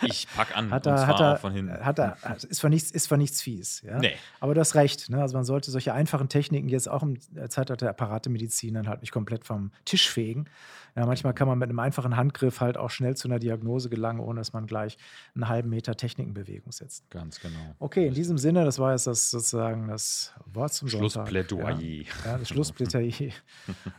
Ich 0.03 0.27
pack 0.35 0.55
an 0.57 0.71
hat 0.71 0.87
und 0.87 0.93
er, 0.93 1.07
hat 1.07 1.19
er, 1.19 1.33
auch 1.33 1.39
von 1.39 1.53
hinten. 1.53 1.73
hat 1.73 1.99
er, 1.99 2.17
ist 2.49 2.61
von 2.61 2.69
nichts, 2.69 2.91
ist 2.91 3.07
von 3.07 3.19
nichts 3.19 3.41
fies. 3.41 3.81
Ja? 3.81 3.99
Nee. 3.99 4.13
Aber 4.39 4.53
du 4.53 4.61
hast 4.61 4.75
recht. 4.75 5.09
Ne? 5.09 5.21
Also 5.21 5.35
man 5.35 5.45
sollte 5.45 5.71
solche 5.71 5.93
einfachen 5.93 6.29
Techniken 6.29 6.69
jetzt 6.69 6.89
auch 6.89 7.03
im 7.03 7.19
Zeitalter 7.19 7.77
der 7.77 7.89
Apparatemedizin 7.91 8.73
dann 8.73 8.87
halt 8.87 9.01
nicht 9.01 9.11
komplett 9.11 9.45
vom 9.45 9.71
Tisch 9.85 10.09
fegen. 10.09 10.47
Ja, 10.95 11.05
manchmal 11.05 11.33
kann 11.33 11.47
man 11.47 11.57
mit 11.57 11.69
einem 11.69 11.79
einfachen 11.79 12.17
Handgriff 12.17 12.59
halt 12.59 12.77
auch 12.77 12.89
schnell 12.89 13.15
zu 13.15 13.27
einer 13.27 13.39
Diagnose 13.39 13.89
gelangen, 13.89 14.19
ohne 14.19 14.41
dass 14.41 14.51
man 14.51 14.67
gleich 14.67 14.97
einen 15.35 15.47
halben 15.47 15.69
Meter 15.69 15.95
Technik 15.95 16.27
in 16.27 16.33
Bewegung 16.33 16.71
setzt. 16.71 17.09
Ganz 17.09 17.39
genau. 17.39 17.75
Okay, 17.79 18.07
in 18.07 18.13
diesem 18.13 18.37
Sinne, 18.37 18.65
das 18.65 18.77
war 18.77 18.91
jetzt 18.91 19.07
das 19.07 19.31
sozusagen 19.31 19.87
das 19.87 20.33
Wort 20.45 20.73
zum. 20.73 20.89
Schlussplädoyer. 20.89 21.79
Ja, 21.79 22.05
ja 22.25 22.37
das 22.37 22.49
Schlussplädoyer. 22.49 23.11
äh, 23.29 23.31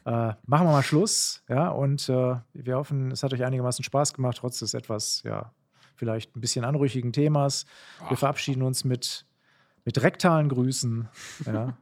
machen 0.05 0.37
wir 0.47 0.65
mal 0.65 0.83
Schluss. 0.83 1.43
Ja, 1.49 1.69
und 1.69 2.09
äh, 2.09 2.37
wir 2.53 2.77
hoffen, 2.77 3.11
es 3.11 3.23
hat 3.23 3.33
euch 3.33 3.43
einigermaßen 3.43 3.85
Spaß 3.85 4.13
gemacht, 4.13 4.39
trotz 4.39 4.59
des 4.59 4.75
etwas, 4.75 5.23
ja, 5.25 5.53
vielleicht 5.97 6.37
ein 6.37 6.41
bisschen 6.41 6.65
anrüchigen 6.65 7.13
Themas. 7.13 7.67
Wir 8.01 8.13
Ach. 8.13 8.19
verabschieden 8.19 8.63
uns 8.63 8.85
mit, 8.85 9.27
mit 9.85 10.03
rektalen 10.03 10.49
Grüßen. 10.49 11.09
Ja. 11.47 11.77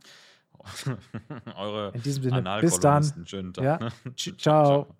Eure 1.56 1.92
In 1.94 2.02
diesem 2.02 2.22
Sinne, 2.22 2.58
bis 2.60 2.80
dann. 2.80 3.24
Schönen 3.26 3.52
Tag. 3.54 3.64
Ja. 3.64 3.78
Tsch- 4.14 4.38
Ciao. 4.38 4.94